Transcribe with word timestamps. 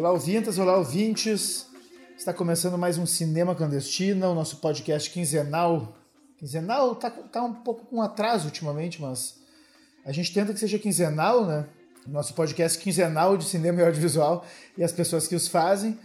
Olá, 0.00 0.12
ouvintas, 0.12 0.56
olá, 0.56 0.78
ouvintes. 0.78 1.66
Está 2.16 2.32
começando 2.32 2.78
mais 2.78 2.96
um 2.96 3.04
Cinema 3.04 3.54
Clandestino, 3.54 4.28
o 4.28 4.34
nosso 4.34 4.56
podcast 4.56 5.10
quinzenal. 5.10 5.94
Quinzenal 6.38 6.94
tá, 6.94 7.10
tá 7.10 7.42
um 7.42 7.52
pouco 7.52 7.84
com 7.84 8.00
atraso 8.00 8.46
ultimamente, 8.46 8.98
mas 9.02 9.38
a 10.02 10.10
gente 10.10 10.32
tenta 10.32 10.54
que 10.54 10.58
seja 10.58 10.78
quinzenal, 10.78 11.44
né? 11.44 11.66
Nosso 12.06 12.32
podcast 12.32 12.78
quinzenal 12.78 13.36
de 13.36 13.44
cinema 13.44 13.82
e 13.82 13.84
audiovisual 13.84 14.42
e 14.74 14.82
as 14.82 14.90
pessoas 14.90 15.28
que 15.28 15.34
os 15.34 15.48
fazem. 15.48 15.98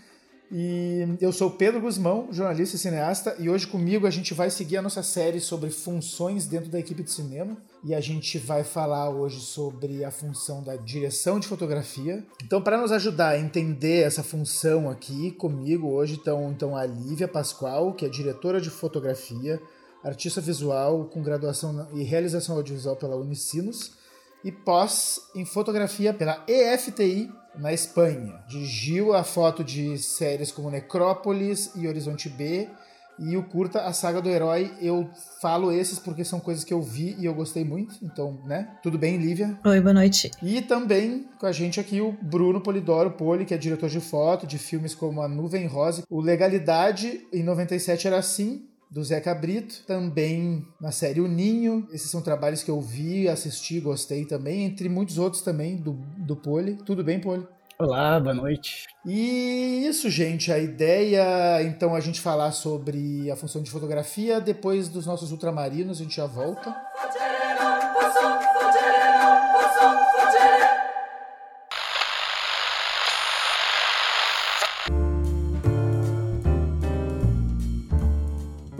E 0.52 1.18
eu 1.20 1.32
sou 1.32 1.50
Pedro 1.50 1.82
Guzmão, 1.82 2.28
jornalista 2.32 2.76
e 2.76 2.80
cineasta, 2.80 3.36
e 3.40 3.50
hoje 3.50 3.66
comigo 3.66 4.06
a 4.06 4.12
gente 4.12 4.34
vai 4.34 4.50
seguir 4.50 4.78
a 4.78 4.82
nossa 4.82 5.02
série 5.02 5.40
sobre 5.40 5.70
funções 5.70 6.46
dentro 6.46 6.70
da 6.70 6.80
equipe 6.80 7.04
de 7.04 7.12
cinema. 7.12 7.58
E 7.84 7.94
a 7.94 8.00
gente 8.00 8.38
vai 8.38 8.64
falar 8.64 9.10
hoje 9.10 9.40
sobre 9.40 10.04
a 10.04 10.12
função 10.12 10.64
da 10.64 10.76
direção 10.76 11.40
de 11.40 11.48
fotografia. 11.48 12.24
Então, 12.44 12.62
para 12.62 12.78
nos 12.78 12.92
ajudar 12.92 13.30
a 13.30 13.40
entender 13.40 14.02
essa 14.04 14.24
função 14.24 14.90
aqui, 14.90 15.32
comigo 15.32 15.90
hoje 15.90 16.16
estão 16.16 16.52
então, 16.52 16.76
a 16.76 16.86
Lívia 16.86 17.28
Pascoal, 17.28 17.94
que 17.94 18.06
é 18.06 18.10
diretora 18.10 18.62
de 18.62 18.70
fotografia, 18.70 19.60
artista 20.04 20.40
visual 20.40 21.06
com 21.06 21.24
graduação 21.24 21.88
e 21.94 22.04
realização 22.04 22.56
audiovisual 22.56 22.96
pela 22.96 23.16
Unicinos 23.16 24.05
e 24.46 24.52
pós 24.52 25.20
em 25.36 25.44
fotografia 25.44 26.14
pela 26.14 26.44
EFTI 26.48 27.32
na 27.58 27.74
Espanha. 27.74 28.44
Dirigiu 28.48 29.12
a 29.14 29.24
foto 29.24 29.64
de 29.64 29.98
séries 29.98 30.52
como 30.52 30.70
Necrópolis 30.70 31.72
e 31.76 31.88
Horizonte 31.88 32.30
B 32.30 32.70
e 33.18 33.36
o 33.36 33.44
curta 33.44 33.82
A 33.82 33.94
Saga 33.94 34.22
do 34.22 34.30
Herói. 34.30 34.72
Eu 34.80 35.10
falo 35.42 35.72
esses 35.72 35.98
porque 35.98 36.24
são 36.24 36.40
coisas 36.40 36.64
que 36.64 36.74
eu 36.74 36.82
vi 36.82 37.16
e 37.18 37.26
eu 37.26 37.34
gostei 37.34 37.64
muito. 37.64 37.96
Então, 38.04 38.40
né? 38.46 38.78
Tudo 38.84 39.00
bem, 39.00 39.18
Lívia? 39.18 39.58
Oi, 39.66 39.82
boa 39.82 39.94
noite. 39.94 40.30
E 40.44 40.62
também 40.62 41.28
com 41.40 41.48
a 41.48 41.52
gente 41.52 41.80
aqui 41.80 42.00
o 42.00 42.12
Bruno 42.22 42.62
Polidoro 42.62 43.12
Poli, 43.12 43.46
que 43.46 43.54
é 43.54 43.58
diretor 43.58 43.90
de 43.90 44.00
foto 44.00 44.46
de 44.46 44.60
filmes 44.60 44.94
como 44.94 45.24
A 45.24 45.28
Nuvem 45.28 45.66
Rosa. 45.66 46.04
O 46.08 46.22
Legalidade 46.22 47.26
em 47.34 47.42
97 47.42 48.06
era 48.06 48.20
assim 48.20 48.68
do 48.90 49.04
Zé 49.04 49.20
Cabrito, 49.20 49.84
também 49.86 50.66
na 50.80 50.92
série 50.92 51.22
O 51.22 51.28
Ninho. 51.28 51.88
Esses 51.92 52.10
são 52.10 52.22
trabalhos 52.22 52.64
que 52.64 52.72
eu 52.72 52.80
vi, 52.80 53.28
assisti, 53.28 53.80
gostei 53.80 54.26
também, 54.26 54.64
entre 54.64 54.88
muitos 54.90 55.18
outros 55.18 55.42
também 55.42 55.78
do, 55.78 55.94
do 56.18 56.36
Poli. 56.36 56.76
Tudo 56.86 57.04
bem, 57.04 57.20
Poli? 57.20 57.48
Olá, 57.78 58.18
boa 58.22 58.34
noite. 58.34 58.86
E 59.06 59.86
isso, 59.86 60.10
gente, 60.10 60.50
a 60.50 60.58
ideia 60.58 61.62
então 61.64 61.94
a 61.94 62.00
gente 62.00 62.22
falar 62.22 62.54
sobre 62.54 63.30
a 63.30 63.36
função 63.36 63.62
de 63.62 63.70
fotografia 63.70 64.40
depois 64.40 64.88
dos 64.88 65.06
nossos 65.06 65.32
ultramarinos, 65.34 66.00
a 66.00 66.04
gente 66.04 66.16
já 66.16 66.26
volta. 66.26 66.74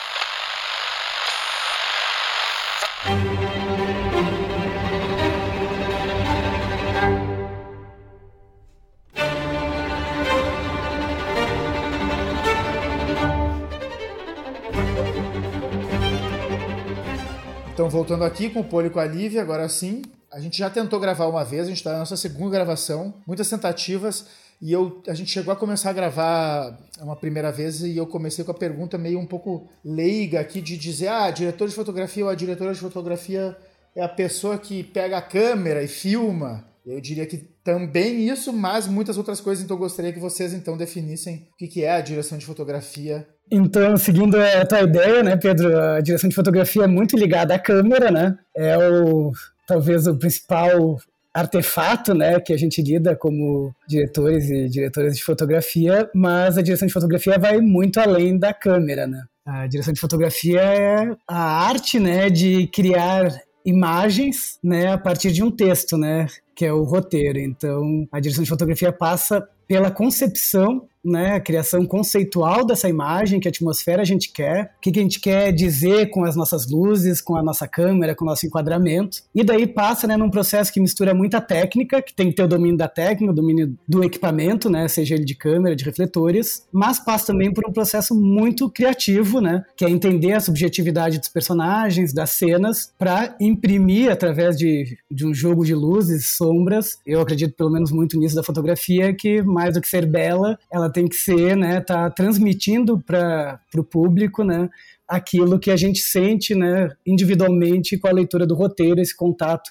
Então, 17.87 17.99
voltando 17.99 18.25
aqui 18.25 18.51
com 18.51 18.59
o 18.59 18.65
Poli 18.65 18.91
com 18.91 18.99
a 18.99 19.05
Lívia, 19.05 19.41
agora 19.41 19.69
sim. 19.69 20.03
A 20.33 20.41
gente 20.41 20.59
já 20.59 20.69
tentou 20.69 20.99
gravar 20.99 21.29
uma 21.29 21.45
vez, 21.45 21.67
a 21.67 21.69
gente 21.69 21.77
está 21.77 21.93
na 21.93 22.01
nossa 22.01 22.17
segunda 22.17 22.51
gravação, 22.51 23.15
muitas 23.25 23.49
tentativas, 23.49 24.27
e 24.61 24.73
eu, 24.73 25.01
a 25.07 25.15
gente 25.15 25.31
chegou 25.31 25.53
a 25.53 25.57
começar 25.57 25.91
a 25.91 25.93
gravar 25.93 26.77
uma 27.01 27.15
primeira 27.15 27.53
vez 27.53 27.83
e 27.83 27.97
eu 27.97 28.05
comecei 28.05 28.45
com 28.45 28.51
a 28.51 28.55
pergunta 28.55 28.99
meio 28.99 29.21
um 29.21 29.25
pouco 29.25 29.69
leiga 29.85 30.41
aqui 30.41 30.61
de 30.61 30.77
dizer, 30.77 31.07
ah, 31.07 31.31
diretor 31.31 31.69
de 31.69 31.77
fotografia 31.77 32.25
ou 32.25 32.31
a 32.31 32.35
diretora 32.35 32.75
de 32.75 32.81
fotografia 32.81 33.57
é 33.95 34.03
a 34.03 34.09
pessoa 34.09 34.59
que 34.59 34.83
pega 34.83 35.19
a 35.19 35.23
câmera 35.23 35.81
e 35.81 35.87
filma. 35.87 36.67
Eu 36.85 37.01
diria 37.01 37.25
que 37.25 37.37
também 37.63 38.29
isso, 38.29 38.53
mas 38.53 38.89
muitas 38.89 39.17
outras 39.17 39.41
coisas, 39.41 39.65
então 39.65 39.77
eu 39.77 39.81
gostaria 39.81 40.13
que 40.13 40.19
vocês 40.19 40.53
então 40.53 40.77
definissem 40.77 41.47
o 41.53 41.57
que 41.57 41.85
é 41.85 41.93
a 41.93 42.01
direção 42.01 42.37
de 42.37 42.47
fotografia 42.47 43.29
então, 43.51 43.97
seguindo 43.97 44.37
a 44.37 44.65
tua 44.67 44.83
ideia, 44.83 45.23
né, 45.23 45.37
Pedro, 45.37 45.79
a 45.79 46.01
direção 46.01 46.29
de 46.29 46.35
fotografia 46.35 46.85
é 46.85 46.89
muito 46.89 47.17
ligada 47.17 47.55
à 47.55 47.59
câmera, 47.59 48.11
né? 48.11 48.37
É 48.57 48.77
o 48.77 49.33
talvez 49.67 50.07
o 50.07 50.17
principal 50.17 50.99
artefato, 51.35 52.15
né, 52.15 52.41
que 52.41 52.53
a 52.53 52.57
gente 52.57 52.81
lida 52.81 53.15
como 53.15 53.75
diretores 53.87 54.49
e 54.49 54.69
diretoras 54.71 55.15
de 55.15 55.23
fotografia, 55.23 56.09
mas 56.15 56.57
a 56.57 56.63
direção 56.63 56.87
de 56.87 56.95
fotografia 56.95 57.39
vai 57.39 57.59
muito 57.59 58.01
além 58.01 58.39
da 58.39 58.55
câmera, 58.55 59.07
né? 59.07 59.23
A 59.45 59.67
direção 59.67 59.93
de 59.93 60.01
fotografia 60.01 60.61
é 60.61 61.15
a 61.29 61.69
arte, 61.69 62.01
né, 62.01 62.31
de 62.31 62.67
criar 62.69 63.29
imagens, 63.67 64.59
né, 64.63 64.93
a 64.93 64.99
partir 64.99 65.31
de 65.31 65.43
um 65.43 65.51
texto, 65.51 65.99
né, 65.99 66.27
que 66.55 66.65
é 66.65 66.73
o 66.73 66.85
roteiro. 66.85 67.39
Então, 67.39 68.09
a 68.11 68.19
direção 68.19 68.43
de 68.43 68.49
fotografia 68.51 68.91
passa 68.91 69.47
pela 69.69 69.91
concepção 69.91 70.87
né, 71.07 71.35
a 71.35 71.41
criação 71.41 71.87
conceitual 71.87 72.65
dessa 72.65 72.89
imagem, 72.89 73.41
que 73.41 73.49
atmosfera 73.49 74.03
a 74.03 74.05
gente 74.05 74.33
quer, 74.33 74.75
o 74.77 74.81
que, 74.81 74.93
que 74.93 74.99
a 74.99 75.03
gente 75.03 75.21
quer 75.21 75.53
dizer 75.53 76.11
com 76.11 76.25
as 76.25 76.37
nossas 76.37 76.71
luzes, 76.71 77.21
com 77.21 77.37
a 77.37 77.43
nossa 77.43 77.67
câmera, 77.69 78.15
com 78.15 78.25
o 78.25 78.29
nosso 78.29 78.47
enquadramento. 78.47 79.23
E 79.35 79.45
daí 79.45 79.67
passa 79.67 80.07
né, 80.07 80.17
num 80.17 80.31
processo 80.31 80.73
que 80.73 80.81
mistura 80.81 81.15
muita 81.15 81.41
técnica, 81.41 82.03
que 82.03 82.15
tem 82.15 82.31
que 82.31 82.37
ter 82.37 82.43
o 82.43 82.49
domínio 82.49 82.77
da 82.77 82.89
técnica, 82.89 83.33
o 83.33 83.35
domínio 83.35 83.77
do 83.89 84.03
equipamento, 84.03 84.69
né, 84.69 84.89
seja 84.89 85.15
ele 85.15 85.25
de 85.25 85.35
câmera, 85.35 85.77
de 85.77 85.85
refletores, 85.85 86.67
mas 86.73 86.99
passa 86.99 87.27
também 87.27 87.53
por 87.53 87.69
um 87.69 87.73
processo 87.73 88.15
muito 88.15 88.69
criativo, 88.71 89.41
né, 89.41 89.65
que 89.77 89.85
é 89.85 89.91
entender 89.91 90.33
a 90.33 90.41
subjetividade 90.41 91.19
dos 91.19 91.29
personagens, 91.29 92.13
das 92.13 92.31
cenas, 92.31 92.93
para 92.99 93.37
imprimir 93.41 94.11
através 94.11 94.57
de, 94.57 94.97
de 95.11 95.27
um 95.27 95.33
jogo 95.33 95.65
de 95.65 95.75
luzes, 95.75 96.29
sombras. 96.37 96.99
Eu 97.07 97.21
acredito 97.21 97.55
pelo 97.55 97.71
menos 97.71 97.91
muito 97.91 98.19
nisso 98.19 98.35
da 98.35 98.43
fotografia, 98.43 99.15
que 99.15 99.43
mais 99.43 99.75
do 99.75 99.81
que 99.81 99.89
ser 99.89 100.07
bela, 100.07 100.59
ela 100.71 100.91
tem 100.97 101.07
que 101.07 101.17
ser, 101.17 101.55
né, 101.55 101.79
tá 101.79 102.09
transmitindo 102.09 102.99
para 102.99 103.61
o 103.77 103.85
público, 103.85 104.43
né, 104.43 104.71
aquilo 105.07 105.59
que 105.59 105.71
a 105.71 105.77
gente 105.77 105.99
sente, 105.99 106.55
né, 106.55 106.89
individualmente 107.07 107.99
com 107.99 108.09
a 108.09 108.13
leitura 108.13 108.47
do 108.47 108.55
roteiro, 108.55 108.99
esse 108.99 109.15
contato 109.15 109.71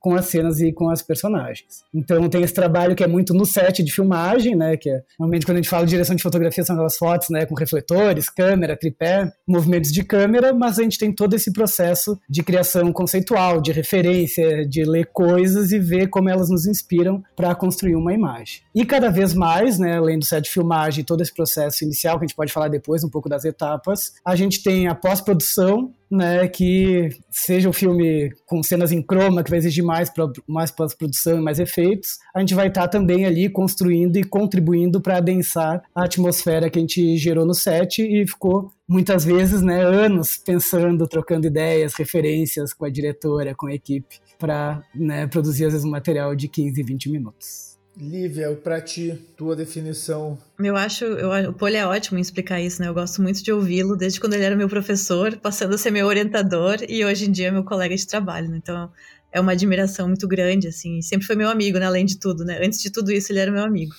com 0.00 0.14
as 0.14 0.26
cenas 0.26 0.60
e 0.60 0.72
com 0.72 0.88
as 0.88 1.02
personagens. 1.02 1.84
Então 1.94 2.28
tem 2.28 2.42
esse 2.42 2.54
trabalho 2.54 2.96
que 2.96 3.04
é 3.04 3.06
muito 3.06 3.34
no 3.34 3.44
set 3.44 3.82
de 3.82 3.92
filmagem, 3.92 4.56
né, 4.56 4.76
que 4.76 4.88
é, 4.88 5.02
normalmente 5.18 5.44
quando 5.44 5.58
a 5.58 5.60
gente 5.60 5.68
fala 5.68 5.84
de 5.84 5.90
direção 5.90 6.16
de 6.16 6.22
fotografia 6.22 6.64
são 6.64 6.74
aquelas 6.74 6.96
fotos, 6.96 7.28
né, 7.28 7.44
com 7.44 7.54
refletores, 7.54 8.28
câmera, 8.28 8.76
tripé, 8.76 9.30
movimentos 9.46 9.92
de 9.92 10.02
câmera, 10.02 10.54
mas 10.54 10.78
a 10.78 10.82
gente 10.82 10.98
tem 10.98 11.12
todo 11.12 11.34
esse 11.34 11.52
processo 11.52 12.18
de 12.28 12.42
criação 12.42 12.92
conceitual, 12.92 13.60
de 13.60 13.72
referência, 13.72 14.66
de 14.66 14.84
ler 14.84 15.06
coisas 15.12 15.70
e 15.70 15.78
ver 15.78 16.08
como 16.08 16.28
elas 16.28 16.48
nos 16.48 16.66
inspiram 16.66 17.22
para 17.36 17.54
construir 17.54 17.94
uma 17.94 18.12
imagem. 18.12 18.62
E 18.74 18.84
cada 18.84 19.10
vez 19.10 19.34
mais, 19.34 19.78
né, 19.78 19.98
além 19.98 20.18
do 20.18 20.24
set 20.24 20.44
de 20.44 20.50
filmagem, 20.50 21.04
todo 21.04 21.20
esse 21.20 21.34
processo 21.34 21.84
inicial 21.84 22.18
que 22.18 22.24
a 22.24 22.26
gente 22.26 22.36
pode 22.36 22.52
falar 22.52 22.68
depois 22.68 23.04
um 23.04 23.10
pouco 23.10 23.28
das 23.28 23.44
etapas, 23.44 24.14
a 24.24 24.34
gente 24.34 24.62
tem 24.62 24.88
a 24.88 24.94
pós-produção, 24.94 25.92
né, 26.10 26.48
que 26.48 27.08
seja 27.30 27.68
o 27.68 27.70
um 27.70 27.72
filme 27.72 28.32
com 28.44 28.62
cenas 28.62 28.90
em 28.90 29.00
croma, 29.00 29.44
que 29.44 29.50
vai 29.50 29.58
exigir 29.58 29.84
mais, 29.84 30.10
mais 30.46 30.70
pós-produção 30.70 31.38
e 31.38 31.42
mais 31.42 31.60
efeitos, 31.60 32.18
a 32.34 32.40
gente 32.40 32.54
vai 32.54 32.68
estar 32.68 32.82
tá 32.82 32.88
também 32.88 33.24
ali 33.24 33.48
construindo 33.48 34.16
e 34.16 34.24
contribuindo 34.24 35.00
para 35.00 35.18
adensar 35.18 35.82
a 35.94 36.04
atmosfera 36.04 36.68
que 36.68 36.78
a 36.78 36.80
gente 36.80 37.16
gerou 37.16 37.46
no 37.46 37.54
set 37.54 38.02
e 38.02 38.26
ficou 38.26 38.72
muitas 38.88 39.24
vezes, 39.24 39.62
né, 39.62 39.82
anos 39.82 40.36
pensando, 40.36 41.06
trocando 41.06 41.46
ideias, 41.46 41.94
referências 41.94 42.72
com 42.72 42.84
a 42.84 42.90
diretora, 42.90 43.54
com 43.54 43.68
a 43.68 43.74
equipe, 43.74 44.18
para 44.36 44.82
né, 44.94 45.28
produzir 45.28 45.66
às 45.66 45.72
vezes 45.72 45.86
um 45.86 45.90
material 45.90 46.34
de 46.34 46.48
15, 46.48 46.82
20 46.82 47.10
minutos. 47.10 47.69
Lívia, 47.96 48.54
para 48.54 48.80
ti, 48.80 49.18
tua 49.36 49.54
definição. 49.54 50.38
Eu 50.58 50.76
acho, 50.76 51.04
eu, 51.04 51.50
o 51.50 51.52
Poli 51.52 51.76
é 51.76 51.86
ótimo 51.86 52.18
em 52.18 52.22
explicar 52.22 52.60
isso, 52.60 52.80
né? 52.80 52.88
Eu 52.88 52.94
gosto 52.94 53.20
muito 53.20 53.42
de 53.42 53.52
ouvi-lo, 53.52 53.96
desde 53.96 54.20
quando 54.20 54.34
ele 54.34 54.44
era 54.44 54.56
meu 54.56 54.68
professor, 54.68 55.36
passando 55.36 55.74
a 55.74 55.78
ser 55.78 55.90
meu 55.90 56.06
orientador 56.06 56.78
e 56.88 57.04
hoje 57.04 57.26
em 57.28 57.32
dia 57.32 57.48
é 57.48 57.50
meu 57.50 57.64
colega 57.64 57.94
de 57.94 58.06
trabalho, 58.06 58.48
né? 58.48 58.58
Então 58.62 58.90
é 59.32 59.40
uma 59.40 59.52
admiração 59.52 60.08
muito 60.08 60.26
grande, 60.26 60.68
assim. 60.68 61.02
Sempre 61.02 61.26
foi 61.26 61.36
meu 61.36 61.48
amigo, 61.48 61.78
né? 61.78 61.86
Além 61.86 62.06
de 62.06 62.18
tudo, 62.18 62.44
né? 62.44 62.60
Antes 62.64 62.80
de 62.80 62.90
tudo 62.90 63.12
isso, 63.12 63.32
ele 63.32 63.40
era 63.40 63.50
meu 63.50 63.64
amigo. 63.64 63.92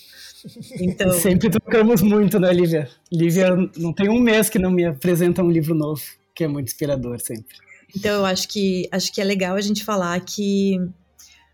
Então... 0.79 1.11
Sempre 1.19 1.49
trocamos 1.49 2.01
muito, 2.01 2.39
né, 2.39 2.51
Lívia? 2.51 2.89
Lívia, 3.11 3.55
não 3.77 3.93
tem 3.93 4.09
um 4.09 4.19
mês 4.19 4.49
que 4.49 4.57
não 4.57 4.71
me 4.71 4.85
apresenta 4.85 5.43
um 5.43 5.51
livro 5.51 5.75
novo, 5.75 6.01
que 6.33 6.43
é 6.43 6.47
muito 6.47 6.67
inspirador 6.67 7.19
sempre. 7.19 7.55
Então 7.95 8.19
eu 8.19 8.25
acho 8.25 8.47
que 8.47 8.87
acho 8.91 9.13
que 9.13 9.19
é 9.19 9.23
legal 9.23 9.55
a 9.55 9.61
gente 9.61 9.83
falar 9.83 10.19
que 10.21 10.79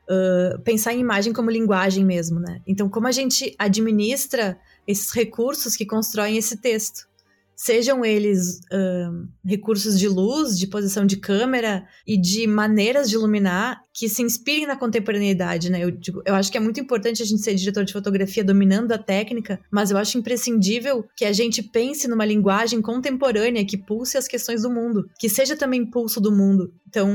uh, 0.09 0.59
pensar 0.62 0.94
em 0.94 1.00
imagem 1.00 1.33
como 1.33 1.51
linguagem 1.51 2.06
mesmo, 2.06 2.39
né? 2.39 2.62
Então, 2.65 2.89
como 2.89 3.07
a 3.07 3.12
gente 3.12 3.56
administra 3.57 4.59
esses 4.88 5.12
recursos 5.12 5.75
que 5.75 5.86
constroem 5.86 6.38
esse 6.38 6.57
texto? 6.57 7.07
Sejam 7.56 8.06
eles 8.06 8.59
uh, 8.71 9.27
recursos 9.44 9.98
de 9.98 10.07
luz, 10.07 10.59
de 10.59 10.68
posição 10.68 11.06
de 11.06 11.18
câmera 11.18 11.88
e 12.06 12.15
de 12.15 12.45
maneiras 12.45 13.09
de 13.09 13.15
iluminar 13.15 13.81
que 13.98 14.08
se 14.08 14.22
inspirem 14.22 14.68
na 14.68 14.76
contemporaneidade, 14.76 15.72
né? 15.72 15.84
Eu, 15.84 15.90
digo, 15.90 16.22
eu 16.24 16.36
acho 16.36 16.52
que 16.52 16.58
é 16.58 16.62
muito 16.62 16.80
importante 16.80 17.24
a 17.24 17.26
gente 17.26 17.42
ser 17.42 17.56
diretor 17.56 17.84
de 17.84 17.92
fotografia 17.92 18.44
dominando 18.44 18.92
a 18.92 18.98
técnica, 18.98 19.60
mas 19.72 19.90
eu 19.90 19.98
acho 19.98 20.20
imprescindível 20.20 21.04
que 21.16 21.26
a 21.26 21.34
gente 21.34 21.64
pense 21.64 22.08
numa 22.08 22.24
linguagem 22.24 22.80
contemporânea 22.80 23.66
que 23.66 23.76
pulse 23.76 24.16
as 24.16 24.28
questões 24.28 24.62
do 24.62 24.70
mundo, 24.70 25.10
que 25.18 25.28
seja 25.28 25.56
também 25.56 25.84
pulso 25.84 26.22
do 26.22 26.32
mundo. 26.32 26.72
Então, 26.88 27.10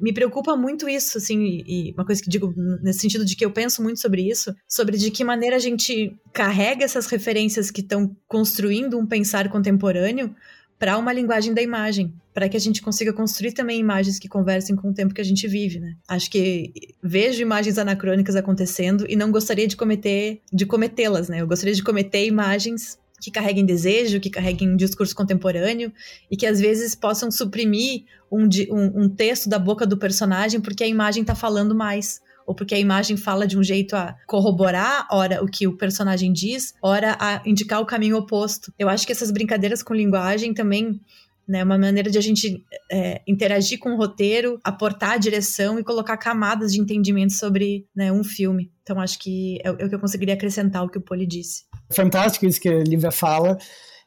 me 0.00 0.10
preocupa 0.10 0.56
muito 0.56 0.88
isso, 0.88 1.18
assim, 1.18 1.62
e 1.66 1.92
uma 1.92 2.06
coisa 2.06 2.22
que 2.22 2.30
digo 2.30 2.54
nesse 2.82 3.00
sentido 3.00 3.26
de 3.26 3.36
que 3.36 3.44
eu 3.44 3.50
penso 3.50 3.82
muito 3.82 4.00
sobre 4.00 4.22
isso, 4.22 4.54
sobre 4.66 4.96
de 4.96 5.10
que 5.10 5.22
maneira 5.22 5.56
a 5.56 5.60
gente 5.60 6.16
carrega 6.32 6.82
essas 6.82 7.06
referências 7.08 7.70
que 7.70 7.82
estão 7.82 8.16
construindo 8.26 8.98
um 8.98 9.06
pensar 9.06 9.50
contemporâneo 9.50 10.34
para 10.82 10.98
uma 10.98 11.12
linguagem 11.12 11.54
da 11.54 11.62
imagem, 11.62 12.12
para 12.34 12.48
que 12.48 12.56
a 12.56 12.60
gente 12.60 12.82
consiga 12.82 13.12
construir 13.12 13.52
também 13.52 13.78
imagens 13.78 14.18
que 14.18 14.28
conversem 14.28 14.74
com 14.74 14.90
o 14.90 14.92
tempo 14.92 15.14
que 15.14 15.20
a 15.20 15.24
gente 15.24 15.46
vive, 15.46 15.78
né? 15.78 15.94
Acho 16.08 16.28
que 16.28 16.72
vejo 17.00 17.40
imagens 17.40 17.78
anacrônicas 17.78 18.34
acontecendo 18.34 19.06
e 19.08 19.14
não 19.14 19.30
gostaria 19.30 19.68
de 19.68 19.76
cometer 19.76 20.40
de 20.52 20.66
cometê-las, 20.66 21.28
né? 21.28 21.40
Eu 21.40 21.46
gostaria 21.46 21.72
de 21.72 21.84
cometer 21.84 22.26
imagens 22.26 22.98
que 23.20 23.30
carreguem 23.30 23.64
desejo, 23.64 24.18
que 24.18 24.28
carreguem 24.28 24.76
discurso 24.76 25.14
contemporâneo 25.14 25.92
e 26.28 26.36
que 26.36 26.46
às 26.46 26.58
vezes 26.58 26.96
possam 26.96 27.30
suprimir 27.30 28.02
um, 28.28 28.48
um, 28.72 29.04
um 29.04 29.08
texto 29.08 29.48
da 29.48 29.60
boca 29.60 29.86
do 29.86 29.96
personagem 29.96 30.60
porque 30.60 30.82
a 30.82 30.88
imagem 30.88 31.20
está 31.20 31.36
falando 31.36 31.76
mais 31.76 32.20
ou 32.46 32.54
porque 32.54 32.74
a 32.74 32.78
imagem 32.78 33.16
fala 33.16 33.46
de 33.46 33.58
um 33.58 33.62
jeito 33.62 33.94
a 33.94 34.14
corroborar, 34.26 35.06
ora, 35.10 35.42
o 35.42 35.46
que 35.46 35.66
o 35.66 35.76
personagem 35.76 36.32
diz, 36.32 36.74
ora, 36.82 37.16
a 37.20 37.42
indicar 37.44 37.80
o 37.80 37.86
caminho 37.86 38.16
oposto. 38.16 38.72
Eu 38.78 38.88
acho 38.88 39.06
que 39.06 39.12
essas 39.12 39.30
brincadeiras 39.30 39.82
com 39.82 39.94
linguagem 39.94 40.54
também 40.54 41.00
né, 41.46 41.64
uma 41.64 41.76
maneira 41.76 42.10
de 42.10 42.18
a 42.18 42.20
gente 42.20 42.64
é, 42.90 43.20
interagir 43.26 43.78
com 43.78 43.90
o 43.90 43.96
roteiro, 43.96 44.60
aportar 44.62 45.12
a 45.12 45.16
direção 45.16 45.78
e 45.78 45.84
colocar 45.84 46.16
camadas 46.16 46.72
de 46.72 46.80
entendimento 46.80 47.32
sobre 47.32 47.86
né, 47.94 48.12
um 48.12 48.22
filme. 48.22 48.70
Então, 48.82 49.00
acho 49.00 49.18
que 49.18 49.58
é, 49.64 49.68
é, 49.68 49.70
o 49.70 49.88
que 49.88 49.94
eu 49.94 50.00
conseguiria 50.00 50.34
acrescentar 50.34 50.82
ao 50.82 50.88
que 50.88 50.98
o 50.98 51.02
Poli 51.02 51.26
disse. 51.26 51.64
Fantástico 51.90 52.46
isso 52.46 52.60
que 52.60 52.68
a 52.68 52.82
Lívia 52.82 53.10
fala, 53.10 53.58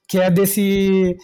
que 0.08 0.18
é 0.18 0.30
desse 0.32 1.16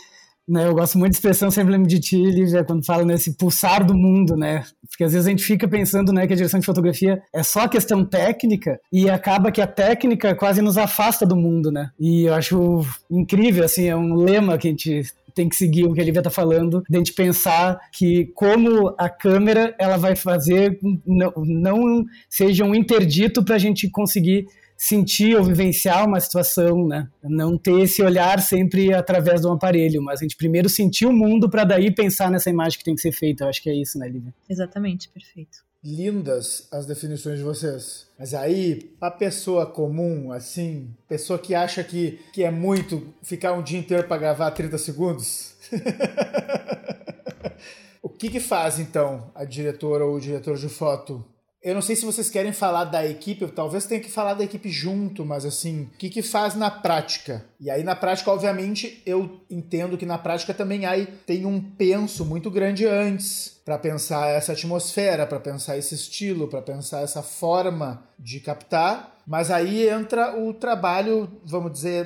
né, 0.52 0.68
eu 0.68 0.74
gosto 0.74 0.98
muito 0.98 1.14
da 1.14 1.16
expressão, 1.16 1.50
sempre 1.50 1.72
lembro 1.72 1.88
de 1.88 1.98
ti, 1.98 2.18
Lívia, 2.18 2.66
quando 2.66 2.86
fala 2.86 3.06
nesse 3.06 3.38
pulsar 3.38 3.86
do 3.86 3.96
mundo, 3.96 4.36
né? 4.36 4.66
Porque 4.90 5.06
às 5.06 5.14
vezes 5.14 5.26
a 5.26 5.30
gente 5.30 5.46
fica 5.46 5.66
pensando 5.66 6.12
né, 6.12 6.28
que 6.28 6.34
a 6.34 6.36
direção 6.36 6.60
de 6.60 6.66
fotografia 6.66 7.22
é 7.34 7.42
só 7.42 7.70
questão 7.70 8.04
técnica 8.04 8.78
e 8.92 9.10
acaba 9.10 9.50
que 9.50 9.62
a 9.62 9.68
técnica 9.68 10.36
quase 10.36 10.62
nos 10.62 10.78
afasta 10.78 11.26
do 11.26 11.38
mundo, 11.38 11.72
né? 11.72 11.92
E 11.98 12.24
eu 12.24 12.34
acho 12.34 12.86
incrível, 13.10 13.64
assim, 13.64 13.88
é 13.88 13.96
um 13.96 14.14
lema 14.14 14.58
que 14.58 14.68
a 14.68 14.72
gente 14.72 15.04
tem 15.34 15.48
que 15.48 15.56
seguir 15.56 15.86
o 15.86 15.94
que 15.94 16.02
a 16.02 16.04
Lívia 16.04 16.20
está 16.20 16.30
falando, 16.30 16.84
de 16.90 16.98
a 16.98 17.00
gente 17.00 17.14
pensar 17.14 17.80
que 17.94 18.26
como 18.36 18.94
a 18.98 19.08
câmera 19.08 19.74
ela 19.80 19.96
vai 19.96 20.18
fazer 20.18 20.78
não, 21.06 21.32
não 21.38 22.06
seja 22.30 22.66
um 22.66 22.76
interdito 22.76 23.42
para 23.42 23.56
a 23.56 23.60
gente 23.60 23.90
conseguir 23.90 24.46
sentir 24.82 25.38
ou 25.38 25.44
vivenciar 25.44 26.08
uma 26.08 26.20
situação, 26.20 26.88
né? 26.88 27.08
Não 27.24 27.56
ter 27.56 27.82
esse 27.82 28.02
olhar 28.02 28.42
sempre 28.42 28.92
através 28.92 29.42
de 29.42 29.48
um 29.48 29.52
aparelho, 29.52 30.02
mas 30.02 30.20
a 30.20 30.24
gente 30.24 30.36
primeiro 30.36 30.68
sentir 30.68 31.06
o 31.06 31.14
mundo 31.14 31.48
para 31.48 31.64
daí 31.64 31.94
pensar 31.94 32.32
nessa 32.32 32.50
imagem 32.50 32.80
que 32.80 32.84
tem 32.84 32.96
que 32.96 33.02
ser 33.02 33.12
feita. 33.12 33.44
Eu 33.44 33.50
acho 33.50 33.62
que 33.62 33.70
é 33.70 33.76
isso, 33.76 34.00
né, 34.00 34.10
Lívia? 34.10 34.34
Exatamente, 34.50 35.08
perfeito. 35.10 35.60
Lindas 35.84 36.68
as 36.72 36.88
definições 36.88 37.38
de 37.38 37.44
vocês. 37.44 38.08
Mas 38.18 38.34
aí, 38.34 38.92
a 39.00 39.12
pessoa 39.12 39.68
comum, 39.68 40.32
assim, 40.32 40.90
pessoa 41.08 41.38
que 41.38 41.54
acha 41.54 41.84
que, 41.84 42.20
que 42.34 42.44
é 42.44 42.50
muito 42.50 43.14
ficar 43.22 43.54
um 43.54 43.62
dia 43.62 43.78
inteiro 43.78 44.08
para 44.08 44.18
gravar 44.18 44.50
30 44.50 44.80
segundos. 44.80 45.54
o 48.02 48.10
que 48.10 48.30
que 48.30 48.40
faz, 48.40 48.80
então, 48.80 49.30
a 49.36 49.46
diretora 49.46 50.04
ou 50.04 50.16
o 50.16 50.20
diretor 50.20 50.58
de 50.58 50.70
foto 50.70 51.24
eu 51.64 51.76
não 51.76 51.82
sei 51.82 51.96
se 51.96 52.04
vocês 52.04 52.28
querem 52.28 52.52
falar 52.52 52.86
da 52.86 53.06
equipe, 53.06 53.46
talvez 53.48 53.86
tenha 53.86 54.02
que 54.02 54.10
falar 54.10 54.34
da 54.34 54.44
equipe 54.44 54.68
junto, 54.70 55.24
mas 55.24 55.46
assim, 55.46 55.84
o 55.84 55.98
que, 55.98 56.10
que 56.10 56.24
faz 56.24 56.56
na 56.56 56.72
prática? 56.72 57.46
E 57.60 57.70
aí, 57.70 57.84
na 57.84 57.96
prática, 57.96 58.32
obviamente, 58.32 59.00
eu 59.06 59.40
entendo 59.48 59.96
que 59.96 60.06
na 60.06 60.18
prática 60.18 60.56
também 60.56 60.88
aí 60.88 61.06
tem 61.26 61.46
um 61.46 61.62
penso 61.62 62.26
muito 62.26 62.50
grande 62.50 62.88
antes 62.88 63.62
para 63.64 63.78
pensar 63.78 64.28
essa 64.30 64.54
atmosfera, 64.54 65.28
para 65.28 65.40
pensar 65.40 65.78
esse 65.78 65.94
estilo, 65.94 66.48
para 66.48 66.64
pensar 66.64 67.02
essa 67.02 67.22
forma 67.22 68.04
de 68.18 68.40
captar. 68.40 69.21
Mas 69.32 69.50
aí 69.50 69.88
entra 69.88 70.38
o 70.38 70.54
trabalho, 70.54 71.32
vamos 71.46 71.72
dizer, 71.72 72.06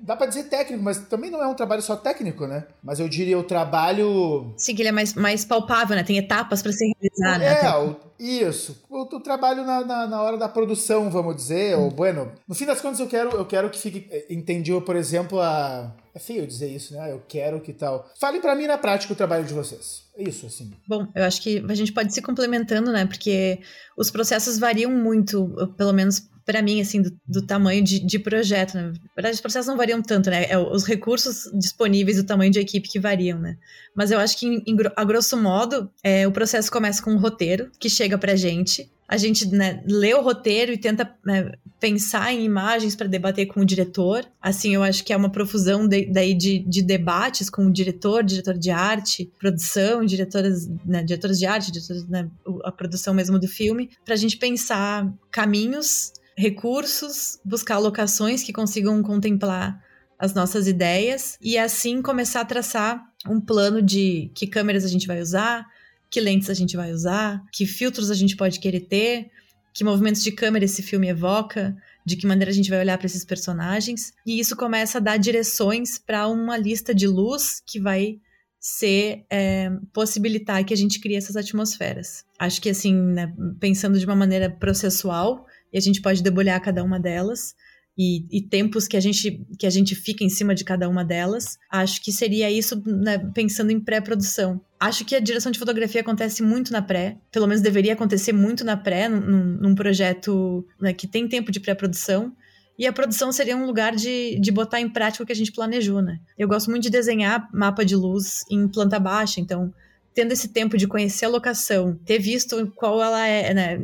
dá 0.00 0.16
para 0.16 0.28
dizer 0.28 0.44
técnico, 0.44 0.82
mas 0.82 0.96
também 0.96 1.30
não 1.30 1.42
é 1.42 1.46
um 1.46 1.52
trabalho 1.52 1.82
só 1.82 1.94
técnico, 1.94 2.46
né? 2.46 2.64
Mas 2.82 2.98
eu 2.98 3.06
diria 3.06 3.38
o 3.38 3.42
trabalho. 3.42 4.50
Sim, 4.56 4.74
que 4.74 4.80
ele 4.80 4.88
é 4.88 4.92
mais, 4.92 5.12
mais 5.12 5.44
palpável, 5.44 5.94
né? 5.94 6.02
Tem 6.02 6.16
etapas 6.16 6.62
para 6.62 6.72
ser 6.72 6.90
realizado. 6.98 7.40
Né? 7.40 7.66
É, 7.66 7.78
o, 7.78 7.96
isso. 8.18 8.82
O, 8.88 9.02
o 9.02 9.20
trabalho 9.20 9.62
na, 9.62 9.84
na, 9.84 10.06
na, 10.06 10.22
hora 10.22 10.38
da 10.38 10.48
produção, 10.48 11.10
vamos 11.10 11.36
dizer. 11.36 11.76
Hum. 11.76 11.82
Ou, 11.82 11.90
bueno, 11.90 12.32
no 12.48 12.54
fim 12.54 12.64
das 12.64 12.80
contas, 12.80 12.98
eu 12.98 13.08
quero, 13.08 13.36
eu 13.36 13.44
quero 13.44 13.68
que 13.68 13.78
fique 13.78 14.08
eh, 14.10 14.24
entendido, 14.30 14.80
por 14.80 14.96
exemplo, 14.96 15.42
a. 15.42 15.94
É 16.14 16.18
feio 16.18 16.46
dizer 16.46 16.68
isso, 16.68 16.94
né? 16.94 17.12
Eu 17.12 17.20
quero 17.28 17.60
que 17.60 17.74
tal. 17.74 18.08
Fale 18.18 18.40
para 18.40 18.54
mim 18.54 18.66
na 18.66 18.78
prática 18.78 19.12
o 19.12 19.16
trabalho 19.16 19.44
de 19.44 19.52
vocês. 19.52 20.04
Isso, 20.16 20.46
assim. 20.46 20.72
Bom, 20.88 21.08
eu 21.14 21.24
acho 21.24 21.42
que 21.42 21.62
a 21.68 21.74
gente 21.74 21.92
pode 21.92 22.14
se 22.14 22.22
complementando, 22.22 22.90
né? 22.90 23.04
Porque 23.04 23.58
os 23.98 24.10
processos 24.10 24.58
variam 24.58 24.92
muito, 24.92 25.74
pelo 25.76 25.92
menos 25.92 26.32
para 26.44 26.62
mim, 26.62 26.80
assim, 26.80 27.02
do, 27.02 27.16
do 27.26 27.42
tamanho 27.42 27.82
de, 27.82 27.98
de, 27.98 28.18
projeto, 28.18 28.74
né? 28.74 28.82
Na 28.82 29.14
verdade, 29.16 29.34
os 29.34 29.40
processos 29.40 29.68
não 29.68 29.76
variam 29.76 30.02
tanto, 30.02 30.30
né? 30.30 30.46
É 30.48 30.58
os 30.58 30.84
recursos 30.84 31.50
disponíveis, 31.58 32.18
o 32.18 32.24
tamanho 32.24 32.50
de 32.50 32.58
equipe 32.58 32.88
que 32.88 33.00
variam, 33.00 33.38
né? 33.38 33.56
Mas 33.94 34.10
eu 34.10 34.18
acho 34.18 34.38
que, 34.38 34.46
em, 34.46 34.76
a 34.94 35.04
grosso 35.04 35.36
modo, 35.36 35.90
é, 36.02 36.26
o 36.26 36.32
processo 36.32 36.70
começa 36.70 37.02
com 37.02 37.12
um 37.12 37.18
roteiro 37.18 37.70
que 37.78 37.88
chega 37.88 38.18
pra 38.18 38.36
gente 38.36 38.90
a 39.06 39.16
gente 39.16 39.46
né, 39.46 39.82
lê 39.86 40.14
o 40.14 40.22
roteiro 40.22 40.72
e 40.72 40.78
tenta 40.78 41.14
né, 41.24 41.52
pensar 41.78 42.32
em 42.32 42.42
imagens 42.42 42.96
para 42.96 43.06
debater 43.06 43.46
com 43.46 43.60
o 43.60 43.64
diretor. 43.64 44.24
Assim, 44.40 44.74
eu 44.74 44.82
acho 44.82 45.04
que 45.04 45.12
é 45.12 45.16
uma 45.16 45.30
profusão 45.30 45.86
de, 45.86 46.06
daí 46.06 46.34
de, 46.34 46.60
de, 46.60 46.82
debates 46.82 47.50
com 47.50 47.66
o 47.66 47.72
diretor, 47.72 48.24
diretor 48.24 48.54
de 48.54 48.70
arte, 48.70 49.30
produção, 49.38 50.04
diretoras, 50.04 50.68
né, 50.84 51.02
diretoras 51.02 51.38
de 51.38 51.46
arte, 51.46 51.70
né, 52.08 52.28
a 52.64 52.72
produção 52.72 53.12
mesmo 53.12 53.38
do 53.38 53.46
filme, 53.46 53.90
para 54.04 54.14
a 54.14 54.16
gente 54.16 54.38
pensar 54.38 55.12
caminhos, 55.30 56.12
recursos, 56.36 57.38
buscar 57.44 57.78
locações 57.78 58.42
que 58.42 58.52
consigam 58.52 59.02
contemplar 59.02 59.82
as 60.18 60.34
nossas 60.34 60.66
ideias 60.66 61.36
e 61.40 61.58
assim 61.58 62.00
começar 62.00 62.40
a 62.40 62.44
traçar 62.44 63.02
um 63.28 63.40
plano 63.40 63.82
de 63.82 64.30
que 64.34 64.46
câmeras 64.46 64.84
a 64.84 64.88
gente 64.88 65.06
vai 65.06 65.20
usar, 65.20 65.66
que 66.10 66.20
lentes 66.20 66.50
a 66.50 66.54
gente 66.54 66.76
vai 66.76 66.92
usar, 66.92 67.42
que 67.52 67.66
filtros 67.66 68.10
a 68.10 68.14
gente 68.14 68.36
pode 68.36 68.60
querer 68.60 68.80
ter, 68.80 69.30
que 69.72 69.84
movimentos 69.84 70.22
de 70.22 70.30
câmera 70.30 70.64
esse 70.64 70.82
filme 70.82 71.08
evoca, 71.08 71.76
de 72.06 72.16
que 72.16 72.26
maneira 72.26 72.50
a 72.50 72.54
gente 72.54 72.70
vai 72.70 72.78
olhar 72.78 72.96
para 72.96 73.06
esses 73.06 73.24
personagens. 73.24 74.12
E 74.26 74.38
isso 74.38 74.54
começa 74.56 74.98
a 74.98 75.00
dar 75.00 75.16
direções 75.16 75.98
para 75.98 76.28
uma 76.28 76.56
lista 76.56 76.94
de 76.94 77.06
luz 77.06 77.60
que 77.66 77.80
vai 77.80 78.18
ser 78.60 79.26
é, 79.30 79.70
possibilitar 79.92 80.64
que 80.64 80.72
a 80.72 80.76
gente 80.76 81.00
crie 81.00 81.16
essas 81.16 81.36
atmosferas. 81.36 82.24
Acho 82.38 82.62
que 82.62 82.70
assim, 82.70 82.94
né, 82.94 83.34
pensando 83.60 83.98
de 83.98 84.06
uma 84.06 84.16
maneira 84.16 84.48
processual, 84.48 85.44
e 85.74 85.78
a 85.78 85.80
gente 85.80 86.00
pode 86.00 86.22
debulhar 86.22 86.60
cada 86.62 86.84
uma 86.84 87.00
delas, 87.00 87.56
e, 87.96 88.26
e, 88.30 88.42
tempos 88.42 88.88
que 88.88 88.96
a 88.96 89.00
gente 89.00 89.46
que 89.56 89.66
a 89.66 89.70
gente 89.70 89.94
fica 89.94 90.24
em 90.24 90.28
cima 90.28 90.52
de 90.52 90.64
cada 90.64 90.88
uma 90.88 91.04
delas. 91.04 91.56
Acho 91.70 92.02
que 92.02 92.10
seria 92.10 92.50
isso 92.50 92.82
né, 92.84 93.18
pensando 93.32 93.70
em 93.70 93.78
pré-produção. 93.78 94.60
Acho 94.80 95.04
que 95.04 95.14
a 95.14 95.20
direção 95.20 95.52
de 95.52 95.60
fotografia 95.60 96.00
acontece 96.00 96.42
muito 96.42 96.72
na 96.72 96.82
pré, 96.82 97.18
pelo 97.30 97.46
menos 97.46 97.62
deveria 97.62 97.92
acontecer 97.92 98.32
muito 98.32 98.64
na 98.64 98.76
pré, 98.76 99.08
num, 99.08 99.44
num 99.44 99.74
projeto 99.76 100.66
né, 100.80 100.92
que 100.92 101.06
tem 101.06 101.28
tempo 101.28 101.52
de 101.52 101.60
pré-produção. 101.60 102.34
E 102.76 102.84
a 102.84 102.92
produção 102.92 103.30
seria 103.30 103.56
um 103.56 103.64
lugar 103.64 103.94
de, 103.94 104.40
de 104.40 104.50
botar 104.50 104.80
em 104.80 104.90
prática 104.90 105.22
o 105.22 105.26
que 105.26 105.32
a 105.32 105.36
gente 105.36 105.52
planejou, 105.52 106.02
né? 106.02 106.18
Eu 106.36 106.48
gosto 106.48 106.68
muito 106.68 106.82
de 106.82 106.90
desenhar 106.90 107.48
mapa 107.54 107.84
de 107.84 107.94
luz 107.94 108.40
em 108.50 108.66
planta 108.66 108.98
baixa, 108.98 109.40
então 109.40 109.72
tendo 110.14 110.32
esse 110.32 110.48
tempo 110.48 110.76
de 110.76 110.86
conhecer 110.86 111.24
a 111.24 111.28
locação, 111.28 111.98
ter 112.04 112.18
visto 112.18 112.70
qual 112.76 113.02
ela 113.02 113.26
é, 113.26 113.52
né? 113.52 113.78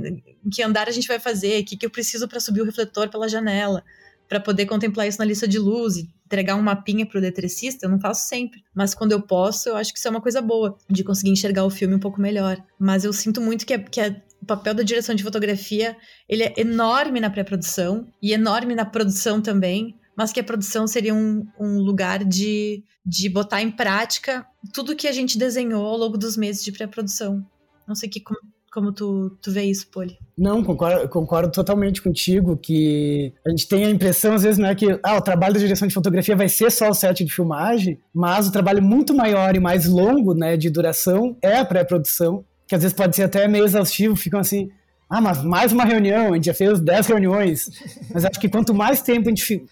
Que 0.53 0.63
andar 0.63 0.89
a 0.89 0.93
gente 0.93 1.09
vai 1.09 1.19
fazer, 1.19 1.61
o 1.61 1.65
que, 1.65 1.77
que 1.77 1.85
eu 1.85 1.91
preciso 1.91 2.29
para 2.29 2.41
subir 2.41 2.63
o 2.63 2.65
refletor 2.65 3.09
pela 3.09 3.29
janela, 3.29 3.83
para 4.29 4.39
poder 4.39 4.67
contemplar 4.67 5.09
isso 5.09 5.19
na 5.19 5.25
lista 5.25 5.49
de 5.49 5.59
luz 5.59 5.97
e 5.97 6.09
entregar 6.25 6.55
um 6.55 6.63
mapinha 6.63 7.05
pro 7.05 7.19
eletricista, 7.19 7.85
eu 7.85 7.91
não 7.91 7.99
faço 7.99 8.29
sempre. 8.29 8.63
Mas 8.73 8.95
quando 8.95 9.11
eu 9.11 9.21
posso, 9.21 9.69
eu 9.69 9.77
acho 9.77 9.93
que 9.93 9.99
isso 9.99 10.07
é 10.07 10.11
uma 10.11 10.21
coisa 10.21 10.41
boa, 10.41 10.79
de 10.89 11.03
conseguir 11.03 11.31
enxergar 11.31 11.65
o 11.65 11.71
filme 11.71 11.97
um 11.97 11.99
pouco 11.99 12.21
melhor. 12.21 12.57
Mas 12.79 13.05
eu 13.05 13.13
sinto 13.13 13.41
muito 13.41 13.67
que, 13.67 13.75
é, 13.75 13.79
que 13.79 14.01
é 14.01 14.23
o 14.41 14.47
papel 14.47 14.73
da 14.73 14.85
direção 14.85 15.15
de 15.15 15.25
fotografia 15.25 15.97
ele 16.29 16.45
é 16.45 16.55
enorme 16.57 17.21
na 17.21 17.29
pré-produção 17.29 18.07
e 18.23 18.33
enorme 18.33 18.75
na 18.77 18.85
produção 18.85 19.43
também, 19.43 19.97
mas 20.21 20.33
que 20.33 20.41
a 20.41 20.45
produção 20.45 20.87
seria 20.87 21.15
um, 21.15 21.47
um 21.59 21.79
lugar 21.79 22.23
de, 22.23 22.85
de 23.07 23.27
botar 23.31 23.62
em 23.62 23.71
prática 23.71 24.45
tudo 24.71 24.95
que 24.95 25.09
a 25.09 25.12
gente 25.12 25.39
desenhou 25.39 25.83
ao 25.83 25.97
longo 25.97 26.19
dos 26.19 26.37
meses 26.37 26.62
de 26.62 26.71
pré-produção. 26.71 27.43
Não 27.89 27.95
sei 27.95 28.07
que, 28.07 28.21
como, 28.21 28.39
como 28.71 28.93
tu, 28.93 29.35
tu 29.41 29.50
vê 29.50 29.62
isso, 29.62 29.89
Poli. 29.91 30.19
Não, 30.37 30.62
concordo, 30.62 31.09
concordo 31.09 31.50
totalmente 31.50 32.03
contigo, 32.03 32.55
que 32.55 33.33
a 33.47 33.49
gente 33.49 33.67
tem 33.67 33.87
a 33.87 33.89
impressão, 33.89 34.35
às 34.35 34.43
vezes, 34.43 34.59
não 34.59 34.69
é 34.69 34.75
que 34.75 35.00
ah, 35.03 35.17
o 35.17 35.23
trabalho 35.23 35.55
da 35.55 35.61
direção 35.61 35.89
de 35.89 35.95
fotografia 35.95 36.37
vai 36.37 36.50
ser 36.50 36.71
só 36.71 36.91
o 36.91 36.95
set 36.95 37.25
de 37.25 37.33
filmagem, 37.33 37.99
mas 38.12 38.47
o 38.47 38.53
trabalho 38.53 38.83
muito 38.83 39.15
maior 39.15 39.57
e 39.57 39.59
mais 39.59 39.87
longo, 39.87 40.35
né, 40.35 40.55
de 40.55 40.69
duração, 40.69 41.35
é 41.41 41.57
a 41.57 41.65
pré-produção, 41.65 42.45
que 42.69 42.75
às 42.75 42.83
vezes 42.83 42.95
pode 42.95 43.17
ser 43.17 43.23
até 43.23 43.49
meio 43.49 43.65
exaustivo, 43.65 44.15
ficam 44.15 44.39
assim, 44.39 44.69
ah, 45.09 45.23
mas 45.23 45.43
mais 45.43 45.73
uma 45.73 45.87
reunião, 45.87 46.33
a 46.33 46.37
gente 46.37 46.45
já 46.45 46.55
fez 46.55 46.79
10 46.79 47.07
reuniões. 47.07 47.71
Mas 48.12 48.27
acho 48.27 48.39
que 48.39 48.50
quanto 48.50 48.75
mais 48.75 49.00
tempo 49.00 49.29
a 49.29 49.31
gente 49.31 49.65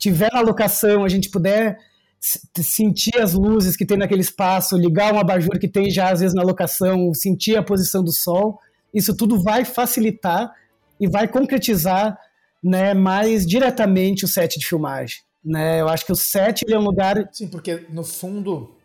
tiver 0.00 0.32
na 0.32 0.40
locação, 0.40 1.04
a 1.04 1.08
gente 1.08 1.30
puder 1.30 1.78
sentir 2.20 3.16
as 3.18 3.34
luzes 3.34 3.76
que 3.76 3.86
tem 3.86 3.96
naquele 3.96 4.20
espaço, 4.22 4.76
ligar 4.76 5.14
um 5.14 5.18
abajur 5.20 5.58
que 5.60 5.68
tem 5.68 5.88
já 5.88 6.10
às 6.10 6.20
vezes 6.20 6.34
na 6.34 6.42
locação, 6.42 7.14
sentir 7.14 7.56
a 7.56 7.62
posição 7.62 8.02
do 8.02 8.12
sol, 8.12 8.58
isso 8.92 9.16
tudo 9.16 9.40
vai 9.40 9.64
facilitar 9.64 10.52
e 10.98 11.08
vai 11.08 11.28
concretizar 11.28 12.18
né, 12.62 12.92
mais 12.92 13.46
diretamente 13.46 14.24
o 14.24 14.28
set 14.28 14.58
de 14.58 14.66
filmagem. 14.66 15.18
Né? 15.42 15.80
Eu 15.80 15.88
acho 15.88 16.04
que 16.04 16.12
o 16.12 16.16
set 16.16 16.64
é 16.68 16.78
um 16.78 16.82
lugar. 16.82 17.28
Sim, 17.32 17.48
porque 17.48 17.86
no 17.88 18.04
fundo, 18.04 18.76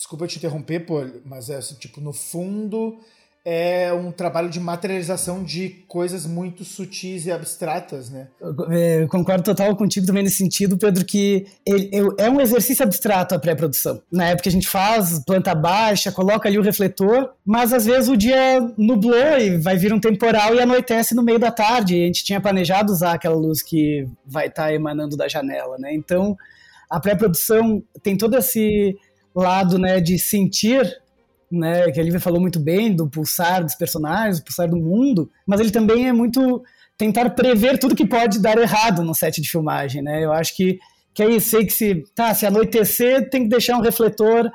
Desculpa 0.00 0.26
te 0.26 0.38
interromper, 0.38 0.80
pô, 0.80 1.06
mas 1.26 1.50
é 1.50 1.56
assim, 1.56 1.74
tipo, 1.74 2.00
no 2.00 2.10
fundo 2.10 2.98
é 3.44 3.92
um 3.92 4.12
trabalho 4.12 4.50
de 4.50 4.60
materialização 4.60 5.42
de 5.42 5.70
coisas 5.88 6.26
muito 6.26 6.64
sutis 6.64 7.24
e 7.24 7.32
abstratas, 7.32 8.10
né? 8.10 8.28
Eu, 8.40 8.54
é, 8.70 9.02
eu 9.02 9.08
concordo 9.08 9.42
total 9.42 9.74
contigo 9.74 10.06
também 10.06 10.22
nesse 10.22 10.36
sentido, 10.36 10.76
Pedro, 10.76 11.04
que 11.04 11.46
ele, 11.66 11.90
é 12.18 12.28
um 12.28 12.40
exercício 12.40 12.82
abstrato 12.84 13.34
a 13.34 13.38
pré-produção. 13.38 14.02
Na 14.12 14.28
época 14.28 14.48
a 14.48 14.52
gente 14.52 14.68
faz 14.68 15.24
planta 15.24 15.54
baixa, 15.54 16.12
coloca 16.12 16.48
ali 16.48 16.58
o 16.58 16.62
refletor, 16.62 17.30
mas 17.44 17.72
às 17.72 17.86
vezes 17.86 18.08
o 18.08 18.16
dia 18.16 18.60
nublou 18.76 19.38
e 19.38 19.56
vai 19.56 19.76
vir 19.76 19.92
um 19.92 20.00
temporal 20.00 20.54
e 20.54 20.60
anoitece 20.60 21.14
no 21.14 21.22
meio 21.22 21.38
da 21.38 21.50
tarde. 21.50 21.96
E 21.96 22.02
a 22.02 22.06
gente 22.06 22.24
tinha 22.24 22.40
planejado 22.40 22.92
usar 22.92 23.14
aquela 23.14 23.36
luz 23.36 23.62
que 23.62 24.06
vai 24.26 24.48
estar 24.48 24.64
tá 24.64 24.74
emanando 24.74 25.16
da 25.16 25.28
janela, 25.28 25.78
né? 25.78 25.94
Então 25.94 26.36
a 26.90 27.00
pré-produção 27.00 27.82
tem 28.02 28.16
todo 28.16 28.36
esse 28.36 28.98
lado 29.34 29.78
né, 29.78 30.00
de 30.00 30.18
sentir, 30.18 31.00
né, 31.50 31.90
que 31.90 32.00
a 32.00 32.02
Lívia 32.02 32.20
falou 32.20 32.40
muito 32.40 32.60
bem, 32.60 32.94
do 32.94 33.08
pulsar 33.08 33.64
dos 33.64 33.74
personagens, 33.74 34.38
do 34.38 34.44
pulsar 34.44 34.68
do 34.68 34.76
mundo, 34.76 35.30
mas 35.46 35.60
ele 35.60 35.70
também 35.70 36.08
é 36.08 36.12
muito 36.12 36.62
tentar 36.96 37.30
prever 37.30 37.78
tudo 37.78 37.96
que 37.96 38.06
pode 38.06 38.38
dar 38.38 38.58
errado 38.58 39.02
no 39.02 39.14
set 39.14 39.40
de 39.40 39.50
filmagem, 39.50 40.02
né? 40.02 40.22
Eu 40.22 40.32
acho 40.32 40.54
que 40.54 40.78
que 41.12 41.22
aí 41.22 41.40
sei 41.40 41.66
que 41.66 41.72
se 41.72 42.04
tá 42.14 42.32
se 42.32 42.46
anoitecer 42.46 43.28
tem 43.30 43.42
que 43.42 43.48
deixar 43.48 43.76
um 43.76 43.80
refletor 43.80 44.50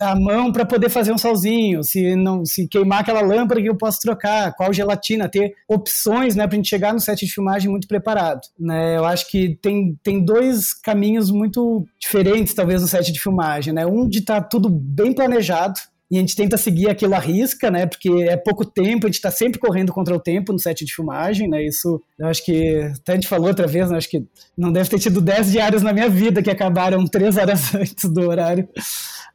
à 0.00 0.14
mão 0.14 0.50
para 0.50 0.64
poder 0.64 0.88
fazer 0.88 1.12
um 1.12 1.18
solzinho 1.18 1.84
se 1.84 2.16
não 2.16 2.44
se 2.44 2.66
queimar 2.66 3.00
aquela 3.00 3.20
lâmpada 3.20 3.60
que 3.60 3.68
eu 3.68 3.76
posso 3.76 4.00
trocar 4.00 4.54
qual 4.54 4.72
gelatina 4.72 5.28
ter 5.28 5.54
opções 5.68 6.34
né 6.34 6.46
para 6.46 6.56
gente 6.56 6.68
chegar 6.68 6.94
no 6.94 7.00
set 7.00 7.26
de 7.26 7.32
filmagem 7.32 7.70
muito 7.70 7.86
preparado 7.86 8.40
né 8.58 8.96
eu 8.96 9.04
acho 9.04 9.30
que 9.30 9.58
tem, 9.60 9.98
tem 10.02 10.24
dois 10.24 10.72
caminhos 10.72 11.30
muito 11.30 11.86
diferentes 12.00 12.54
talvez 12.54 12.80
no 12.80 12.88
set 12.88 13.12
de 13.12 13.20
filmagem 13.20 13.74
né 13.74 13.84
um 13.84 14.08
de 14.08 14.20
estar 14.20 14.40
tá 14.40 14.48
tudo 14.48 14.70
bem 14.70 15.12
planejado 15.12 15.78
e 16.10 16.16
a 16.16 16.20
gente 16.20 16.34
tenta 16.34 16.56
seguir 16.56 16.88
aquilo 16.88 17.14
à 17.14 17.18
risca, 17.18 17.70
né? 17.70 17.86
Porque 17.86 18.08
é 18.08 18.36
pouco 18.36 18.64
tempo, 18.64 19.06
a 19.06 19.08
gente 19.08 19.16
está 19.16 19.30
sempre 19.30 19.58
correndo 19.58 19.92
contra 19.92 20.14
o 20.14 20.20
tempo 20.20 20.52
no 20.52 20.58
set 20.58 20.84
de 20.84 20.94
filmagem, 20.94 21.48
né? 21.48 21.62
Isso, 21.62 22.02
eu 22.18 22.26
acho 22.26 22.44
que, 22.44 22.80
até 23.00 23.12
a 23.12 23.14
gente 23.14 23.28
falou 23.28 23.48
outra 23.48 23.66
vez, 23.66 23.90
né? 23.90 23.96
Acho 23.96 24.08
que 24.08 24.24
não 24.56 24.72
deve 24.72 24.88
ter 24.88 24.98
tido 24.98 25.20
10 25.20 25.52
diários 25.52 25.82
na 25.82 25.92
minha 25.92 26.08
vida 26.08 26.42
que 26.42 26.50
acabaram 26.50 27.04
3 27.08 27.36
horas 27.36 27.72
antes 27.74 28.10
do 28.10 28.28
horário, 28.28 28.68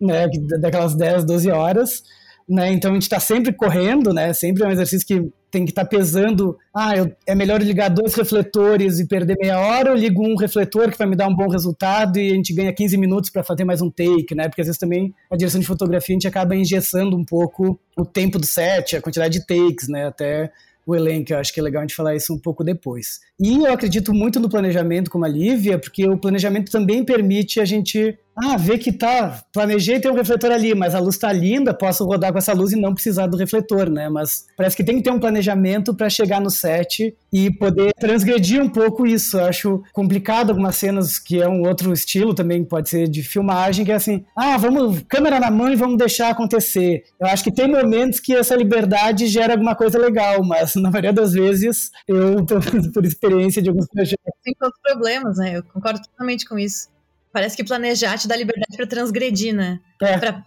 né? 0.02 0.28
Daquelas 0.60 0.96
10, 0.96 1.26
12 1.26 1.52
horas 1.52 2.04
né? 2.48 2.72
Então 2.72 2.92
a 2.92 2.94
gente 2.94 3.04
está 3.04 3.20
sempre 3.20 3.54
correndo, 3.54 4.14
né? 4.14 4.34
Sempre 4.34 4.64
é 4.64 4.68
um 4.68 4.72
exercício 4.72 5.08
que 5.08 5.32
tem 5.54 5.66
que 5.66 5.72
estar 5.72 5.84
tá 5.84 5.88
pesando. 5.88 6.58
Ah, 6.74 6.98
eu, 6.98 7.16
é 7.28 7.36
melhor 7.36 7.62
ligar 7.62 7.88
dois 7.88 8.16
refletores 8.16 9.00
e 9.00 9.08
perder 9.08 9.38
meia 9.40 9.60
hora, 9.60 9.92
ou 9.92 9.96
ligo 9.96 10.28
um 10.28 10.36
refletor 10.36 10.92
que 10.92 10.98
vai 10.98 11.06
me 11.06 11.16
dar 11.16 11.28
um 11.28 11.36
bom 11.36 11.48
resultado 11.48 12.18
e 12.18 12.32
a 12.32 12.34
gente 12.34 12.56
ganha 12.56 12.74
15 12.74 12.98
minutos 12.98 13.30
para 13.30 13.44
fazer 13.44 13.64
mais 13.64 13.80
um 13.80 13.92
take, 13.92 14.34
né? 14.34 14.50
Porque 14.50 14.62
às 14.62 14.68
vezes 14.68 14.80
também 14.80 15.14
a 15.30 15.38
direção 15.38 15.62
de 15.62 15.68
fotografia 15.68 16.16
a 16.16 16.18
gente 16.18 16.28
acaba 16.28 16.56
engessando 16.56 17.16
um 17.16 17.24
pouco 17.24 17.80
o 17.96 18.04
tempo 18.04 18.40
do 18.40 18.48
set, 18.48 18.96
a 18.96 19.02
quantidade 19.02 19.40
de 19.40 19.46
takes, 19.46 19.88
né? 19.88 20.08
Até 20.08 20.52
o 20.88 20.96
elenco. 20.96 21.32
Eu 21.32 21.38
acho 21.38 21.54
que 21.54 21.60
é 21.60 21.64
legal 21.64 21.82
a 21.82 21.84
gente 21.84 21.96
falar 21.96 22.16
isso 22.16 22.34
um 22.34 22.40
pouco 22.40 22.64
depois. 22.64 23.20
E 23.40 23.60
eu 23.60 23.72
acredito 23.72 24.12
muito 24.12 24.40
no 24.40 24.50
planejamento, 24.50 25.12
como 25.12 25.24
a 25.24 25.28
Lívia, 25.28 25.78
porque 25.78 26.08
o 26.10 26.18
planejamento 26.18 26.72
também 26.72 27.06
permite 27.06 27.60
a 27.60 27.66
gente 27.66 28.18
ah, 28.36 28.58
vê 28.58 28.78
que 28.78 28.92
tá, 28.92 29.44
planejei 29.54 30.00
ter 30.00 30.10
um 30.10 30.16
refletor 30.16 30.52
ali, 30.52 30.74
mas 30.74 30.96
a 30.96 31.00
luz 31.00 31.18
tá 31.18 31.32
linda, 31.32 31.74
posso 31.74 32.04
rodar 32.04 32.32
com 32.32 32.38
essa 32.38 32.54
luz 32.54 32.72
e 32.72 32.80
não 32.80 32.94
precisar 32.94 33.28
do 33.28 33.38
refletor, 33.38 33.90
né? 33.90 34.10
Mas 34.10 34.46
parece 34.58 34.76
que 34.76 34.84
tem 34.84 34.98
que 34.98 35.04
ter 35.04 35.12
um 35.12 35.20
planejamento 35.20 35.94
para 35.94 36.10
chegar 36.10 36.42
no 36.42 36.50
set 36.50 37.16
e 37.32 37.52
poder 37.52 37.94
transgredir 38.00 38.62
um 38.62 38.70
pouco 38.70 39.06
isso. 39.06 39.38
Eu 39.38 39.46
acho 39.46 39.84
complicado 39.94 40.50
algumas 40.50 40.76
cenas 40.76 41.20
que 41.20 41.42
é 41.42 41.48
um 41.48 41.62
outro 41.68 41.94
estilo 41.94 42.34
também, 42.34 42.64
pode 42.64 42.90
ser 42.90 43.08
de 43.08 43.22
filmagem, 43.22 43.86
que 43.86 43.92
é 43.92 43.96
assim, 43.96 44.26
ah, 44.36 44.58
vamos, 44.58 45.04
câmera 45.08 45.40
na 45.40 45.52
mão 45.52 45.72
e 45.72 45.76
vamos 45.76 45.98
deixar 45.98 46.30
acontecer. 46.30 47.04
Eu 47.20 47.28
acho 47.28 47.44
que 47.44 47.52
tem 47.52 47.68
momentos 47.68 48.20
que 48.20 48.34
essa 48.34 48.56
liberdade 48.56 49.28
gera 49.28 49.54
alguma 49.54 49.76
coisa 49.76 50.00
legal, 50.00 50.44
mas 50.44 50.74
na 50.76 50.90
maioria 50.90 51.14
das 51.14 51.34
vezes, 51.34 51.92
eu, 52.08 52.46
por 52.94 53.06
experiência 53.06 53.62
de 53.62 53.70
alguns 53.70 53.88
projetos. 53.88 54.24
Tem 54.44 54.56
todos 54.60 54.76
os 54.76 54.82
problemas, 54.82 55.38
né? 55.38 55.58
Eu 55.58 55.64
concordo 55.64 56.02
totalmente 56.02 56.48
com 56.48 56.58
isso. 56.58 56.93
Parece 57.34 57.58
que 57.58 57.64
planejar 57.64 58.18
te 58.18 58.28
dá 58.28 58.36
liberdade 58.36 58.78
para 58.78 58.86
transgredir, 58.86 59.56
né? 59.56 59.80
É. 60.02 60.18
Pra 60.20 60.44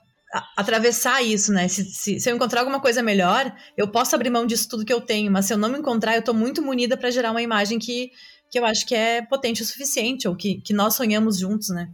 atravessar 0.56 1.22
isso, 1.22 1.52
né? 1.52 1.66
Se, 1.66 1.84
se, 1.84 2.20
se, 2.20 2.30
eu 2.30 2.36
encontrar 2.36 2.60
alguma 2.60 2.80
coisa 2.80 3.02
melhor, 3.02 3.52
eu 3.76 3.88
posso 3.88 4.14
abrir 4.14 4.30
mão 4.30 4.46
disso 4.46 4.68
tudo 4.68 4.84
que 4.84 4.92
eu 4.92 5.00
tenho, 5.00 5.30
mas 5.30 5.46
se 5.46 5.52
eu 5.52 5.58
não 5.58 5.68
me 5.68 5.78
encontrar, 5.78 6.14
eu 6.14 6.22
tô 6.22 6.32
muito 6.32 6.62
munida 6.62 6.96
para 6.96 7.10
gerar 7.10 7.30
uma 7.32 7.42
imagem 7.42 7.78
que, 7.78 8.10
que 8.50 8.58
eu 8.58 8.64
acho 8.64 8.86
que 8.86 8.94
é 8.94 9.22
potente 9.22 9.62
o 9.62 9.66
suficiente, 9.66 10.28
ou 10.28 10.36
que, 10.36 10.60
que 10.60 10.72
nós 10.72 10.94
sonhamos 10.94 11.38
juntos, 11.38 11.70
né? 11.70 11.90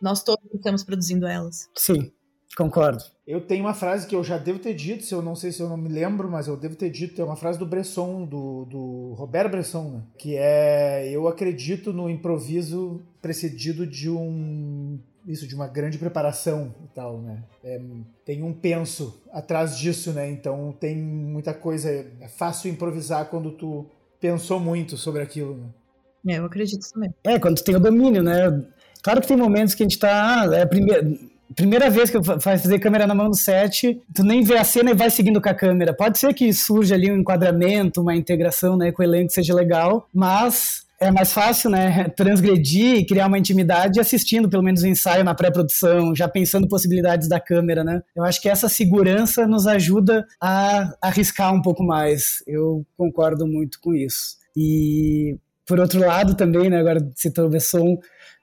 Nós 0.00 0.22
todos 0.22 0.44
estamos 0.54 0.84
produzindo 0.84 1.26
elas. 1.26 1.68
Sim, 1.76 2.12
concordo. 2.56 3.04
Eu 3.26 3.40
tenho 3.40 3.64
uma 3.64 3.74
frase 3.74 4.06
que 4.06 4.16
eu 4.16 4.24
já 4.24 4.38
devo 4.38 4.58
ter 4.58 4.72
dito, 4.72 5.04
se 5.04 5.14
eu 5.14 5.20
não 5.20 5.34
sei 5.34 5.52
se 5.52 5.60
eu 5.60 5.68
não 5.68 5.76
me 5.76 5.88
lembro, 5.88 6.30
mas 6.30 6.46
eu 6.46 6.56
devo 6.56 6.74
ter 6.74 6.90
dito, 6.90 7.20
é 7.20 7.24
uma 7.24 7.36
frase 7.36 7.58
do 7.58 7.66
Bresson, 7.66 8.24
do, 8.24 8.64
do 8.64 9.14
Robert 9.14 9.50
Bresson, 9.50 9.90
né? 9.90 10.02
que 10.16 10.36
é 10.36 11.08
eu 11.10 11.28
acredito 11.28 11.92
no 11.92 12.08
improviso 12.08 13.02
precedido 13.20 13.86
de 13.86 14.08
um 14.08 14.98
isso 15.26 15.46
de 15.46 15.56
uma 15.56 15.66
grande 15.66 15.98
preparação 15.98 16.72
e 16.84 16.88
tal, 16.94 17.20
né? 17.20 17.42
É, 17.64 17.80
tem 18.24 18.44
um 18.44 18.52
penso 18.52 19.20
atrás 19.32 19.76
disso, 19.76 20.12
né? 20.12 20.30
Então 20.30 20.72
tem 20.78 20.96
muita 20.96 21.52
coisa, 21.52 21.90
é 21.90 22.28
fácil 22.28 22.70
improvisar 22.70 23.28
quando 23.28 23.50
tu 23.50 23.86
pensou 24.20 24.60
muito 24.60 24.96
sobre 24.96 25.20
aquilo, 25.22 25.56
né? 25.56 26.34
É, 26.34 26.38
eu 26.38 26.44
acredito 26.44 26.88
também. 26.92 27.12
É, 27.24 27.40
quando 27.40 27.56
tu 27.56 27.64
tem 27.64 27.74
o 27.74 27.80
domínio, 27.80 28.22
né? 28.22 28.64
Claro 29.02 29.20
que 29.20 29.26
tem 29.26 29.36
momentos 29.36 29.74
que 29.74 29.82
a 29.82 29.86
gente 29.86 29.98
tá, 29.98 30.42
ah, 30.42 30.54
é 30.54 30.64
primeiro 30.64 31.35
primeira 31.54 31.88
vez 31.88 32.10
que 32.10 32.18
vai 32.18 32.40
fazer 32.40 32.78
câmera 32.78 33.06
na 33.06 33.14
mão 33.14 33.28
no 33.28 33.34
set, 33.34 34.00
tu 34.14 34.22
nem 34.24 34.42
vê 34.42 34.56
a 34.56 34.64
cena 34.64 34.90
e 34.90 34.94
vai 34.94 35.10
seguindo 35.10 35.40
com 35.40 35.48
a 35.48 35.54
câmera. 35.54 35.94
Pode 35.94 36.18
ser 36.18 36.34
que 36.34 36.52
surja 36.52 36.94
ali 36.94 37.10
um 37.10 37.18
enquadramento, 37.18 38.00
uma 38.00 38.14
integração 38.14 38.76
né, 38.76 38.92
com 38.92 39.02
o 39.02 39.04
elenco 39.04 39.32
seja 39.32 39.54
legal, 39.54 40.08
mas 40.12 40.86
é 40.98 41.10
mais 41.10 41.32
fácil, 41.32 41.70
né, 41.70 42.08
transgredir 42.16 42.96
e 42.96 43.06
criar 43.06 43.26
uma 43.26 43.38
intimidade 43.38 44.00
assistindo 44.00 44.48
pelo 44.48 44.62
menos 44.62 44.82
o 44.82 44.86
ensaio 44.86 45.24
na 45.24 45.34
pré-produção, 45.34 46.14
já 46.14 46.28
pensando 46.28 46.68
possibilidades 46.68 47.28
da 47.28 47.38
câmera, 47.38 47.84
né? 47.84 48.02
Eu 48.14 48.24
acho 48.24 48.40
que 48.40 48.48
essa 48.48 48.68
segurança 48.68 49.46
nos 49.46 49.66
ajuda 49.66 50.26
a 50.40 50.94
arriscar 51.02 51.54
um 51.54 51.62
pouco 51.62 51.82
mais. 51.82 52.42
Eu 52.46 52.84
concordo 52.96 53.46
muito 53.46 53.78
com 53.80 53.94
isso. 53.94 54.36
E 54.56 55.36
por 55.66 55.80
outro 55.80 56.00
lado 56.00 56.34
também, 56.34 56.70
né, 56.70 56.78
agora 56.78 57.06
citou 57.14 57.46
o 57.46 57.50
Besson, 57.50 57.98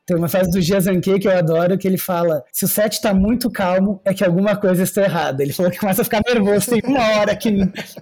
tem 0.05 0.17
uma 0.17 0.27
frase 0.27 0.51
do 0.51 0.61
Giazanke 0.61 1.17
que 1.17 1.27
eu 1.27 1.37
adoro, 1.37 1.77
que 1.77 1.87
ele 1.87 1.97
fala: 1.97 2.43
se 2.51 2.65
o 2.65 2.67
set 2.67 2.93
está 2.93 3.13
muito 3.13 3.49
calmo, 3.49 4.01
é 4.03 4.13
que 4.13 4.23
alguma 4.23 4.55
coisa 4.55 4.83
está 4.83 5.03
errada. 5.03 5.41
Ele 5.41 5.53
falou 5.53 5.71
que 5.71 5.79
começa 5.79 6.01
a 6.01 6.05
ficar 6.05 6.21
nervoso, 6.27 6.71
tem 6.71 6.81
uma 6.83 7.19
hora 7.19 7.35
que 7.35 7.51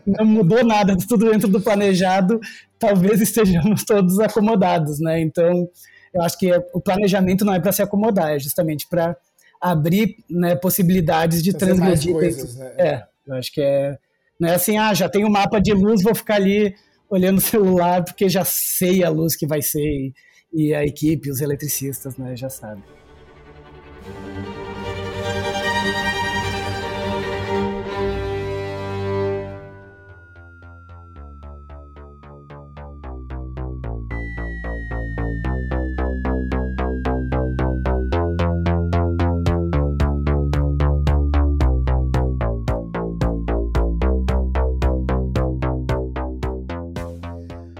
não 0.05 0.25
mudou 0.25 0.63
nada, 0.63 0.97
tudo 0.97 1.29
dentro 1.29 1.47
do 1.47 1.61
planejado, 1.61 2.39
talvez 2.79 3.21
estejamos 3.21 3.83
todos 3.85 4.19
acomodados, 4.19 4.99
né? 4.99 5.19
Então, 5.21 5.69
eu 6.13 6.21
acho 6.23 6.37
que 6.39 6.51
o 6.73 6.81
planejamento 6.81 7.45
não 7.45 7.53
é 7.53 7.59
para 7.59 7.71
se 7.71 7.83
acomodar, 7.83 8.31
é 8.31 8.39
justamente 8.39 8.87
para 8.89 9.15
abrir 9.61 10.17
né, 10.27 10.55
possibilidades 10.55 11.43
de 11.43 11.51
Fazer 11.51 11.65
transgredir. 11.67 12.13
Coisas, 12.13 12.55
né? 12.55 12.73
É, 12.77 13.03
eu 13.27 13.35
acho 13.35 13.51
que 13.53 13.61
é. 13.61 13.97
Não 14.39 14.49
é 14.49 14.55
assim, 14.55 14.75
ah, 14.75 14.91
já 14.91 15.07
tem 15.07 15.23
um 15.23 15.29
mapa 15.29 15.61
de 15.61 15.71
luz, 15.71 16.01
vou 16.01 16.15
ficar 16.15 16.35
ali 16.35 16.73
olhando 17.07 17.37
o 17.37 17.41
celular 17.41 18.03
porque 18.03 18.27
já 18.27 18.43
sei 18.43 19.03
a 19.03 19.09
luz 19.09 19.35
que 19.35 19.45
vai 19.45 19.61
ser 19.61 20.11
e 20.53 20.73
a 20.73 20.83
equipe, 20.83 21.29
os 21.31 21.41
eletricistas, 21.41 22.17
né, 22.17 22.35
já 22.35 22.49
sabem. 22.49 22.83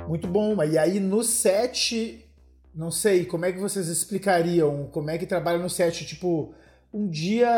Muito 0.08 0.28
bom, 0.28 0.62
e 0.64 0.78
aí 0.78 1.00
no 1.00 1.24
set 1.24 2.31
não 2.74 2.90
sei, 2.90 3.26
como 3.26 3.46
é 3.46 3.52
que 3.52 3.60
vocês 3.60 3.88
explicariam? 3.88 4.88
Como 4.92 5.10
é 5.10 5.18
que 5.18 5.26
trabalha 5.26 5.58
no 5.58 5.70
set? 5.70 6.06
Tipo, 6.06 6.54
um 6.94 7.08
dia 7.08 7.50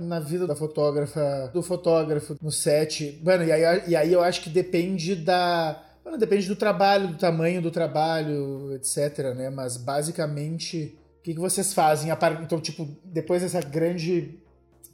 na 0.00 0.20
vida 0.20 0.46
da 0.46 0.54
fotógrafa, 0.54 1.50
do 1.52 1.62
fotógrafo 1.62 2.36
no 2.40 2.50
set. 2.50 3.20
Mano, 3.24 3.44
e 3.44 3.52
aí, 3.52 3.82
e 3.88 3.96
aí 3.96 4.12
eu 4.12 4.22
acho 4.22 4.42
que 4.42 4.50
depende 4.50 5.14
da. 5.14 5.82
Mano, 6.04 6.16
depende 6.18 6.46
do 6.46 6.56
trabalho, 6.56 7.08
do 7.08 7.18
tamanho 7.18 7.60
do 7.60 7.70
trabalho, 7.70 8.74
etc, 8.74 9.34
né? 9.34 9.50
Mas 9.50 9.76
basicamente, 9.76 10.96
o 11.18 11.22
que, 11.22 11.34
que 11.34 11.40
vocês 11.40 11.74
fazem? 11.74 12.10
Então, 12.42 12.60
tipo, 12.60 12.88
depois 13.04 13.42
dessa 13.42 13.60
grande 13.60 14.38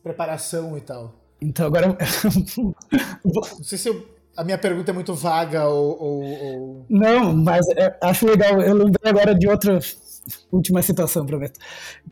preparação 0.03 0.77
e 0.77 0.81
tal. 0.81 1.15
Então, 1.41 1.67
agora. 1.67 1.89
Não 3.25 3.65
sei 3.65 3.79
se 3.79 3.89
eu 3.89 4.16
a 4.37 4.45
minha 4.45 4.59
pergunta 4.59 4.91
é 4.91 4.95
muito 4.95 5.15
vaga 5.15 5.67
ou. 5.67 6.03
ou, 6.03 6.25
ou... 6.25 6.87
Não, 6.89 7.35
mas 7.35 7.67
é, 7.71 7.97
acho 8.03 8.27
legal. 8.27 8.61
Eu 8.61 8.75
lembrei 8.75 9.11
agora 9.11 9.35
de 9.35 9.49
outra 9.49 9.79
última 10.53 10.83
situação, 10.83 11.25
prometo. 11.25 11.59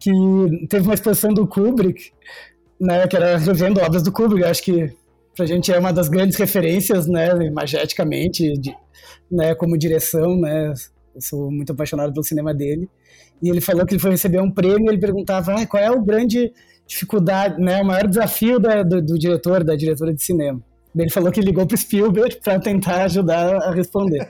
Que 0.00 0.10
teve 0.68 0.86
uma 0.86 0.94
exposição 0.94 1.34
do 1.34 1.46
Kubrick, 1.46 2.12
né, 2.80 3.06
que 3.06 3.16
era 3.16 3.36
revendo 3.36 3.80
obras 3.80 4.02
do 4.02 4.10
Kubrick. 4.10 4.44
Acho 4.44 4.62
que 4.62 4.96
pra 5.36 5.44
gente 5.44 5.70
é 5.72 5.78
uma 5.78 5.92
das 5.92 6.08
grandes 6.08 6.38
referências, 6.38 7.06
né, 7.06 7.30
imageticamente, 7.44 8.54
de, 8.54 8.74
né, 9.30 9.54
como 9.54 9.76
direção, 9.76 10.40
né. 10.40 10.72
Eu 11.14 11.20
sou 11.20 11.50
muito 11.50 11.72
apaixonado 11.72 12.12
pelo 12.12 12.24
cinema 12.24 12.52
dele. 12.54 12.88
E 13.42 13.48
ele 13.48 13.60
falou 13.60 13.84
que 13.84 13.94
ele 13.94 14.00
foi 14.00 14.12
receber 14.12 14.40
um 14.40 14.50
prêmio 14.50 14.86
e 14.86 14.88
ele 14.88 14.98
perguntava 14.98 15.54
ah, 15.54 15.66
qual 15.66 15.82
é 15.82 15.90
o 15.90 16.02
grande 16.02 16.52
dificuldade, 16.86 17.60
né, 17.60 17.80
o 17.82 17.84
maior 17.84 18.08
desafio 18.08 18.58
da, 18.58 18.82
do, 18.82 19.00
do 19.00 19.18
diretor, 19.18 19.62
da 19.62 19.76
diretora 19.76 20.12
de 20.12 20.22
cinema. 20.22 20.60
Ele 20.96 21.10
falou 21.10 21.32
que 21.32 21.40
ligou 21.40 21.66
pro 21.66 21.76
Spielberg 21.76 22.38
para 22.42 22.60
tentar 22.60 23.04
ajudar 23.04 23.56
a 23.56 23.70
responder. 23.72 24.28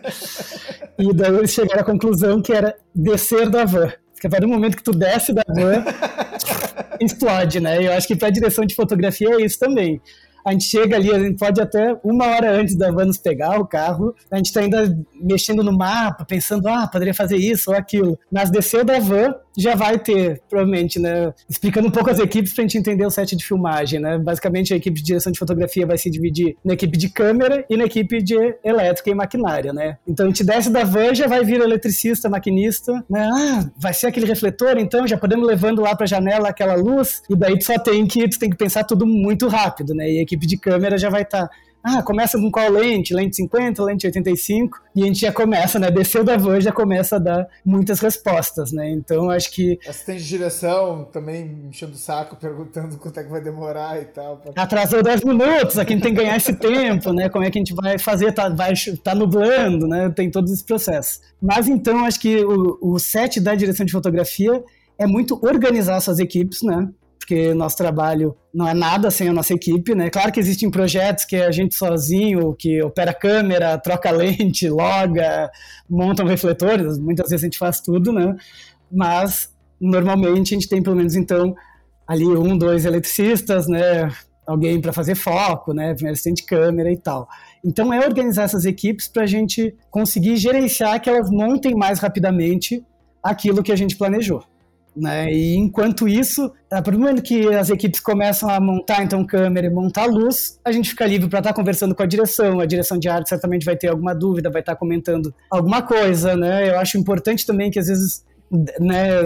e 0.99 1.13
daí 1.13 1.35
eles 1.35 1.53
chegaram 1.53 1.83
à 1.83 1.85
conclusão 1.85 2.41
que 2.41 2.53
era 2.53 2.75
descer 2.95 3.51
da 3.51 3.65
van. 3.65 3.93
Porque 4.13 4.27
a 4.27 4.31
partir 4.31 4.47
do 4.47 4.53
momento 4.53 4.77
que 4.77 4.83
tu 4.83 4.93
desce 4.93 5.33
da 5.33 5.43
van, 5.47 5.85
explode, 7.01 7.61
né? 7.61 7.87
Eu 7.87 7.93
acho 7.93 8.07
que 8.07 8.17
para 8.17 8.31
direção 8.31 8.65
de 8.65 8.75
fotografia 8.75 9.29
é 9.31 9.43
isso 9.43 9.59
também 9.59 10.01
a 10.45 10.53
gente 10.53 10.65
chega 10.65 10.97
ali, 10.97 11.11
a 11.11 11.19
gente 11.19 11.39
pode 11.39 11.61
até 11.61 11.99
uma 12.05 12.27
hora 12.27 12.51
antes 12.53 12.77
da 12.77 12.91
van 12.91 13.07
nos 13.07 13.17
pegar 13.17 13.59
o 13.59 13.67
carro, 13.67 14.15
a 14.31 14.37
gente 14.37 14.47
está 14.47 14.61
ainda 14.61 14.95
mexendo 15.15 15.65
no 15.65 15.73
mapa, 15.73 16.25
pensando, 16.25 16.69
ah, 16.69 16.87
poderia 16.87 17.15
fazer 17.15 17.39
isso 17.39 17.71
ou 17.71 17.77
aquilo. 17.77 18.19
Mas 18.31 18.51
desceu 18.51 18.85
da 18.85 18.99
van, 18.99 19.35
já 19.57 19.75
vai 19.75 19.99
ter, 19.99 20.41
provavelmente, 20.49 20.99
né? 20.99 21.33
Explicando 21.49 21.89
um 21.89 21.91
pouco 21.91 22.11
as 22.11 22.19
equipes 22.19 22.53
para 22.53 22.63
a 22.63 22.67
gente 22.67 22.79
entender 22.79 23.05
o 23.05 23.11
set 23.11 23.35
de 23.35 23.45
filmagem, 23.45 23.99
né? 23.99 24.19
Basicamente, 24.19 24.73
a 24.73 24.77
equipe 24.77 24.97
de 25.01 25.07
direção 25.07 25.33
de 25.33 25.39
fotografia 25.39 25.87
vai 25.87 25.99
se 25.99 26.11
dividir 26.11 26.57
na 26.65 26.75
equipe 26.75 26.97
de 26.97 27.09
câmera 27.09 27.65
e 27.69 27.77
na 27.77 27.85
equipe 27.85 28.23
de 28.23 28.37
elétrica 28.63 29.11
e 29.11 29.15
maquinária, 29.15 29.73
né? 29.73 29.97
Então, 30.07 30.27
a 30.27 30.29
gente 30.29 30.45
desce 30.45 30.71
da 30.71 30.85
van, 30.85 31.15
já 31.15 31.27
vai 31.27 31.45
vir 31.45 31.61
eletricista, 31.61 32.29
maquinista, 32.29 32.93
né? 33.09 33.29
Ah, 33.33 33.71
vai 33.77 33.93
ser 33.93 34.09
aquele 34.09 34.27
refletor, 34.27 34.79
então 34.79 35.07
já 35.07 35.17
podemos 35.17 35.47
levando 35.47 35.83
lá 35.83 35.97
para 35.97 36.05
a 36.05 36.09
janela 36.09 36.49
aquela 36.49 36.75
luz, 36.75 37.23
e 37.29 37.35
daí 37.35 37.59
tu 37.59 37.65
só 37.65 37.79
tem 37.79 38.07
que, 38.07 38.29
tu 38.29 38.39
tem 38.39 38.51
que 38.51 38.57
pensar 38.57 38.85
tudo 38.85 39.07
muito 39.07 39.49
rápido, 39.49 39.95
né? 39.95 40.11
E 40.11 40.19
a 40.19 40.23
equipe 40.23 40.35
equipe 40.35 40.47
de 40.47 40.57
câmera 40.57 40.99
já 40.99 41.09
vai 41.09 41.23
estar. 41.23 41.49
Tá, 41.49 41.51
ah, 41.85 42.03
começa 42.03 42.39
com 42.39 42.51
qual 42.51 42.71
lente? 42.71 43.13
Lente 43.13 43.37
50, 43.37 43.85
lente 43.85 44.07
85, 44.07 44.81
e 44.97 45.03
a 45.03 45.07
gente 45.07 45.21
já 45.21 45.31
começa, 45.31 45.79
né? 45.79 45.91
Desceu 45.91 46.25
da 46.25 46.35
van 46.35 46.59
já 46.59 46.73
começa 46.73 47.17
a 47.17 47.19
dar 47.19 47.47
muitas 47.63 48.01
respostas, 48.01 48.73
né? 48.73 48.91
Então 48.91 49.29
acho 49.29 49.53
que. 49.53 49.79
Assistente 49.87 50.23
de 50.23 50.29
direção 50.29 51.05
também 51.13 51.69
enchendo 51.69 51.93
o 51.93 51.99
saco, 51.99 52.37
perguntando 52.37 52.97
quanto 52.97 53.21
é 53.21 53.25
que 53.25 53.31
vai 53.31 53.43
demorar 53.43 54.01
e 54.01 54.07
tal. 54.07 54.39
Pra... 54.39 54.63
Atrasou 54.63 55.03
10 55.03 55.25
minutos, 55.25 55.79
aqui 55.79 55.93
a 55.93 55.97
gente 55.97 56.05
tem 56.05 56.15
que 56.15 56.23
ganhar 56.23 56.37
esse 56.39 56.55
tempo, 56.55 57.13
né? 57.13 57.29
Como 57.29 57.45
é 57.45 57.51
que 57.51 57.59
a 57.59 57.61
gente 57.61 57.75
vai 57.75 57.99
fazer? 57.99 58.33
Tá, 58.33 58.49
vai, 58.49 58.73
tá 59.03 59.15
nublando, 59.15 59.87
né? 59.87 60.09
Tem 60.09 60.31
todos 60.31 60.51
esses 60.51 60.65
processos. 60.65 61.21
Mas 61.41 61.69
então 61.69 62.07
acho 62.07 62.19
que 62.19 62.43
o, 62.43 62.79
o 62.81 62.99
set 62.99 63.39
da 63.41 63.55
direção 63.55 63.85
de 63.85 63.93
fotografia 63.93 64.65
é 64.99 65.07
muito 65.07 65.39
organizar 65.45 66.01
suas 66.01 66.19
equipes, 66.19 66.63
né? 66.63 66.89
Porque 67.25 67.55
nosso 67.55 67.79
trabalho 67.79 68.37
não 68.53 68.69
é 68.69 68.75
nada 68.75 69.11
sem 69.11 69.29
a 69.29 69.33
nossa 69.33 69.55
equipe, 69.55 69.95
né? 69.95 70.11
Claro 70.11 70.31
que 70.31 70.39
existem 70.39 70.71
projetos 70.71 71.25
que 71.25 71.37
é 71.37 71.47
a 71.47 71.51
gente 71.51 71.75
sozinho, 71.75 72.55
que 72.55 72.83
opera 72.83 73.15
câmera, 73.15 73.79
troca 73.79 74.11
lente, 74.13 74.69
loga, 74.69 75.51
monta 75.89 76.23
refletores, 76.23 76.99
muitas 76.99 77.31
vezes 77.31 77.43
a 77.43 77.47
gente 77.47 77.59
faz 77.59 77.81
tudo, 77.81 78.13
né? 78.13 78.37
Mas 78.93 79.51
normalmente 79.81 80.55
a 80.55 80.59
gente 80.59 80.69
tem 80.69 80.83
pelo 80.83 80.97
menos 80.97 81.17
então 81.17 81.55
ali 82.07 82.27
um, 82.27 82.59
dois 82.59 82.85
eletricistas, 82.85 83.67
né? 83.67 84.13
Alguém 84.47 84.79
para 84.79 84.93
fazer 84.93 85.15
foco, 85.15 85.73
né? 85.73 85.95
Primeiro 85.95 86.13
assistente 86.13 86.43
de 86.43 86.47
câmera 86.47 86.93
e 86.93 86.99
tal. 86.99 87.27
Então 87.65 87.91
é 87.91 88.05
organizar 88.05 88.43
essas 88.43 88.67
equipes 88.67 89.09
para 89.09 89.23
a 89.23 89.27
gente 89.27 89.75
conseguir 89.91 90.37
gerenciar 90.37 91.01
que 91.01 91.09
elas 91.09 91.31
montem 91.31 91.75
mais 91.75 92.01
rapidamente 92.01 92.85
aquilo 93.23 93.63
que 93.63 93.73
a 93.73 93.77
gente 93.77 93.97
planejou. 93.97 94.45
Né? 94.97 95.33
E 95.33 95.57
enquanto 95.57 96.07
isso, 96.07 96.53
a 96.71 96.81
partir 96.81 96.93
do 96.93 97.01
momento 97.01 97.23
que 97.23 97.53
as 97.53 97.69
equipes 97.69 97.99
começam 97.99 98.49
a 98.49 98.61
montar 98.61 99.03
então 99.03 99.25
câmera 99.25 99.67
e 99.67 99.71
montar 99.71 100.07
luz, 100.07 100.61
a 100.65 100.71
gente 100.71 100.91
fica 100.91 101.05
livre 101.07 101.29
para 101.29 101.41
estar 101.41 101.51
tá 101.51 101.57
conversando 101.57 101.95
com 101.95 102.03
a 102.03 102.07
direção. 102.07 102.61
A 102.61 102.67
direção 102.67 102.99
de 102.99 103.09
arte 103.09 103.29
certamente 103.29 103.65
vai 103.65 103.77
ter 103.77 103.89
alguma 103.89 104.15
dúvida, 104.15 104.51
vai 104.51 104.63
estar 104.63 104.75
tá 104.75 104.79
comentando 104.79 105.35
alguma 105.51 105.83
coisa, 105.83 106.37
né? 106.37 106.71
Eu 106.71 106.79
acho 106.79 106.97
importante 106.97 107.45
também 107.45 107.71
que 107.71 107.79
às 107.79 107.89
vezes 107.89 108.25
né, 108.81 109.23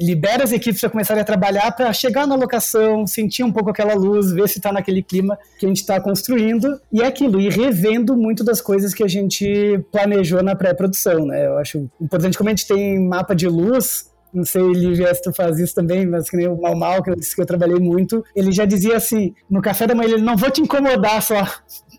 libera 0.00 0.44
as 0.44 0.52
equipes 0.52 0.80
para 0.80 0.90
começarem 0.90 1.20
a 1.20 1.24
trabalhar 1.24 1.70
para 1.72 1.92
chegar 1.92 2.26
na 2.26 2.34
locação, 2.34 3.06
sentir 3.06 3.42
um 3.42 3.52
pouco 3.52 3.70
aquela 3.70 3.94
luz, 3.94 4.32
ver 4.32 4.48
se 4.48 4.58
está 4.58 4.72
naquele 4.72 5.02
clima 5.02 5.38
que 5.58 5.66
a 5.66 5.68
gente 5.68 5.80
está 5.80 6.00
construindo 6.00 6.80
e 6.92 7.02
é 7.02 7.06
aquilo, 7.06 7.40
e 7.40 7.48
revendo 7.48 8.16
muito 8.16 8.42
das 8.42 8.60
coisas 8.60 8.94
que 8.94 9.02
a 9.02 9.08
gente 9.08 9.84
planejou 9.92 10.42
na 10.42 10.54
pré-produção, 10.54 11.26
né? 11.26 11.46
Eu 11.46 11.58
acho 11.58 11.90
importante 12.00 12.38
como 12.38 12.48
a 12.48 12.52
gente 12.52 12.66
tem 12.66 12.98
mapa 12.98 13.34
de 13.34 13.48
luz, 13.48 14.09
não 14.32 14.44
sei, 14.44 14.62
Lívia, 14.62 15.14
se 15.14 15.22
tu 15.22 15.32
faz 15.32 15.58
isso 15.58 15.74
também, 15.74 16.06
mas 16.06 16.30
que 16.30 16.36
nem 16.36 16.48
o 16.48 16.60
Mal 16.60 16.76
Mal, 16.76 17.02
que 17.02 17.10
eu 17.10 17.16
disse 17.16 17.34
que 17.34 17.42
eu 17.42 17.46
trabalhei 17.46 17.78
muito, 17.78 18.24
ele 18.34 18.52
já 18.52 18.64
dizia 18.64 18.96
assim, 18.96 19.34
no 19.48 19.60
café 19.60 19.86
da 19.86 19.94
manhã, 19.94 20.14
ele 20.14 20.22
não 20.22 20.36
vou 20.36 20.50
te 20.50 20.60
incomodar 20.60 21.22
só, 21.22 21.46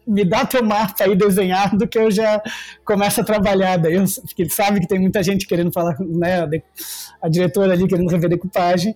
me 0.07 0.25
dá 0.25 0.45
teu 0.45 0.63
mapa 0.63 1.03
aí 1.03 1.15
desenhado 1.15 1.87
que 1.87 1.97
eu 1.97 2.09
já 2.09 2.41
começo 2.83 3.21
a 3.21 3.23
trabalhar, 3.23 3.77
daí 3.77 3.95
eu, 3.95 4.05
porque 4.25 4.43
ele 4.43 4.49
sabe 4.49 4.79
que 4.79 4.87
tem 4.87 4.99
muita 4.99 5.21
gente 5.21 5.47
querendo 5.47 5.71
falar, 5.71 5.97
né, 5.99 6.47
a 7.21 7.29
diretora 7.29 7.73
ali 7.73 7.87
querendo 7.87 8.09
rever 8.09 8.29
decupagem, 8.29 8.95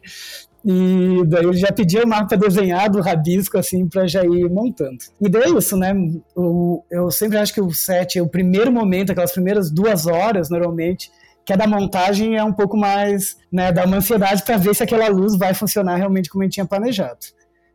e 0.67 1.23
daí 1.27 1.45
ele 1.45 1.57
já 1.57 1.71
pedia 1.71 2.03
o 2.03 2.07
mapa 2.07 2.35
desenhado, 2.35 2.99
rabisco, 2.99 3.55
assim, 3.55 3.87
para 3.87 4.07
já 4.07 4.25
ir 4.25 4.49
montando. 4.49 4.97
E 5.21 5.29
daí 5.29 5.43
é 5.43 5.49
isso, 5.49 5.77
né? 5.77 5.93
eu 6.89 7.11
sempre 7.11 7.37
acho 7.37 7.53
que 7.53 7.61
o 7.61 7.71
set, 7.71 8.19
o 8.19 8.27
primeiro 8.27 8.71
momento, 8.71 9.11
aquelas 9.11 9.31
primeiras 9.31 9.69
duas 9.69 10.07
horas, 10.07 10.49
normalmente, 10.49 11.11
que 11.45 11.53
a 11.53 11.55
da 11.55 11.67
montagem 11.67 12.35
é 12.35 12.43
um 12.43 12.51
pouco 12.51 12.75
mais, 12.75 13.37
né, 13.51 13.71
dá 13.71 13.85
uma 13.85 13.97
ansiedade 13.97 14.43
para 14.43 14.57
ver 14.57 14.73
se 14.73 14.83
aquela 14.83 15.07
luz 15.07 15.37
vai 15.37 15.53
funcionar 15.53 15.95
realmente 15.95 16.29
como 16.29 16.43
a 16.43 16.45
gente 16.45 16.55
tinha 16.55 16.65
planejado. 16.65 17.19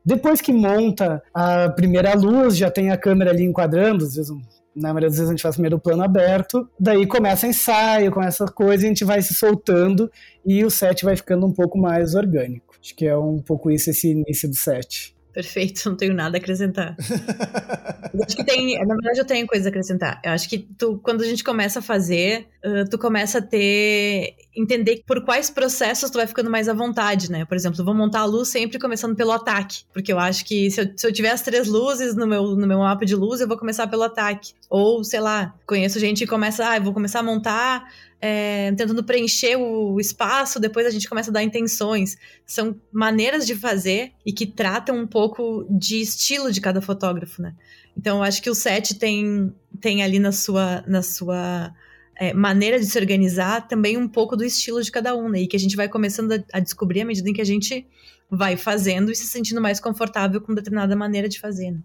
Depois 0.04 0.40
que 0.40 0.52
monta 0.52 1.22
a 1.32 1.68
primeira 1.68 2.14
luz, 2.14 2.56
já 2.56 2.70
tem 2.70 2.90
a 2.90 2.96
câmera 2.96 3.30
ali 3.30 3.44
enquadrando, 3.44 4.04
às 4.04 4.16
vezes 4.16 4.30
na 4.74 4.88
maioria 4.88 5.08
das 5.08 5.16
vezes 5.16 5.28
a 5.28 5.32
gente 5.32 5.42
faz 5.42 5.56
primeiro 5.56 5.78
plano 5.78 6.02
aberto, 6.02 6.68
daí 6.78 7.06
começa 7.06 7.46
ensaio, 7.46 8.10
começa 8.10 8.46
coisa, 8.46 8.84
e 8.84 8.86
a 8.86 8.88
gente 8.88 9.04
vai 9.04 9.20
se 9.20 9.34
soltando 9.34 10.10
e 10.44 10.64
o 10.64 10.70
set 10.70 11.04
vai 11.04 11.16
ficando 11.16 11.46
um 11.46 11.52
pouco 11.52 11.78
mais 11.78 12.14
orgânico. 12.14 12.74
Acho 12.80 12.94
que 12.94 13.06
é 13.06 13.16
um 13.16 13.38
pouco 13.38 13.70
isso 13.70 13.90
esse 13.90 14.10
início 14.10 14.48
do 14.48 14.56
set. 14.56 15.14
Perfeito, 15.32 15.82
não 15.88 15.96
tenho 15.96 16.14
nada 16.14 16.36
a 16.36 16.38
acrescentar. 16.38 16.96
eu 18.14 18.24
acho 18.24 18.36
que 18.36 18.44
tem, 18.44 18.78
na 18.84 18.94
verdade 18.94 19.18
eu 19.18 19.24
tenho 19.24 19.46
coisa 19.46 19.68
a 19.68 19.70
acrescentar. 19.70 20.20
Eu 20.24 20.32
acho 20.32 20.48
que 20.48 20.58
tu, 20.58 20.98
quando 21.02 21.22
a 21.22 21.26
gente 21.26 21.44
começa 21.44 21.78
a 21.78 21.82
fazer, 21.82 22.48
uh, 22.64 22.88
tu 22.88 22.98
começa 22.98 23.38
a 23.38 23.42
ter, 23.42 24.34
entender 24.54 25.02
por 25.06 25.24
quais 25.24 25.50
processos 25.50 26.10
tu 26.10 26.18
vai 26.18 26.26
ficando 26.26 26.50
mais 26.50 26.68
à 26.68 26.74
vontade, 26.74 27.30
né? 27.30 27.44
Por 27.44 27.56
exemplo, 27.56 27.80
eu 27.80 27.84
vou 27.84 27.94
montar 27.94 28.20
a 28.20 28.24
luz 28.24 28.48
sempre 28.48 28.78
começando 28.78 29.14
pelo 29.14 29.32
ataque, 29.32 29.84
porque 29.92 30.12
eu 30.12 30.18
acho 30.18 30.44
que 30.44 30.70
se 30.70 30.80
eu, 30.80 30.90
se 30.96 31.06
eu 31.06 31.12
tiver 31.12 31.30
as 31.30 31.42
três 31.42 31.68
luzes 31.68 32.14
no 32.14 32.26
meu, 32.26 32.56
no 32.56 32.66
meu 32.66 32.78
mapa 32.78 33.04
de 33.04 33.14
luz, 33.14 33.40
eu 33.40 33.48
vou 33.48 33.56
começar 33.56 33.86
pelo 33.86 34.02
ataque. 34.02 34.52
Ou, 34.68 35.02
sei 35.04 35.20
lá, 35.20 35.54
conheço 35.66 35.98
gente 35.98 36.20
que 36.20 36.26
começa, 36.26 36.68
ah, 36.68 36.76
eu 36.76 36.82
vou 36.82 36.92
começar 36.92 37.20
a 37.20 37.22
montar 37.22 37.88
é, 38.20 38.70
tentando 38.72 39.02
preencher 39.02 39.56
o 39.56 39.98
espaço, 39.98 40.60
depois 40.60 40.86
a 40.86 40.90
gente 40.90 41.08
começa 41.08 41.30
a 41.30 41.32
dar 41.32 41.42
intenções. 41.42 42.18
São 42.44 42.78
maneiras 42.92 43.46
de 43.46 43.54
fazer 43.54 44.12
e 44.26 44.32
que 44.32 44.46
tratam 44.46 44.96
um 44.96 45.06
pouco 45.06 45.66
de 45.70 46.00
estilo 46.00 46.52
de 46.52 46.60
cada 46.60 46.82
fotógrafo, 46.82 47.40
né? 47.40 47.54
Então, 47.96 48.18
eu 48.18 48.22
acho 48.22 48.42
que 48.42 48.50
o 48.50 48.54
set 48.54 48.98
tem, 48.98 49.54
tem 49.80 50.02
ali 50.02 50.18
na 50.18 50.32
sua, 50.32 50.84
na 50.86 51.02
sua 51.02 51.74
é, 52.14 52.34
maneira 52.34 52.78
de 52.78 52.86
se 52.86 52.98
organizar 52.98 53.66
também 53.66 53.96
um 53.96 54.06
pouco 54.06 54.36
do 54.36 54.44
estilo 54.44 54.82
de 54.82 54.92
cada 54.92 55.16
um, 55.16 55.28
né? 55.30 55.40
E 55.40 55.46
que 55.46 55.56
a 55.56 55.60
gente 55.60 55.74
vai 55.74 55.88
começando 55.88 56.32
a, 56.32 56.44
a 56.52 56.60
descobrir 56.60 57.00
à 57.00 57.04
medida 57.06 57.28
em 57.28 57.32
que 57.32 57.40
a 57.40 57.46
gente 57.46 57.86
vai 58.30 58.56
fazendo 58.56 59.10
e 59.10 59.16
se 59.16 59.26
sentindo 59.26 59.60
mais 59.60 59.80
confortável 59.80 60.40
com 60.40 60.54
determinada 60.54 60.94
maneira 60.94 61.28
de 61.28 61.40
fazer, 61.40 61.70
né? 61.70 61.80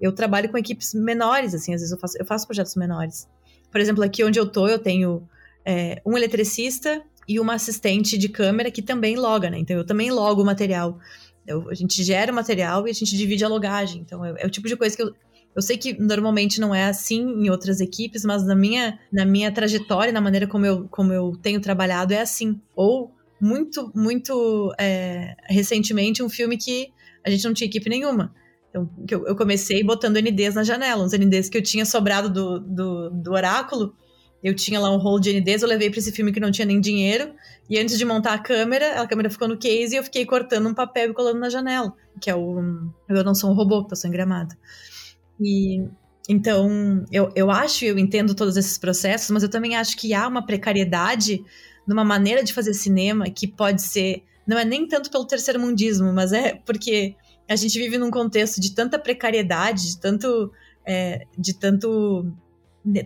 Eu 0.00 0.12
trabalho 0.12 0.50
com 0.50 0.58
equipes 0.58 0.92
menores, 0.92 1.54
assim, 1.54 1.72
às 1.72 1.80
vezes 1.80 1.92
eu 1.92 1.98
faço, 1.98 2.18
eu 2.18 2.24
faço 2.26 2.46
projetos 2.46 2.74
menores. 2.74 3.26
Por 3.70 3.80
exemplo, 3.80 4.04
aqui 4.04 4.22
onde 4.22 4.38
eu 4.38 4.46
tô, 4.46 4.68
eu 4.68 4.78
tenho 4.78 5.26
é, 5.66 6.00
um 6.06 6.16
eletricista 6.16 7.02
e 7.28 7.40
uma 7.40 7.54
assistente 7.54 8.16
de 8.16 8.28
câmera 8.28 8.70
que 8.70 8.80
também 8.80 9.16
loga, 9.16 9.50
né? 9.50 9.58
Então 9.58 9.76
eu 9.76 9.84
também 9.84 10.12
logo 10.12 10.40
o 10.40 10.46
material. 10.46 10.98
Eu, 11.44 11.68
a 11.68 11.74
gente 11.74 12.04
gera 12.04 12.30
o 12.30 12.34
material 12.34 12.86
e 12.86 12.90
a 12.90 12.94
gente 12.94 13.16
divide 13.16 13.44
a 13.44 13.48
logagem. 13.48 14.00
Então 14.00 14.24
é, 14.24 14.34
é, 14.38 14.46
o 14.46 14.50
tipo 14.50 14.68
de 14.68 14.76
coisa 14.76 14.96
que 14.96 15.02
eu. 15.02 15.12
Eu 15.54 15.62
sei 15.62 15.78
que 15.78 15.98
normalmente 15.98 16.60
não 16.60 16.74
é 16.74 16.84
assim 16.84 17.22
em 17.22 17.48
outras 17.48 17.80
equipes, 17.80 18.26
mas 18.26 18.46
na 18.46 18.54
minha, 18.54 18.98
na 19.10 19.24
minha 19.24 19.50
trajetória, 19.50 20.12
na 20.12 20.20
maneira 20.20 20.46
como 20.46 20.66
eu, 20.66 20.86
como 20.90 21.14
eu 21.14 21.32
tenho 21.42 21.58
trabalhado, 21.62 22.12
é 22.12 22.20
assim. 22.20 22.60
Ou 22.74 23.10
muito, 23.40 23.90
muito 23.94 24.70
é, 24.78 25.34
recentemente, 25.48 26.22
um 26.22 26.28
filme 26.28 26.58
que 26.58 26.92
a 27.24 27.30
gente 27.30 27.42
não 27.46 27.54
tinha 27.54 27.66
equipe 27.66 27.88
nenhuma. 27.88 28.34
Então, 28.68 28.90
eu, 29.10 29.26
eu 29.28 29.34
comecei 29.34 29.82
botando 29.82 30.18
NDs 30.18 30.56
na 30.56 30.62
janela, 30.62 31.02
uns 31.02 31.12
NDs 31.12 31.48
que 31.48 31.56
eu 31.56 31.62
tinha 31.62 31.86
sobrado 31.86 32.28
do, 32.28 32.60
do, 32.60 33.10
do 33.10 33.32
oráculo 33.32 33.94
eu 34.46 34.54
tinha 34.54 34.78
lá 34.78 34.94
um 34.94 34.96
rolo 34.96 35.18
de 35.18 35.32
NDs, 35.32 35.62
eu 35.62 35.68
levei 35.68 35.90
para 35.90 35.98
esse 35.98 36.12
filme 36.12 36.30
que 36.30 36.38
não 36.38 36.52
tinha 36.52 36.64
nem 36.64 36.80
dinheiro. 36.80 37.34
E 37.68 37.76
antes 37.80 37.98
de 37.98 38.04
montar 38.04 38.32
a 38.32 38.38
câmera, 38.38 39.02
a 39.02 39.04
câmera 39.04 39.28
ficou 39.28 39.48
no 39.48 39.58
case 39.58 39.92
e 39.92 39.98
eu 39.98 40.04
fiquei 40.04 40.24
cortando 40.24 40.68
um 40.68 40.72
papel 40.72 41.10
e 41.10 41.12
colando 41.12 41.40
na 41.40 41.50
janela. 41.50 41.92
Que 42.20 42.30
é 42.30 42.34
o. 42.36 42.60
Eu 43.08 43.24
não 43.24 43.34
sou 43.34 43.50
um 43.50 43.54
robô, 43.54 43.84
eu 43.90 43.96
sou 43.96 44.08
engramado. 44.08 44.54
E. 45.40 45.82
Então, 46.28 47.04
eu, 47.10 47.28
eu 47.34 47.50
acho, 47.50 47.84
eu 47.84 47.98
entendo 47.98 48.36
todos 48.36 48.56
esses 48.56 48.78
processos, 48.78 49.30
mas 49.30 49.42
eu 49.42 49.48
também 49.48 49.74
acho 49.74 49.96
que 49.96 50.14
há 50.14 50.28
uma 50.28 50.46
precariedade 50.46 51.44
numa 51.84 52.04
maneira 52.04 52.44
de 52.44 52.52
fazer 52.52 52.72
cinema 52.72 53.28
que 53.28 53.48
pode 53.48 53.82
ser. 53.82 54.22
Não 54.46 54.56
é 54.56 54.64
nem 54.64 54.86
tanto 54.86 55.10
pelo 55.10 55.26
terceiro 55.26 55.58
mundismo, 55.58 56.12
mas 56.12 56.32
é 56.32 56.54
porque 56.64 57.16
a 57.48 57.56
gente 57.56 57.76
vive 57.80 57.98
num 57.98 58.12
contexto 58.12 58.60
de 58.60 58.76
tanta 58.76 58.96
precariedade, 58.96 59.88
de 59.90 60.00
tanto. 60.00 60.52
É, 60.86 61.26
de 61.36 61.52
tanto 61.52 62.32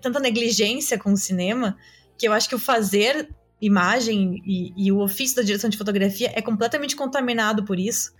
tanta 0.00 0.20
negligência 0.20 0.98
com 0.98 1.12
o 1.12 1.16
cinema 1.16 1.76
que 2.16 2.28
eu 2.28 2.32
acho 2.32 2.48
que 2.48 2.54
o 2.54 2.58
fazer 2.58 3.28
imagem 3.60 4.42
e, 4.46 4.72
e, 4.76 4.92
o 4.92 5.00
ofício 5.00 5.36
da 5.36 5.42
direção 5.42 5.68
de 5.68 5.76
fotografia 5.76 6.32
é 6.34 6.40
completamente 6.40 6.96
contaminado 6.96 7.64
por 7.64 7.78
isso 7.78 8.12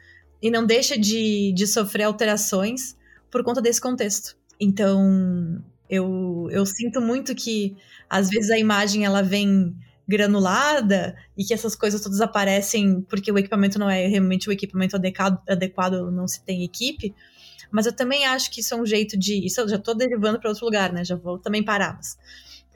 e 0.43 0.51
não 0.51 0.67
deixa 0.67 0.99
de, 0.99 1.53
de 1.53 1.67
sofrer 1.67 2.05
alterações 2.05 2.97
por 3.31 3.43
conta 3.43 3.61
desse 3.61 3.81
contexto. 3.81 4.37
Então, 4.59 5.63
eu, 5.89 6.49
eu 6.51 6.65
sinto 6.67 7.01
muito 7.01 7.35
que 7.35 7.77
às 8.09 8.29
vezes 8.29 8.51
a 8.51 8.59
imagem 8.59 9.05
ela 9.05 9.23
vem 9.23 9.75
granulada 10.07 11.15
e 11.37 11.45
que 11.45 11.55
essas 11.55 11.75
coisas 11.77 12.01
todas 12.01 12.21
aparecem 12.21 13.01
porque 13.03 13.31
o 13.31 13.39
equipamento 13.39 13.79
não 13.79 13.89
é 13.89 14.07
realmente 14.07 14.49
o 14.49 14.53
equipamento 14.53 14.97
adequado, 14.97 15.41
adequado 15.49 16.11
não 16.11 16.27
se 16.27 16.45
tem 16.45 16.65
equipe. 16.65 17.15
Mas 17.71 17.87
eu 17.87 17.93
também 17.95 18.25
acho 18.27 18.51
que 18.51 18.61
isso 18.61 18.75
é 18.75 18.77
um 18.77 18.87
jeito 18.87 19.17
de. 19.17 19.45
Isso 19.45 19.61
eu 19.61 19.69
já 19.69 19.77
estou 19.77 19.95
derivando 19.95 20.39
para 20.41 20.51
outro 20.51 20.65
lugar, 20.65 20.93
né? 20.93 21.05
Já 21.05 21.17
vou 21.17 21.39
também 21.39 21.63
parar. 21.63 21.95
Mas, 21.95 22.17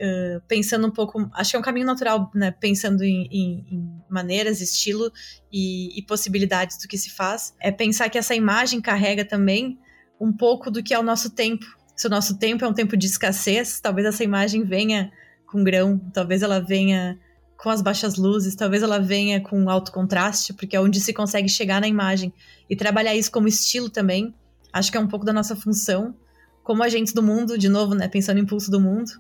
uh, 0.00 0.40
pensando 0.46 0.86
um 0.86 0.90
pouco. 0.90 1.28
Acho 1.34 1.50
que 1.50 1.56
é 1.56 1.58
um 1.58 1.62
caminho 1.62 1.86
natural, 1.86 2.30
né? 2.34 2.50
Pensando 2.50 3.02
em, 3.02 3.26
em, 3.30 3.66
em 3.70 4.02
maneiras, 4.08 4.60
estilo 4.60 5.10
e, 5.52 5.98
e 5.98 6.02
possibilidades 6.02 6.78
do 6.78 6.88
que 6.88 6.96
se 6.96 7.10
faz. 7.10 7.54
É 7.60 7.70
pensar 7.70 8.08
que 8.08 8.18
essa 8.18 8.34
imagem 8.34 8.80
carrega 8.80 9.24
também 9.24 9.78
um 10.20 10.32
pouco 10.32 10.70
do 10.70 10.82
que 10.82 10.94
é 10.94 10.98
o 10.98 11.02
nosso 11.02 11.30
tempo. 11.30 11.66
Se 11.96 12.06
o 12.06 12.10
nosso 12.10 12.38
tempo 12.38 12.64
é 12.64 12.68
um 12.68 12.74
tempo 12.74 12.96
de 12.96 13.06
escassez, 13.06 13.80
talvez 13.80 14.06
essa 14.06 14.24
imagem 14.24 14.64
venha 14.64 15.12
com 15.46 15.62
grão, 15.62 15.98
talvez 16.12 16.42
ela 16.42 16.60
venha 16.60 17.18
com 17.56 17.70
as 17.70 17.80
baixas 17.80 18.16
luzes, 18.16 18.56
talvez 18.56 18.82
ela 18.82 18.98
venha 18.98 19.40
com 19.40 19.70
alto 19.70 19.92
contraste, 19.92 20.52
porque 20.52 20.76
é 20.76 20.80
onde 20.80 21.00
se 21.00 21.12
consegue 21.12 21.48
chegar 21.48 21.80
na 21.80 21.86
imagem 21.86 22.32
e 22.68 22.74
trabalhar 22.74 23.14
isso 23.14 23.30
como 23.30 23.46
estilo 23.46 23.88
também 23.88 24.34
acho 24.74 24.90
que 24.90 24.98
é 24.98 25.00
um 25.00 25.06
pouco 25.06 25.24
da 25.24 25.32
nossa 25.32 25.54
função 25.54 26.14
como 26.62 26.82
agentes 26.82 27.12
do 27.12 27.22
mundo, 27.22 27.56
de 27.56 27.68
novo, 27.68 27.94
né, 27.94 28.08
pensando 28.08 28.40
em 28.40 28.46
pulso 28.46 28.70
do 28.70 28.80
mundo, 28.80 29.10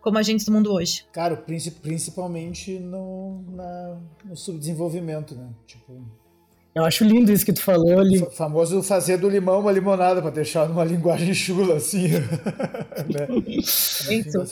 como 0.00 0.18
agentes 0.18 0.44
do 0.44 0.52
mundo 0.52 0.72
hoje. 0.72 1.06
Cara, 1.12 1.36
principalmente 1.36 2.78
no, 2.78 3.42
na, 3.54 3.96
no 4.24 4.36
subdesenvolvimento, 4.36 5.34
né? 5.34 5.48
Tipo, 5.66 6.02
eu 6.74 6.84
acho 6.84 7.04
lindo 7.04 7.30
isso 7.30 7.46
que 7.46 7.52
tu 7.52 7.62
falou 7.62 8.00
ali. 8.00 8.20
O 8.20 8.30
famoso 8.30 8.82
fazer 8.82 9.16
do 9.16 9.28
limão 9.28 9.60
uma 9.60 9.70
limonada, 9.70 10.20
para 10.20 10.30
deixar 10.30 10.68
numa 10.68 10.82
linguagem 10.84 11.32
chula, 11.32 11.76
assim. 11.76 12.08
né? 13.14 13.28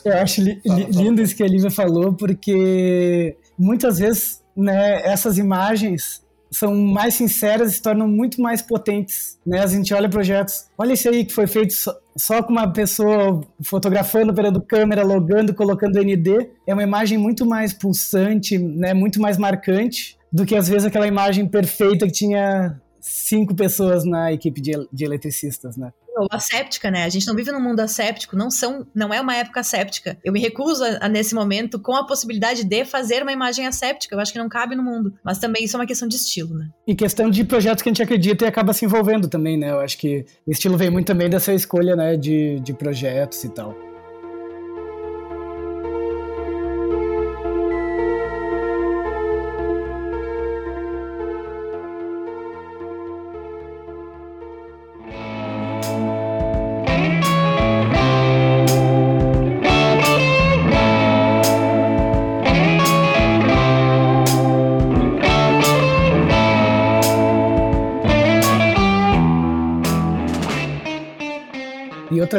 Eu 0.05 0.13
acho 0.15 0.41
li, 0.41 0.61
fala, 0.65 0.79
lindo 0.79 0.93
fala. 0.93 1.23
isso 1.23 1.37
que 1.37 1.43
a 1.43 1.49
Lívia 1.49 1.71
falou, 1.71 2.13
porque 2.13 3.37
muitas 3.59 3.99
vezes 3.99 4.43
né, 4.57 5.03
essas 5.05 5.37
imagens 5.37 6.23
são 6.53 6.75
mais 6.75 7.15
sinceras 7.15 7.73
e 7.73 7.75
se 7.75 7.83
tornam 7.83 8.07
muito 8.07 8.41
mais 8.41 8.61
potentes, 8.61 9.39
né? 9.45 9.61
A 9.61 9.67
gente 9.67 9.93
olha 9.95 10.09
projetos, 10.09 10.67
olha 10.77 10.93
esse 10.93 11.09
aí 11.09 11.25
que 11.25 11.33
foi 11.33 11.47
feito 11.47 11.73
só, 11.73 11.95
só 12.17 12.43
com 12.43 12.53
uma 12.53 12.71
pessoa 12.71 13.41
fotografando, 13.63 14.33
operando 14.33 14.61
câmera, 14.61 15.03
logando, 15.03 15.55
colocando 15.55 15.99
ND, 15.99 16.51
é 16.67 16.75
uma 16.75 16.83
imagem 16.83 17.17
muito 17.17 17.47
mais 17.47 17.73
pulsante, 17.73 18.59
né? 18.59 18.93
Muito 18.93 19.21
mais 19.21 19.39
marcante 19.39 20.19
do 20.31 20.45
que 20.45 20.55
às 20.55 20.69
vezes 20.69 20.87
aquela 20.87 21.07
imagem 21.07 21.47
perfeita 21.47 22.07
que 22.07 22.13
tinha 22.13 22.81
cinco 23.01 23.55
pessoas 23.55 24.05
na 24.05 24.33
equipe 24.33 24.61
de, 24.61 24.73
de 24.93 25.05
eletricistas, 25.05 25.77
né? 25.77 25.93
Asséptica, 26.31 26.91
né? 26.91 27.05
A 27.05 27.09
gente 27.09 27.27
não 27.27 27.35
vive 27.35 27.51
num 27.51 27.61
mundo 27.61 27.81
asséptico, 27.81 28.37
não 28.37 28.51
são, 28.51 28.87
não 28.95 29.13
é 29.13 29.21
uma 29.21 29.35
época 29.35 29.61
asséptica. 29.61 30.19
Eu 30.25 30.33
me 30.33 30.41
recuso 30.41 30.85
a, 30.85 31.07
a, 31.07 31.09
nesse 31.09 31.35
momento 31.35 31.79
com 31.79 31.95
a 31.95 32.07
possibilidade 32.07 32.65
de 32.65 32.85
fazer 32.85 33.23
uma 33.23 33.33
imagem 33.33 33.67
asséptica. 33.67 34.15
Eu 34.15 34.21
acho 34.21 34.33
que 34.33 34.39
não 34.39 34.49
cabe 34.49 34.77
no 34.77 34.83
mundo. 34.83 35.15
Mas 35.25 35.39
também 35.39 35.65
isso 35.65 35.77
é 35.77 35.81
uma 35.81 35.87
questão 35.87 36.07
de 36.07 36.17
estilo, 36.17 36.55
né? 36.55 36.69
E 36.87 36.95
questão 36.95 37.31
de 37.31 37.45
projetos 37.45 37.83
que 37.83 37.89
a 37.89 37.93
gente 37.93 38.03
acredita 38.03 38.45
e 38.45 38.49
acaba 38.49 38.73
se 38.73 38.85
envolvendo 38.85 39.29
também, 39.29 39.59
né? 39.59 39.71
Eu 39.71 39.81
acho 39.81 39.99
que 39.99 40.25
o 40.47 40.51
estilo 40.51 40.77
vem 40.77 40.91
muito 40.91 41.07
também 41.07 41.29
dessa 41.29 41.53
escolha, 41.53 41.97
né, 41.97 42.17
de, 42.17 42.61
de 42.61 42.73
projetos 42.73 43.43
e 43.45 43.49
tal. 43.49 43.92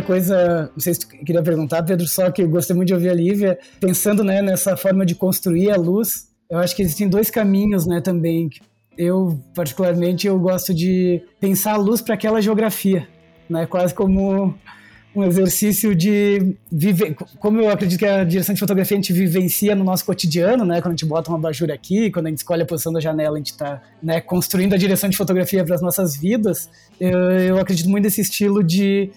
Coisa, 0.03 0.69
não 0.73 0.79
sei 0.79 0.93
se 0.93 1.01
tu 1.01 1.07
queria 1.07 1.41
perguntar, 1.41 1.83
Pedro, 1.83 2.07
só 2.07 2.29
que 2.29 2.41
eu 2.41 2.49
gostei 2.49 2.75
muito 2.75 2.87
de 2.87 2.93
ouvir 2.93 3.09
a 3.09 3.13
Lívia, 3.13 3.57
pensando 3.79 4.23
né, 4.23 4.41
nessa 4.41 4.77
forma 4.77 5.05
de 5.05 5.15
construir 5.15 5.71
a 5.71 5.75
luz, 5.75 6.27
eu 6.49 6.59
acho 6.59 6.75
que 6.75 6.81
existem 6.81 7.09
dois 7.09 7.29
caminhos 7.29 7.85
né, 7.85 8.01
também. 8.01 8.49
Eu, 8.97 9.39
particularmente, 9.55 10.27
eu 10.27 10.37
gosto 10.39 10.73
de 10.73 11.21
pensar 11.39 11.73
a 11.73 11.77
luz 11.77 12.01
para 12.01 12.13
aquela 12.13 12.41
geografia, 12.41 13.07
né, 13.49 13.65
quase 13.65 13.93
como 13.93 14.53
um 15.15 15.23
exercício 15.23 15.93
de 15.95 16.55
viver. 16.71 17.15
Como 17.39 17.61
eu 17.61 17.69
acredito 17.69 17.99
que 17.99 18.05
a 18.05 18.23
direção 18.23 18.53
de 18.53 18.59
fotografia 18.59 18.97
a 18.97 18.99
gente 18.99 19.13
vivencia 19.13 19.75
no 19.75 19.83
nosso 19.83 20.03
cotidiano, 20.05 20.65
né? 20.65 20.81
Quando 20.81 20.93
a 20.93 20.95
gente 20.95 21.05
bota 21.05 21.29
uma 21.29 21.37
abajur 21.37 21.69
aqui, 21.71 22.09
quando 22.09 22.27
a 22.27 22.29
gente 22.29 22.39
escolhe 22.39 22.63
a 22.63 22.65
posição 22.65 22.91
da 22.91 22.99
janela, 22.99 23.35
a 23.35 23.37
gente 23.37 23.51
está 23.51 23.81
né, 24.01 24.19
construindo 24.19 24.73
a 24.73 24.77
direção 24.77 25.09
de 25.09 25.15
fotografia 25.15 25.63
para 25.63 25.75
as 25.75 25.81
nossas 25.81 26.17
vidas. 26.17 26.67
Eu, 26.99 27.19
eu, 27.19 27.59
acredito 27.59 27.87
muito 27.89 28.05
nesse 28.05 28.21
estilo 28.21 28.63
de 28.63 29.11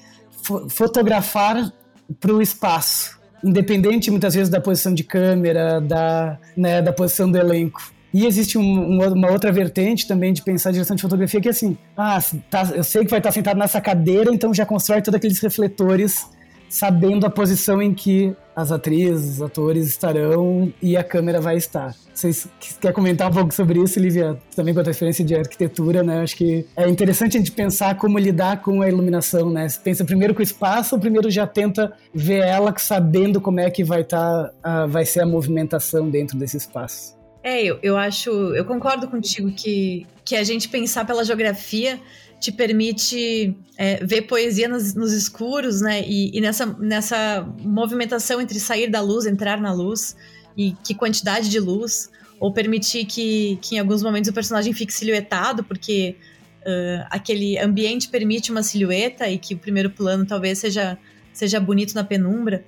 fotografar 0.68 1.72
para 2.20 2.32
o 2.32 2.40
espaço, 2.40 3.18
independente 3.42 4.10
muitas 4.10 4.34
vezes 4.34 4.48
da 4.48 4.60
posição 4.60 4.94
de 4.94 5.04
câmera, 5.04 5.80
da, 5.80 6.38
né, 6.56 6.80
da 6.80 6.92
posição 6.92 7.30
do 7.30 7.36
elenco. 7.38 7.80
E 8.14 8.24
existe 8.24 8.56
um, 8.56 9.02
uma 9.12 9.30
outra 9.30 9.52
vertente 9.52 10.06
também 10.06 10.32
de 10.32 10.42
pensar 10.42 10.70
a 10.70 10.72
direção 10.72 10.96
de 10.96 11.02
fotografia 11.02 11.40
que 11.40 11.48
é 11.48 11.50
assim, 11.50 11.76
ah, 11.96 12.18
tá, 12.50 12.70
eu 12.74 12.82
sei 12.82 13.04
que 13.04 13.10
vai 13.10 13.18
estar 13.20 13.32
sentado 13.32 13.58
nessa 13.58 13.80
cadeira, 13.80 14.32
então 14.32 14.54
já 14.54 14.64
constrói 14.64 15.02
todos 15.02 15.16
aqueles 15.16 15.38
refletores 15.38 16.26
sabendo 16.68 17.26
a 17.26 17.30
posição 17.30 17.82
em 17.82 17.92
que 17.92 18.34
as 18.56 18.72
atrizes, 18.72 19.34
os 19.34 19.42
atores 19.42 19.86
estarão 19.86 20.72
e 20.80 20.96
a 20.96 21.04
câmera 21.04 21.42
vai 21.42 21.58
estar. 21.58 21.94
Vocês 22.14 22.48
quer 22.80 22.90
comentar 22.94 23.30
um 23.30 23.34
pouco 23.34 23.52
sobre 23.52 23.78
isso, 23.78 24.00
Lívia? 24.00 24.38
Também 24.54 24.72
com 24.72 24.80
a 24.80 24.82
referência 24.82 25.22
de 25.22 25.34
arquitetura, 25.34 26.02
né? 26.02 26.22
Acho 26.22 26.34
que 26.34 26.64
é 26.74 26.88
interessante 26.88 27.36
a 27.36 27.40
gente 27.40 27.52
pensar 27.52 27.98
como 27.98 28.18
lidar 28.18 28.62
com 28.62 28.80
a 28.80 28.88
iluminação, 28.88 29.50
né? 29.50 29.68
Você 29.68 29.78
pensa 29.78 30.06
primeiro 30.06 30.34
com 30.34 30.40
o 30.40 30.42
espaço, 30.42 30.94
ou 30.94 31.00
primeiro 31.00 31.30
já 31.30 31.46
tenta 31.46 31.92
ver 32.14 32.38
ela 32.38 32.74
sabendo 32.78 33.42
como 33.42 33.60
é 33.60 33.70
que 33.70 33.84
vai 33.84 34.00
estar, 34.00 34.48
tá, 34.62 34.86
vai 34.86 35.04
ser 35.04 35.20
a 35.20 35.26
movimentação 35.26 36.08
dentro 36.08 36.38
desse 36.38 36.56
espaço. 36.56 37.14
É, 37.42 37.62
eu, 37.62 37.78
eu 37.82 37.96
acho, 37.96 38.30
eu 38.30 38.64
concordo 38.64 39.06
contigo 39.06 39.52
que, 39.52 40.06
que 40.24 40.34
a 40.34 40.42
gente 40.42 40.68
pensar 40.68 41.06
pela 41.06 41.24
geografia 41.24 42.00
te 42.40 42.52
permite 42.52 43.56
é, 43.76 44.04
ver 44.04 44.22
poesia 44.22 44.68
nos, 44.68 44.94
nos 44.94 45.12
escuros, 45.12 45.80
né? 45.80 46.02
E, 46.06 46.36
e, 46.36 46.40
nessa, 46.40 46.66
nessa 46.66 47.46
movimentação 47.60 48.40
entre 48.40 48.58
sair 48.60 48.90
da 48.90 49.00
luz, 49.00 49.26
entrar 49.26 49.60
na 49.60 49.72
luz, 49.72 50.16
e 50.56 50.72
que 50.84 50.94
quantidade 50.94 51.48
de 51.50 51.60
luz, 51.60 52.10
ou 52.38 52.52
permitir 52.52 53.04
que, 53.04 53.58
que 53.62 53.76
em 53.76 53.78
alguns 53.78 54.02
momentos 54.02 54.30
o 54.30 54.34
personagem 54.34 54.72
fique 54.72 54.92
silhuetado, 54.92 55.64
porque 55.64 56.16
uh, 56.62 57.06
aquele 57.10 57.58
ambiente 57.58 58.08
permite 58.08 58.50
uma 58.50 58.62
silhueta 58.62 59.28
e 59.28 59.38
que 59.38 59.54
o 59.54 59.58
primeiro 59.58 59.90
plano 59.90 60.26
talvez 60.26 60.58
seja, 60.58 60.98
seja 61.32 61.60
bonito 61.60 61.94
na 61.94 62.04
penumbra. 62.04 62.64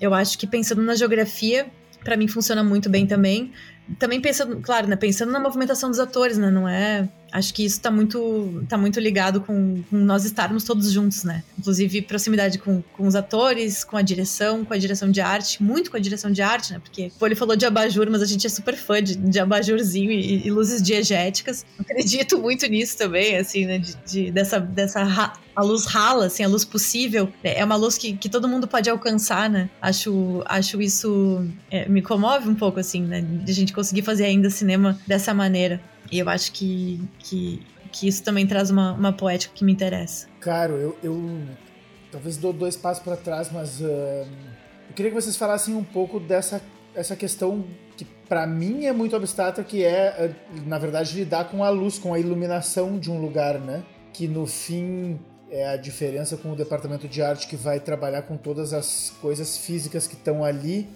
Eu 0.00 0.14
acho 0.14 0.38
que 0.38 0.46
pensando 0.46 0.82
na 0.82 0.94
geografia, 0.94 1.66
para 2.02 2.16
mim 2.16 2.28
funciona 2.28 2.62
muito 2.62 2.88
bem 2.88 3.06
também. 3.06 3.52
Também 3.98 4.20
pensando, 4.20 4.60
claro, 4.60 4.86
né, 4.86 4.96
pensando 4.96 5.32
na 5.32 5.40
movimentação 5.40 5.90
dos 5.90 5.98
atores, 5.98 6.38
né, 6.38 6.50
não 6.50 6.68
é 6.68 7.08
acho 7.32 7.52
que 7.54 7.64
isso 7.64 7.76
está 7.76 7.90
muito, 7.90 8.64
tá 8.68 8.76
muito 8.76 8.98
ligado 9.00 9.40
com, 9.40 9.82
com, 9.88 9.96
nós 9.96 10.24
estarmos 10.24 10.64
todos 10.64 10.90
juntos, 10.92 11.24
né? 11.24 11.42
Inclusive, 11.58 12.02
proximidade 12.02 12.58
com, 12.58 12.82
com 12.96 13.06
os 13.06 13.14
atores, 13.14 13.84
com 13.84 13.96
a 13.96 14.02
direção, 14.02 14.64
com 14.64 14.74
a 14.74 14.78
direção 14.78 15.10
de 15.10 15.20
arte, 15.20 15.62
muito 15.62 15.90
com 15.90 15.96
a 15.96 16.00
direção 16.00 16.30
de 16.30 16.42
arte, 16.42 16.72
né? 16.72 16.78
Porque 16.78 17.12
pô, 17.18 17.26
ele 17.26 17.34
falou 17.34 17.56
de 17.56 17.66
abajur, 17.66 18.08
mas 18.10 18.22
a 18.22 18.26
gente 18.26 18.46
é 18.46 18.50
super 18.50 18.76
fã 18.76 19.02
de, 19.02 19.16
de 19.16 19.38
abajurzinho 19.38 20.10
e, 20.10 20.46
e 20.46 20.50
luzes 20.50 20.82
diegéticas. 20.82 21.64
Acredito 21.78 22.38
muito 22.38 22.66
nisso 22.66 22.96
também, 22.96 23.36
assim, 23.36 23.66
né? 23.66 23.78
De, 23.78 23.96
de 24.06 24.30
dessa, 24.30 24.58
dessa 24.58 25.02
a 25.54 25.62
luz 25.62 25.86
rala, 25.86 26.26
assim, 26.26 26.42
a 26.42 26.48
luz 26.48 26.64
possível. 26.64 27.28
É 27.42 27.64
uma 27.64 27.76
luz 27.76 27.98
que, 27.98 28.16
que 28.16 28.28
todo 28.28 28.48
mundo 28.48 28.66
pode 28.66 28.88
alcançar, 28.88 29.50
né? 29.50 29.68
Acho, 29.80 30.42
acho 30.46 30.80
isso 30.80 31.46
é, 31.70 31.88
me 31.88 32.02
comove 32.02 32.48
um 32.48 32.54
pouco, 32.54 32.80
assim, 32.80 33.02
né? 33.02 33.20
De 33.20 33.50
a 33.50 33.54
gente 33.54 33.72
conseguir 33.72 34.02
fazer 34.02 34.24
ainda 34.24 34.48
cinema 34.50 34.98
dessa 35.06 35.34
maneira. 35.34 35.80
E 36.10 36.18
eu 36.18 36.28
acho 36.28 36.52
que, 36.52 37.00
que, 37.18 37.64
que 37.92 38.08
isso 38.08 38.22
também 38.22 38.46
traz 38.46 38.70
uma, 38.70 38.92
uma 38.92 39.12
poética 39.12 39.54
que 39.54 39.64
me 39.64 39.72
interessa. 39.72 40.26
Claro, 40.40 40.74
eu, 40.74 40.98
eu 41.02 41.40
talvez 42.10 42.36
dou 42.36 42.52
dois 42.52 42.76
passos 42.76 43.02
para 43.02 43.16
trás, 43.16 43.50
mas 43.52 43.80
uh, 43.80 43.84
eu 43.84 44.94
queria 44.94 45.10
que 45.10 45.20
vocês 45.20 45.36
falassem 45.36 45.74
um 45.74 45.84
pouco 45.84 46.18
dessa 46.18 46.60
essa 46.94 47.14
questão 47.14 47.64
que 47.96 48.04
para 48.04 48.46
mim 48.46 48.84
é 48.84 48.92
muito 48.92 49.14
abstrata, 49.14 49.62
que 49.62 49.84
é, 49.84 50.34
na 50.66 50.78
verdade, 50.78 51.16
lidar 51.16 51.44
com 51.44 51.62
a 51.62 51.70
luz, 51.70 51.98
com 51.98 52.12
a 52.14 52.18
iluminação 52.18 52.98
de 52.98 53.10
um 53.10 53.20
lugar, 53.20 53.58
né? 53.58 53.82
Que 54.12 54.26
no 54.26 54.46
fim 54.46 55.18
é 55.50 55.68
a 55.68 55.76
diferença 55.76 56.36
com 56.36 56.52
o 56.52 56.56
departamento 56.56 57.08
de 57.08 57.22
arte 57.22 57.46
que 57.46 57.56
vai 57.56 57.80
trabalhar 57.80 58.22
com 58.22 58.36
todas 58.36 58.72
as 58.72 59.12
coisas 59.20 59.58
físicas 59.58 60.06
que 60.06 60.14
estão 60.14 60.44
ali 60.44 60.88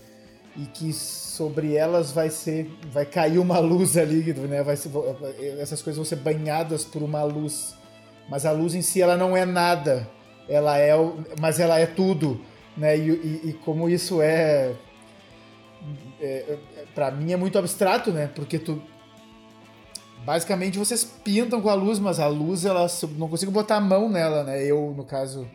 e 0.57 0.67
que 0.67 0.93
sobre 0.93 1.75
elas 1.75 2.13
vai 2.13 2.31
ser 2.31 2.71
vai 2.91 3.05
cair 3.05 3.39
uma 3.39 3.59
luz 3.59 3.97
ali, 3.97 4.33
né? 4.33 4.63
Vai 4.63 4.77
ser, 4.77 4.91
essas 5.59 5.83
coisas 5.83 5.97
vão 5.97 6.05
ser 6.05 6.17
banhadas 6.17 6.85
por 6.85 7.03
uma 7.03 7.23
luz, 7.23 7.77
mas 8.29 8.47
a 8.47 8.53
luz 8.53 8.75
em 8.75 8.83
si 8.83 9.03
ela 9.03 9.17
não 9.17 9.37
é 9.37 9.45
nada, 9.45 10.09
ela 10.49 10.79
é, 10.79 10.93
mas 11.41 11.59
ela 11.59 11.79
é 11.79 11.87
tudo, 11.87 12.41
né? 12.77 12.97
E, 12.97 13.11
e, 13.11 13.41
e 13.51 13.53
como 13.65 13.89
isso 13.89 14.23
é, 14.23 14.75
é, 16.21 16.59
para 16.95 17.11
mim 17.11 17.33
é 17.33 17.37
muito 17.37 17.59
abstrato, 17.59 18.13
né? 18.13 18.31
Porque 18.35 18.59
tu 18.59 18.81
basicamente 20.25 20.79
vocês 20.79 21.05
pintam 21.05 21.61
com 21.61 21.69
a 21.69 21.75
luz, 21.75 21.99
mas 21.99 22.21
a 22.21 22.29
luz 22.29 22.65
ela 22.65 22.87
não 23.19 23.29
consigo 23.29 23.51
botar 23.51 23.77
a 23.77 23.81
mão 23.81 24.09
nela, 24.09 24.45
né? 24.45 24.65
Eu 24.65 24.95
no 24.97 25.05
caso 25.05 25.49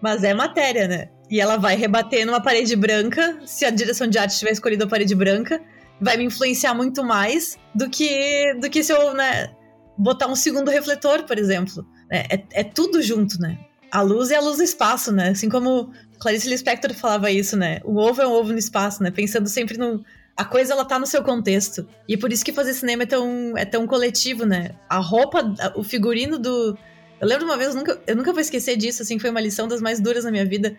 mas 0.00 0.22
é 0.22 0.32
matéria, 0.32 0.86
né? 0.86 1.08
E 1.30 1.40
ela 1.40 1.56
vai 1.56 1.76
rebater 1.76 2.24
numa 2.24 2.40
parede 2.40 2.74
branca. 2.74 3.38
Se 3.44 3.64
a 3.64 3.70
direção 3.70 4.06
de 4.06 4.18
arte 4.18 4.38
tiver 4.38 4.52
escolhido 4.52 4.84
a 4.84 4.86
parede 4.86 5.14
branca, 5.14 5.60
vai 6.00 6.16
me 6.16 6.24
influenciar 6.24 6.74
muito 6.74 7.04
mais 7.04 7.58
do 7.74 7.88
que, 7.90 8.54
do 8.60 8.70
que 8.70 8.82
se 8.82 8.92
eu 8.92 9.12
né, 9.14 9.50
botar 9.96 10.26
um 10.26 10.36
segundo 10.36 10.70
refletor, 10.70 11.24
por 11.24 11.38
exemplo. 11.38 11.86
É, 12.10 12.36
é, 12.36 12.46
é, 12.52 12.64
tudo 12.64 13.02
junto, 13.02 13.40
né? 13.40 13.58
A 13.90 14.00
luz 14.00 14.30
é 14.30 14.36
a 14.36 14.40
luz 14.40 14.58
do 14.58 14.62
espaço, 14.62 15.12
né? 15.12 15.30
Assim 15.30 15.48
como 15.48 15.90
Clarice 16.18 16.48
Lispector 16.48 16.94
falava 16.94 17.30
isso, 17.30 17.56
né? 17.56 17.80
O 17.84 17.98
ovo 17.98 18.22
é 18.22 18.26
um 18.26 18.32
ovo 18.32 18.52
no 18.52 18.58
espaço, 18.58 19.02
né? 19.02 19.10
Pensando 19.10 19.48
sempre 19.48 19.76
no. 19.76 20.02
A 20.36 20.44
coisa 20.44 20.72
ela 20.72 20.84
tá 20.84 20.98
no 20.98 21.06
seu 21.06 21.22
contexto. 21.22 21.86
E 22.06 22.16
por 22.16 22.32
isso 22.32 22.44
que 22.44 22.52
fazer 22.52 22.72
cinema 22.72 23.02
é 23.02 23.06
tão, 23.06 23.56
é 23.56 23.64
tão 23.64 23.86
coletivo, 23.86 24.46
né? 24.46 24.70
A 24.88 24.98
roupa, 24.98 25.42
o 25.74 25.82
figurino 25.82 26.38
do, 26.38 26.78
eu 27.20 27.26
lembro 27.26 27.44
uma 27.44 27.56
vez, 27.56 27.70
eu 27.70 27.76
nunca, 27.76 28.00
eu 28.06 28.16
nunca 28.16 28.32
vou 28.32 28.40
esquecer 28.40 28.76
disso, 28.76 29.02
assim, 29.02 29.18
foi 29.18 29.30
uma 29.30 29.40
lição 29.40 29.66
das 29.66 29.80
mais 29.80 30.00
duras 30.00 30.24
na 30.24 30.30
minha 30.30 30.46
vida, 30.46 30.76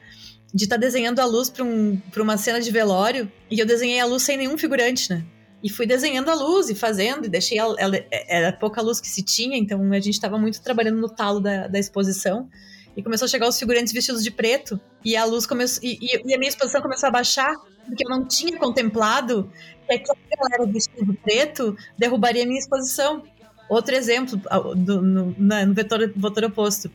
de 0.53 0.63
estar 0.63 0.75
tá 0.75 0.79
desenhando 0.79 1.19
a 1.19 1.25
luz 1.25 1.49
para 1.49 1.63
um, 1.63 2.01
uma 2.17 2.37
cena 2.37 2.59
de 2.59 2.71
velório, 2.71 3.31
e 3.49 3.59
eu 3.59 3.65
desenhei 3.65 3.99
a 3.99 4.05
luz 4.05 4.23
sem 4.23 4.37
nenhum 4.37 4.57
figurante, 4.57 5.09
né? 5.09 5.25
E 5.61 5.69
fui 5.69 5.85
desenhando 5.85 6.29
a 6.29 6.33
luz 6.33 6.69
e 6.69 6.75
fazendo, 6.75 7.25
e 7.25 7.29
deixei 7.29 7.57
ela, 7.57 7.75
ela 7.77 7.99
era 8.11 8.53
pouca 8.53 8.81
luz 8.81 9.01
que 9.01 9.07
se 9.07 9.21
tinha, 9.21 9.57
então 9.57 9.91
a 9.91 9.99
gente 9.99 10.13
estava 10.13 10.37
muito 10.37 10.61
trabalhando 10.61 10.99
no 10.99 11.09
talo 11.09 11.39
da, 11.39 11.67
da 11.67 11.77
exposição. 11.77 12.49
E 12.95 13.03
começou 13.03 13.25
a 13.25 13.29
chegar 13.29 13.47
os 13.47 13.59
figurantes 13.59 13.93
vestidos 13.93 14.23
de 14.23 14.31
preto, 14.31 14.79
e 15.03 15.15
a 15.15 15.25
luz 15.25 15.45
começou. 15.45 15.83
E, 15.83 15.99
e, 16.01 16.33
a 16.33 16.37
minha 16.37 16.49
exposição 16.49 16.81
começou 16.81 17.07
a 17.07 17.11
baixar, 17.11 17.53
porque 17.85 18.05
eu 18.05 18.09
não 18.09 18.25
tinha 18.25 18.57
contemplado 18.57 19.51
que 19.85 19.93
aquela 19.93 20.17
galera 20.29 20.71
vestida 20.71 21.05
de 21.05 21.17
preto 21.17 21.77
derrubaria 21.97 22.43
a 22.43 22.45
minha 22.45 22.59
exposição. 22.59 23.23
Outro 23.69 23.93
exemplo, 23.93 24.41
do, 24.75 25.01
no, 25.01 25.35
no 25.37 25.73
vetor, 25.73 26.11
vetor 26.15 26.45
oposto. 26.45 26.89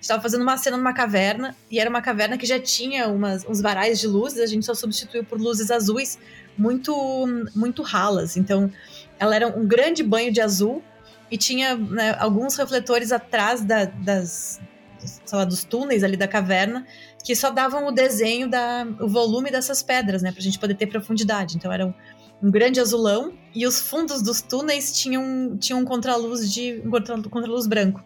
Estava 0.00 0.20
fazendo 0.20 0.42
uma 0.42 0.56
cena 0.56 0.76
numa 0.76 0.92
caverna, 0.92 1.56
e 1.70 1.78
era 1.78 1.88
uma 1.88 2.02
caverna 2.02 2.36
que 2.36 2.46
já 2.46 2.58
tinha 2.60 3.08
umas, 3.08 3.44
uns 3.46 3.60
varais 3.60 4.00
de 4.00 4.06
luzes, 4.06 4.40
a 4.40 4.46
gente 4.46 4.66
só 4.66 4.74
substituiu 4.74 5.24
por 5.24 5.40
luzes 5.40 5.70
azuis 5.70 6.18
muito, 6.56 6.94
muito 7.54 7.82
ralas. 7.82 8.36
Então, 8.36 8.70
ela 9.18 9.34
era 9.36 9.46
um 9.48 9.66
grande 9.66 10.02
banho 10.02 10.32
de 10.32 10.40
azul, 10.40 10.82
e 11.30 11.38
tinha 11.38 11.74
né, 11.76 12.14
alguns 12.18 12.56
refletores 12.56 13.10
atrás 13.10 13.62
da, 13.62 13.86
das, 13.86 14.60
lá, 15.32 15.46
dos 15.46 15.64
túneis 15.64 16.04
ali 16.04 16.16
da 16.16 16.28
caverna, 16.28 16.86
que 17.24 17.34
só 17.34 17.50
davam 17.50 17.86
o 17.86 17.90
desenho, 17.90 18.50
da, 18.50 18.86
o 19.00 19.08
volume 19.08 19.50
dessas 19.50 19.82
pedras, 19.82 20.20
né, 20.20 20.30
pra 20.30 20.42
gente 20.42 20.58
poder 20.58 20.74
ter 20.74 20.88
profundidade. 20.88 21.56
Então, 21.56 21.72
eram 21.72 21.94
um 22.42 22.50
grande 22.50 22.80
azulão 22.80 23.32
e 23.54 23.66
os 23.66 23.80
fundos 23.80 24.20
dos 24.20 24.42
túneis 24.42 24.92
tinham, 24.98 25.56
tinham 25.56 25.80
um 25.80 25.84
contraluz 25.84 26.52
de 26.52 26.82
um 26.84 26.90
contraluz 27.30 27.66
branco. 27.66 28.04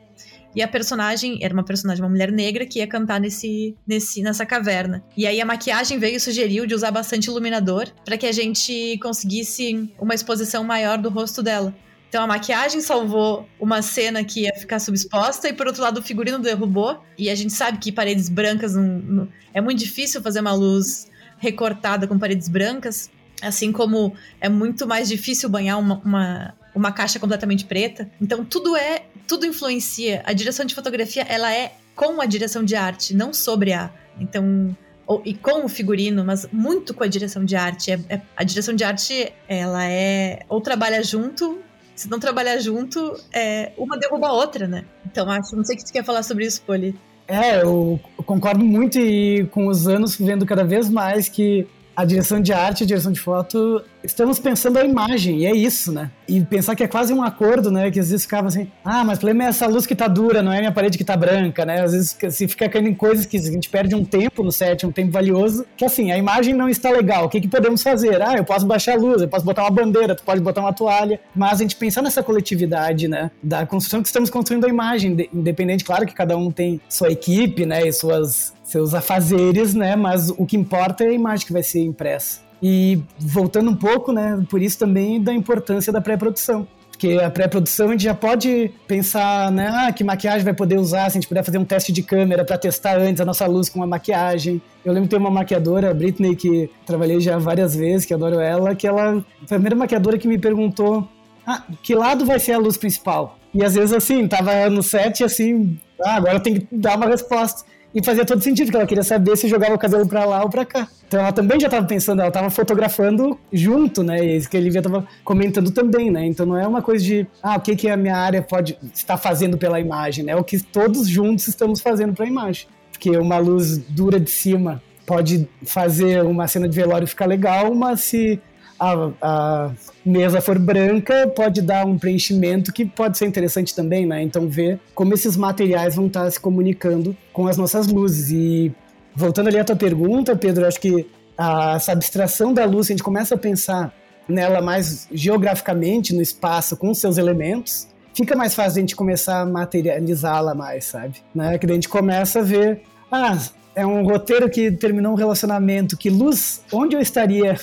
E 0.57 0.63
a 0.63 0.67
personagem 0.67 1.39
era 1.43 1.53
uma 1.53 1.63
personagem, 1.63 2.03
uma 2.03 2.09
mulher 2.09 2.33
negra 2.33 2.65
que 2.65 2.79
ia 2.79 2.87
cantar 2.87 3.21
nesse, 3.21 3.77
nesse, 3.87 4.23
nessa 4.23 4.47
caverna. 4.47 5.05
E 5.15 5.27
aí 5.27 5.39
a 5.39 5.45
maquiagem 5.45 5.99
veio 5.99 6.17
e 6.17 6.21
sugeriu 6.21 6.65
de 6.65 6.75
usar 6.75 6.91
bastante 6.91 7.27
iluminador 7.27 7.89
para 8.07 8.17
que 8.17 8.25
a 8.25 8.33
gente 8.33 8.97
conseguisse 9.03 9.93
uma 10.01 10.15
exposição 10.15 10.65
maior 10.65 10.97
do 10.97 11.11
rosto 11.11 11.43
dela. 11.43 11.77
Então 12.09 12.25
a 12.25 12.27
maquiagem 12.27 12.81
salvou 12.81 13.47
uma 13.61 13.83
cena 13.83 14.25
que 14.25 14.45
ia 14.45 14.55
ficar 14.55 14.79
subexposta 14.79 15.47
e 15.47 15.53
por 15.53 15.67
outro 15.67 15.83
lado 15.83 15.99
o 16.01 16.03
figurino 16.03 16.39
derrubou. 16.39 17.03
E 17.19 17.29
a 17.29 17.35
gente 17.35 17.53
sabe 17.53 17.77
que 17.77 17.93
paredes 17.93 18.31
brancas 18.31 18.75
não, 18.75 18.83
não, 18.83 19.29
é 19.53 19.61
muito 19.61 19.81
difícil 19.81 20.23
fazer 20.23 20.41
uma 20.41 20.55
luz 20.55 21.07
recortada 21.37 22.07
com 22.07 22.19
paredes 22.19 22.49
brancas. 22.49 23.11
Assim 23.43 23.71
como 23.71 24.15
é 24.41 24.49
muito 24.49 24.87
mais 24.87 25.07
difícil 25.07 25.51
banhar 25.51 25.79
uma, 25.79 26.01
uma, 26.03 26.55
uma 26.77 26.93
caixa 26.93 27.19
completamente 27.19 27.65
preta. 27.65 28.09
Então 28.21 28.45
tudo 28.45 28.77
é, 28.77 29.05
tudo 29.27 29.47
influencia. 29.47 30.23
A 30.25 30.33
direção 30.35 30.67
de 30.67 30.75
fotografia, 30.75 31.23
ela 31.23 31.53
é 31.53 31.73
com 31.95 32.21
a 32.21 32.27
direção 32.27 32.63
de 32.63 32.77
arte, 32.77 33.17
não 33.17 33.33
sobre 33.33 33.73
a. 33.73 33.91
Então, 34.21 34.77
ou, 35.07 35.23
e 35.25 35.33
com 35.35 35.65
o 35.65 35.69
figurino, 35.69 36.23
mas 36.25 36.47
muito 36.53 36.93
com 36.93 37.03
a 37.03 37.07
direção 37.07 37.45
de 37.45 37.57
arte. 37.57 37.91
É, 37.91 37.99
é, 38.11 38.21
a 38.37 38.45
direção 38.45 38.75
de 38.75 38.85
arte, 38.85 39.33
ela 39.49 39.85
é 39.85 40.41
ou 40.49 40.61
trabalha 40.61 41.03
junto, 41.03 41.59
se 41.95 42.11
não 42.11 42.21
trabalhar 42.21 42.59
junto, 42.59 43.19
é, 43.33 43.73
uma 43.79 43.99
derruba 43.99 44.29
a 44.29 44.33
outra, 44.33 44.69
né? 44.69 44.85
Então 45.07 45.31
acho, 45.31 45.57
não 45.57 45.65
sei 45.65 45.77
o 45.77 45.79
que 45.79 45.85
tu 45.87 45.93
quer 45.93 46.05
falar 46.05 46.23
sobre 46.23 46.45
isso, 46.45 46.61
Poli. 46.63 46.95
É, 47.27 47.63
eu 47.63 47.99
concordo 48.25 48.65
muito 48.65 48.99
e 48.99 49.47
com 49.47 49.67
os 49.67 49.89
anos 49.89 50.17
vendo 50.17 50.47
cada 50.47 50.63
vez 50.63 50.89
mais 50.89 51.29
que 51.29 51.67
a 51.97 52.05
direção 52.05 52.41
de 52.41 52.53
arte, 52.53 52.85
a 52.85 52.87
direção 52.87 53.11
de 53.11 53.19
foto, 53.19 53.83
estamos 54.05 54.39
pensando 54.39 54.79
a 54.79 54.85
imagem, 54.85 55.41
e 55.41 55.47
é 55.47 55.57
isso, 55.57 55.91
né? 55.91 56.11
E 56.29 56.43
pensar 56.43 56.77
que 56.77 56.85
é 56.85 56.89
quase 56.89 57.13
um 57.13 57.23
acordo, 57.23 57.71
né? 57.71 57.91
Que 57.91 57.99
às 57.99 58.11
vezes 58.11 58.25
ficava 58.25 58.49
assim, 58.49 58.71
ah, 58.85 59.03
mas 59.03 59.17
o 59.17 59.21
problema 59.21 59.45
é 59.45 59.49
essa 59.49 59.67
luz 59.67 59.87
que 59.87 59.95
tá 59.95 60.07
dura, 60.07 60.43
não 60.43 60.53
é 60.53 60.59
minha 60.59 60.73
parede 60.73 60.99
que 60.99 61.05
tá 61.05 61.17
branca, 61.17 61.65
né? 61.65 61.81
Às 61.81 61.93
vezes 61.93 62.17
se 62.31 62.47
fica 62.47 62.69
caindo 62.69 62.89
em 62.89 62.95
coisas 62.95 63.25
que 63.25 63.39
a 63.39 63.41
gente 63.41 63.71
perde 63.71 63.95
um 63.95 64.05
tempo 64.05 64.43
no 64.43 64.53
set, 64.53 64.85
um 64.85 64.93
tempo 64.93 65.11
valioso, 65.11 65.65
que 65.77 65.85
assim, 65.85 66.13
a 66.13 66.19
imagem 66.19 66.53
não 66.53 66.69
está 66.69 66.91
legal, 66.91 67.25
o 67.25 67.29
que, 67.31 67.41
que 67.41 67.49
podemos 67.49 67.83
fazer? 67.83 68.21
Ah, 68.21 68.35
eu 68.37 68.45
posso 68.45 68.67
baixar 68.67 68.93
a 68.93 68.97
luz, 68.97 69.23
eu 69.23 69.29
posso 69.29 69.45
botar 69.45 69.63
uma 69.63 69.71
bandeira, 69.71 70.15
tu 70.15 70.23
pode 70.23 70.41
botar 70.41 70.61
uma 70.61 70.75
toalha, 70.75 71.19
mas 71.35 71.61
a 71.61 71.63
gente 71.63 71.77
pensar 71.77 72.03
nessa 72.03 72.23
coletividade, 72.23 73.09
né? 73.09 73.31
Da 73.43 73.65
construção 73.65 74.03
que 74.03 74.09
estamos 74.09 74.29
construindo 74.29 74.67
a 74.67 74.69
imagem, 74.69 75.29
independente, 75.33 75.83
claro 75.83 76.05
que 76.05 76.15
cada 76.15 76.37
um 76.37 76.51
tem 76.51 76.79
sua 76.89 77.11
equipe, 77.11 77.65
né? 77.65 77.89
E 77.89 77.93
suas 77.93 78.56
seus 78.67 78.95
afazeres, 78.95 79.75
né? 79.75 79.97
Mas 79.97 80.31
o 80.31 80.45
que 80.45 80.57
importa 80.57 81.05
é 81.05 81.09
a 81.09 81.13
imagem 81.13 81.47
que 81.47 81.53
vai 81.53 81.63
ser 81.63 81.81
impressa. 81.81 82.41
E 82.63 83.01
voltando 83.19 83.71
um 83.71 83.77
pouco, 83.77 84.13
né? 84.13 84.43
Por 84.49 84.61
isso 84.61 84.79
também 84.79 85.23
da 85.23 85.33
importância 85.33 85.93
da 85.93 86.01
pré-produção. 86.01 86.67
Porque 86.91 87.19
a 87.23 87.31
pré-produção 87.31 87.89
a 87.89 87.93
gente 87.93 88.05
já 88.05 88.15
pode 88.15 88.71
pensar, 88.89 89.53
né? 89.53 89.71
Ah, 89.71 89.93
que 89.93 90.03
maquiagem 90.03 90.43
vai 90.43 90.55
poder 90.55 90.79
usar, 90.79 91.11
se 91.11 91.19
a 91.19 91.21
gente 91.21 91.29
puder 91.29 91.45
fazer 91.45 91.59
um 91.59 91.65
teste 91.65 91.93
de 91.93 92.03
câmera 92.03 92.43
para 92.43 92.57
testar 92.57 92.99
antes 92.99 93.21
a 93.21 93.25
nossa 93.25 93.47
luz 93.47 93.69
com 93.69 93.79
uma 93.79 93.87
maquiagem. 93.87 94.63
Eu 94.83 94.93
lembro 94.95 95.07
de 95.07 95.11
ter 95.11 95.19
uma 95.19 95.31
maquiadora, 95.31 95.91
a 95.91 95.95
Britney, 95.95 96.35
que 96.35 96.71
trabalhei 96.87 97.21
já 97.21 97.37
várias 97.37 97.77
vezes, 97.77 98.07
que 98.07 98.15
adoro 98.15 98.41
ela, 98.41 98.75
que 98.75 98.87
ela 98.87 99.23
foi 99.47 99.57
a 99.57 99.61
primeira 99.61 99.77
maquiadora 99.77 100.17
que 100.17 100.27
me 100.27 100.39
perguntou 100.39 101.07
ah, 101.47 101.63
que 101.81 101.95
lado 101.95 102.27
vai 102.27 102.41
ser 102.41 102.53
a 102.53 102.59
luz 102.59 102.77
principal? 102.77 103.39
E 103.55 103.63
às 103.63 103.75
vezes 103.75 103.93
assim, 103.93 104.27
tava 104.27 104.69
no 104.69 104.83
set 104.83 105.23
assim, 105.23 105.79
ah, 106.05 106.17
agora 106.17 106.41
tem 106.41 106.55
que 106.55 106.67
dar 106.73 106.97
uma 106.97 107.07
resposta. 107.07 107.65
E 107.97 108.05
fazia 108.05 108.27
todo 108.27 108.43
sentido, 108.43 108.71
que 108.71 108.77
ela 108.77 108.87
queria 108.87 109.03
saber 109.03 109.39
se 109.39 109.49
jogava 109.49 109.75
o 109.75 109.79
cabelo 109.79 110.07
pra 110.07 110.23
lá 110.27 110.43
ou 110.43 110.51
pra 110.51 110.67
cá. 110.67 110.87
Então 111.09 111.19
ela 111.19 111.33
também 111.33 111.59
já 111.59 111.67
estava 111.67 111.87
pensando, 111.87 112.19
ela 112.21 112.29
estava 112.29 112.51
fotografando 112.51 113.41
junto, 113.51 114.03
né? 114.03 114.23
E 114.23 114.37
isso 114.37 114.51
que 114.51 114.57
ele 114.59 114.69
estava 114.69 115.09
comentando 115.25 115.71
também, 115.71 116.11
né? 116.11 116.27
Então 116.27 116.45
não 116.45 116.59
é 116.59 116.67
uma 116.67 116.83
coisa 116.83 117.03
de, 117.03 117.27
ah, 117.43 117.57
o 117.57 117.61
que, 117.61 117.75
que 117.75 117.89
a 117.89 117.97
minha 117.97 118.15
área 118.15 118.43
pode 118.43 118.79
estar 118.93 119.17
fazendo 119.17 119.57
pela 119.57 119.81
imagem, 119.81 120.27
né? 120.27 120.33
É 120.33 120.37
o 120.37 120.45
que 120.45 120.63
todos 120.63 121.09
juntos 121.09 121.49
estamos 121.49 121.81
fazendo 121.81 122.13
para 122.13 122.27
a 122.27 122.29
imagem. 122.29 122.67
Porque 122.93 123.17
uma 123.17 123.39
luz 123.39 123.79
dura 123.79 124.21
de 124.21 124.31
cima 124.31 124.83
pode 125.07 125.49
fazer 125.65 126.23
uma 126.23 126.47
cena 126.47 126.69
de 126.69 126.77
velório 126.77 127.09
ficar 127.09 127.25
legal, 127.25 127.75
mas 127.75 128.01
se 128.01 128.39
a, 128.79 129.11
a, 129.21 129.71
mesa 130.05 130.41
for 130.41 130.59
branca, 130.59 131.27
pode 131.29 131.63
dar 131.63 131.87
um 131.87 131.99
preenchimento 131.99 132.73
que 132.73 132.85
pode 132.85 133.19
ser 133.19 133.27
interessante 133.27 133.75
também, 133.75 134.07
né? 134.07 134.23
Então 134.23 134.49
ver 134.49 134.79
como 134.95 135.15
esses 135.15 135.37
materiais 135.37 135.97
vão 135.97 136.07
estar 136.07 136.31
se 136.31 136.39
comunicando 136.39 137.17
com 137.33 137.47
as 137.47 137.57
nossas 137.57 137.87
luzes. 137.87 138.31
E 138.31 138.73
voltando 139.15 139.49
ali 139.49 139.59
à 139.59 139.65
tua 139.65 139.77
pergunta, 139.77 140.37
Pedro, 140.37 140.67
acho 140.67 140.81
que 140.81 141.07
a, 141.37 141.75
essa 141.77 141.93
abstração 141.93 142.53
da 142.53 142.65
luz, 142.65 142.89
a 142.89 142.93
gente 142.93 143.03
começa 143.03 143.35
a 143.35 143.39
pensar 143.39 143.93
nela 144.29 144.61
mais 144.61 145.09
geograficamente 145.13 146.15
no 146.15 146.21
espaço 146.21 146.77
com 146.77 146.93
seus 146.93 147.17
elementos, 147.17 147.89
fica 148.15 148.35
mais 148.35 148.55
fácil 148.55 148.79
a 148.79 148.81
gente 148.81 148.97
começar 148.97 149.41
a 149.41 149.47
materializá-la 149.47 150.55
mais, 150.55 150.87
sabe? 150.87 151.17
Né? 151.35 151.59
Que 151.59 151.67
daí 151.67 151.75
a 151.75 151.77
gente 151.77 151.89
começa 151.89 152.41
a 152.41 152.43
ver, 152.43 152.83
ah, 153.11 153.39
é 153.77 153.85
um 153.87 154.03
roteiro 154.03 154.49
que 154.49 154.73
terminou 154.73 155.13
um 155.13 155.17
relacionamento. 155.17 155.99
Que 155.99 156.09
luz, 156.09 156.65
onde 156.73 156.97
eu 156.97 157.01
estaria 157.01 157.61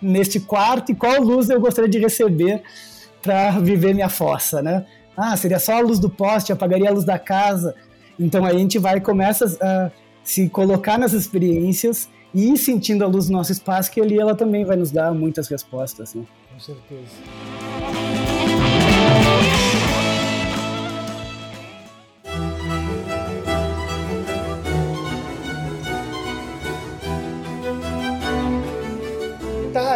neste 0.00 0.38
quarto 0.38 0.92
e 0.92 0.94
qual 0.94 1.20
luz 1.20 1.50
eu 1.50 1.60
gostaria 1.60 1.90
de 1.90 1.98
receber 1.98 2.62
para 3.20 3.50
viver 3.58 3.92
minha 3.92 4.08
fossa, 4.08 4.62
né? 4.62 4.86
Ah, 5.16 5.36
seria 5.36 5.58
só 5.58 5.78
a 5.78 5.80
luz 5.80 5.98
do 5.98 6.08
poste, 6.08 6.52
apagaria 6.52 6.88
a 6.88 6.92
luz 6.92 7.04
da 7.04 7.18
casa. 7.18 7.74
Então 8.18 8.44
aí 8.44 8.54
a 8.54 8.58
gente 8.58 8.78
vai 8.78 9.00
começa 9.00 9.58
a 9.60 9.90
se 10.22 10.48
colocar 10.48 10.96
nas 10.98 11.12
experiências 11.12 12.08
e 12.32 12.52
ir 12.52 12.56
sentindo 12.56 13.02
a 13.02 13.08
luz 13.08 13.26
do 13.26 13.32
nosso 13.32 13.50
espaço, 13.50 13.90
que 13.90 14.00
ali 14.00 14.18
ela 14.18 14.36
também 14.36 14.64
vai 14.64 14.76
nos 14.76 14.92
dar 14.92 15.12
muitas 15.12 15.48
respostas. 15.48 16.14
Né? 16.14 16.22
Com 16.52 16.60
certeza. 16.60 17.55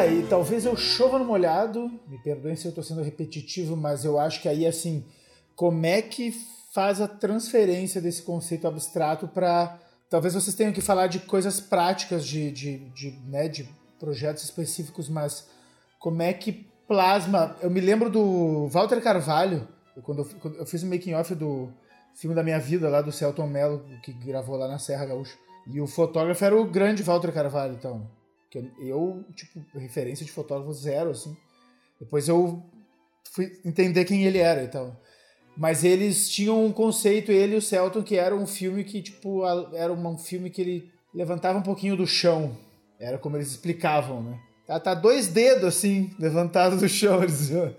E 0.07 0.27
talvez 0.29 0.65
eu 0.65 0.77
chova 0.77 1.19
no 1.19 1.25
molhado, 1.25 1.91
me 2.09 2.19
perdoem 2.23 2.57
se 2.57 2.67
eu 2.67 2.71
estou 2.71 2.85
sendo 2.85 3.03
repetitivo, 3.03 3.77
mas 3.77 4.05
eu 4.05 4.19
acho 4.19 4.41
que 4.41 4.49
aí, 4.49 4.67
assim, 4.67 5.05
como 5.55 5.85
é 5.85 6.01
que 6.01 6.33
faz 6.73 7.01
a 7.01 7.09
transferência 7.09 8.01
desse 8.01 8.23
conceito 8.23 8.67
abstrato 8.67 9.29
para. 9.29 9.79
Talvez 10.09 10.35
vocês 10.35 10.57
tenham 10.57 10.73
que 10.73 10.81
falar 10.81 11.07
de 11.07 11.21
coisas 11.21 11.61
práticas, 11.61 12.27
de, 12.27 12.51
de, 12.51 12.79
de, 12.91 13.11
né, 13.29 13.49
de 13.49 13.69
projetos 13.99 14.43
específicos, 14.43 15.09
mas 15.09 15.47
como 15.99 16.23
é 16.23 16.33
que 16.33 16.67
plasma. 16.89 17.57
Eu 17.61 17.71
me 17.71 17.81
lembro 17.81 18.11
do 18.11 18.67
Walter 18.69 19.01
Carvalho, 19.01 19.69
quando 20.03 20.23
eu, 20.23 20.25
quando 20.41 20.57
eu 20.57 20.67
fiz 20.67 20.83
o 20.83 20.87
making-off 20.87 21.35
do 21.35 21.69
filme 22.15 22.35
da 22.35 22.43
minha 22.43 22.59
vida 22.59 22.89
lá 22.89 23.01
do 23.01 23.13
Celton 23.13 23.47
Mello, 23.47 23.85
que 24.03 24.13
gravou 24.13 24.57
lá 24.57 24.67
na 24.67 24.79
Serra 24.79 25.07
Gaúcha. 25.07 25.37
E 25.67 25.81
o 25.81 25.87
fotógrafo 25.87 26.45
era 26.45 26.61
o 26.61 26.65
grande 26.65 27.03
Walter 27.03 27.33
Carvalho, 27.33 27.75
então. 27.75 28.09
Que 28.51 28.59
eu, 28.81 29.25
tipo, 29.35 29.65
referência 29.75 30.27
de 30.27 30.33
fotógrafo 30.33 30.73
zero, 30.73 31.11
assim. 31.11 31.37
Depois 32.01 32.29
eu 32.29 32.63
fui 33.33 33.61
entender 33.65 34.05
quem 34.05 34.25
ele 34.25 34.39
era, 34.39 34.63
então. 34.63 34.97
Mas 35.57 35.85
eles 35.85 36.29
tinham 36.29 36.65
um 36.65 36.73
conceito, 36.73 37.31
ele 37.31 37.55
e 37.55 37.59
o 37.59 37.63
Celton, 37.63 38.03
que 38.03 38.17
era 38.17 38.35
um 38.35 38.47
filme 38.47 38.83
que, 38.83 39.03
tipo, 39.03 39.43
era 39.75 39.93
um 39.93 40.19
filme 40.19 40.51
que 40.51 40.61
ele 40.61 40.93
levantava 41.15 41.59
um 41.59 41.63
pouquinho 41.63 41.97
do 41.97 42.07
chão. 42.07 42.57
Era 42.99 43.19
como 43.19 43.37
eles 43.37 43.51
explicavam, 43.51 44.23
né? 44.23 44.41
Tá, 44.67 44.79
tá 44.79 44.95
dois 44.95 45.27
dedos, 45.29 45.65
assim, 45.65 46.15
levantados 46.19 46.81
do 46.81 46.89
chão. 46.89 47.21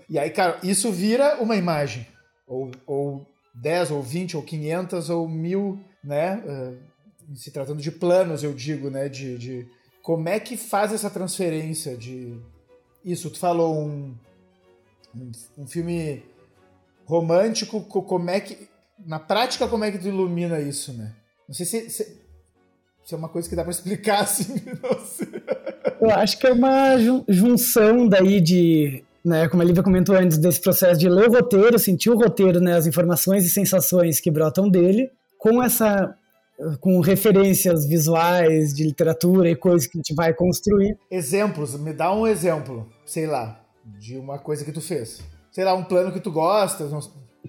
E 0.08 0.18
aí, 0.18 0.30
cara, 0.30 0.58
isso 0.62 0.92
vira 0.92 1.40
uma 1.40 1.56
imagem. 1.56 2.06
Ou, 2.46 2.70
ou 2.86 3.26
10, 3.54 3.90
ou 3.92 4.02
20, 4.02 4.36
ou 4.36 4.42
500, 4.42 5.10
ou 5.10 5.28
mil, 5.28 5.80
né? 6.04 6.36
Uh, 6.44 7.36
se 7.36 7.50
tratando 7.50 7.80
de 7.80 7.90
planos, 7.90 8.42
eu 8.42 8.52
digo, 8.52 8.90
né? 8.90 9.08
De, 9.08 9.38
de, 9.38 9.66
como 10.02 10.28
é 10.28 10.40
que 10.40 10.56
faz 10.56 10.92
essa 10.92 11.08
transferência 11.08 11.96
de. 11.96 12.36
Isso, 13.04 13.30
tu 13.30 13.38
falou 13.38 13.78
um, 13.80 14.14
um, 15.14 15.32
um 15.58 15.66
filme 15.66 16.22
romântico, 17.06 17.80
como 17.82 18.28
é 18.30 18.40
que. 18.40 18.68
Na 19.04 19.18
prática, 19.18 19.66
como 19.66 19.84
é 19.84 19.90
que 19.90 19.98
tu 19.98 20.08
ilumina 20.08 20.60
isso, 20.60 20.92
né? 20.92 21.12
Não 21.48 21.54
sei 21.54 21.66
se, 21.66 21.90
se, 21.90 22.20
se 23.04 23.14
é 23.14 23.16
uma 23.16 23.28
coisa 23.28 23.48
que 23.48 23.56
dá 23.56 23.62
para 23.62 23.72
explicar 23.72 24.22
assim. 24.22 24.54
Eu 26.00 26.10
acho 26.10 26.38
que 26.38 26.46
é 26.46 26.52
uma 26.52 26.96
junção 27.28 28.08
daí 28.08 28.40
de 28.40 29.04
né, 29.24 29.48
como 29.48 29.62
a 29.62 29.64
Lívia 29.64 29.82
comentou 29.82 30.16
antes, 30.16 30.36
desse 30.36 30.60
processo 30.60 30.98
de 30.98 31.08
ler 31.08 31.28
o 31.28 31.32
roteiro, 31.32 31.78
sentir 31.78 32.10
o 32.10 32.18
roteiro, 32.18 32.60
né, 32.60 32.76
as 32.76 32.86
informações 32.86 33.44
e 33.44 33.50
sensações 33.50 34.18
que 34.18 34.30
brotam 34.30 34.68
dele, 34.68 35.10
com 35.38 35.62
essa 35.62 36.16
com 36.80 37.00
referências 37.00 37.86
visuais 37.86 38.74
de 38.74 38.84
literatura 38.84 39.50
e 39.50 39.56
coisas 39.56 39.86
que 39.86 39.98
a 39.98 40.00
gente 40.00 40.14
vai 40.14 40.32
construir. 40.32 40.96
Exemplos, 41.10 41.78
me 41.78 41.92
dá 41.92 42.12
um 42.14 42.26
exemplo, 42.26 42.88
sei 43.04 43.26
lá, 43.26 43.60
de 43.98 44.16
uma 44.16 44.38
coisa 44.38 44.64
que 44.64 44.72
tu 44.72 44.80
fez. 44.80 45.22
Sei 45.50 45.64
lá, 45.64 45.74
um 45.74 45.84
plano 45.84 46.12
que 46.12 46.20
tu 46.20 46.30
gosta. 46.30 46.88